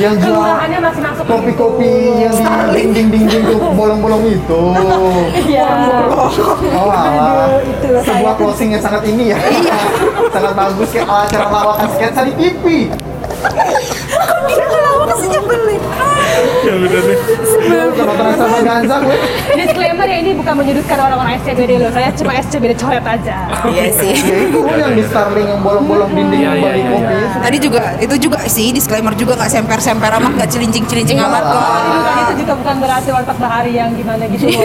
Yang 0.00 0.16
jual 0.24 0.48
masih 0.80 1.02
masuk 1.04 1.24
kopi-kopi 1.28 1.92
yang 2.24 2.32
di 2.32 2.72
dinding-dinding 2.72 3.42
tuh 3.52 3.60
bolong-bolong 3.76 4.24
itu. 4.32 4.60
Iya. 5.50 5.66
Oh, 6.10 6.88
alah. 6.88 7.60
itu 7.60 7.88
Sebuah 8.06 8.34
closing 8.38 8.72
yang 8.72 8.82
sangat 8.82 9.02
ini 9.04 9.34
ya. 9.34 9.38
sangat 10.34 10.52
bagus 10.56 10.88
kayak 10.94 11.08
acara 11.08 11.46
lawakan 11.52 11.88
sketsa 11.92 12.22
di 12.24 12.32
TV. 12.38 12.64
Dia 14.50 14.64
ngelawak 14.66 15.10
sih 15.18 15.28
nyebelin. 15.30 15.82
Ya 16.60 16.74
udah 16.76 17.00
deh. 17.00 17.18
Sama 17.96 18.12
terasa 18.16 18.44
sama 18.46 18.58
Ganza 18.64 18.96
gue. 19.02 19.16
Disclaimer 19.56 20.06
ya 20.06 20.18
ini 20.20 20.30
bukan 20.36 20.54
menyudutkan 20.56 20.98
orang-orang 21.00 21.32
SCBD 21.42 21.72
loh. 21.80 21.90
Saya 21.92 22.08
cuma 22.16 22.32
SCBD 22.36 22.72
coret 22.76 23.04
aja. 23.04 23.36
Iya 23.68 23.84
sih. 23.92 24.14
Itu 24.16 24.60
yang 24.76 24.92
di 24.96 25.04
Starling 25.04 25.48
yang 25.56 25.60
bolong-bolong 25.64 26.10
dinding 26.12 26.42
yang 26.44 26.56
iya, 26.56 26.64
bagi 26.64 26.80
iya, 26.80 26.90
kopi. 26.92 27.14
iya. 27.16 27.28
Tadi 27.40 27.56
juga 27.60 27.82
itu 28.00 28.14
juga 28.28 28.38
sih 28.46 28.68
disclaimer 28.72 29.14
juga 29.16 29.32
nggak 29.40 29.50
semper-semper 29.50 30.10
amat, 30.20 30.32
nggak 30.36 30.50
celincing-celincing 30.50 31.18
Iya 31.20 31.28
amat 31.28 31.42
kok. 31.44 31.62
Itu 32.20 32.34
juga 32.44 32.52
bukan 32.60 32.74
berarti 32.80 33.08
warteg 33.12 33.38
bahari 33.40 33.72
yang 33.76 33.90
gimana 33.96 34.22
gitu 34.28 34.44
loh. 34.48 34.60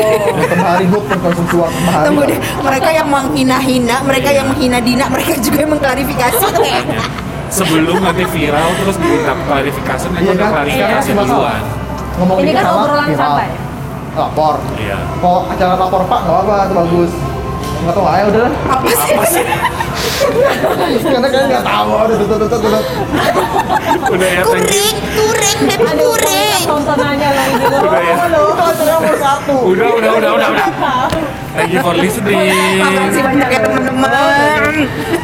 Kemarin 0.52 0.86
gue 0.92 1.02
pengkonsumsi 1.10 1.56
waktu 1.60 1.80
hari. 1.90 2.06
Tunggu 2.06 2.24
deh, 2.28 2.40
mereka 2.64 2.90
yang 2.92 3.08
menghina-hina, 3.10 3.96
mereka 4.04 4.30
yang 4.32 4.46
menghina 4.52 4.80
Dina, 4.80 5.06
mereka 5.10 5.34
juga 5.40 5.58
yang 5.64 5.72
mengklarifikasi 5.72 6.46
Sebelum 7.56 8.04
nanti 8.04 8.24
viral 8.28 8.68
terus 8.76 9.00
diminta 9.00 9.32
klarifikasi, 9.48 10.06
nanti 10.12 10.22
Iya 10.22 10.34
udah 10.36 10.44
kan? 10.44 10.54
klarifikasi 10.54 11.08
Iya. 11.08 11.24
duluan. 11.24 11.62
Ngomong 12.16 12.38
Ini 12.44 12.52
kan 12.52 12.66
obrolan 12.68 13.08
santai. 13.16 13.50
Lapor. 14.16 14.56
Iya. 14.76 14.98
Kalau 15.20 15.40
acara 15.48 15.74
lapor 15.76 16.02
pak 16.04 16.20
nggak 16.22 16.36
apa-apa, 16.36 16.56
itu 16.62 16.74
bagus. 16.76 17.12
Nggak 17.86 18.02
tahu 18.02 18.08
aja 18.10 18.24
udah. 18.34 18.50
apa 18.66 18.90
sih? 19.30 19.46
Karena 21.06 21.28
kalian 21.30 21.48
nggak 21.54 21.66
tahu. 21.70 21.90
Udah, 21.94 22.16
tuh, 22.18 22.26
tuh, 22.34 22.48
tuh. 22.50 22.82
Udah 24.10 24.28
ya, 24.34 24.42
thank 24.42 24.74
you. 24.74 24.90
Kuring, 24.90 24.98
kuring, 25.14 25.60
dan 25.70 25.80
kuring. 26.02 26.62
tontonannya 26.66 27.30
loh. 27.30 27.46
Udah 27.86 28.02
ya. 28.02 28.16
Satu. 29.22 29.70
Udah, 29.70 29.88
udah, 30.02 30.12
udah, 30.18 30.30
udah, 30.34 30.50
udah. 30.50 30.68
Thank 31.54 31.78
you 31.78 31.82
for 31.86 31.94
listening. 31.94 32.50
Makasih 32.82 33.22
banyak 33.22 33.50
ya 33.54 33.60
teman-teman. 33.62 34.10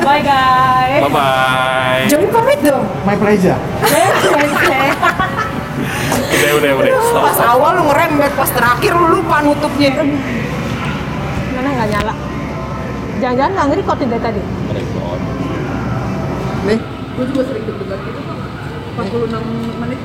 Bye 0.05 0.21
guys. 0.21 1.01
Bye 1.01 1.11
bye. 1.17 2.05
Jangan 2.13 2.29
pamit 2.29 2.59
dong. 2.61 2.85
My 3.09 3.17
pleasure. 3.17 3.57
Udah, 6.29 6.51
udah, 6.61 6.71
udah. 6.77 6.93
Stop. 7.09 7.25
Pas 7.25 7.39
awal 7.41 7.71
lu 7.81 7.89
ngerembet, 7.89 8.31
pas 8.37 8.49
terakhir 8.53 8.93
lu 8.93 9.17
lupa 9.17 9.41
nutupnya. 9.41 9.97
Mana 11.57 11.69
nggak 11.73 11.89
nyala? 11.89 12.13
Jangan-jangan 13.21 13.51
nggak 13.53 13.67
nge-recordin 13.69 14.09
dari 14.09 14.23
tadi? 14.25 14.41
Nih. 16.65 16.79
Gue 17.13 17.25
juga 17.29 17.41
sering 17.45 17.63
deg-degan 17.69 17.99
gitu 18.01 18.19
kok. 18.25 18.37
46 18.97 19.77
menit 19.77 19.99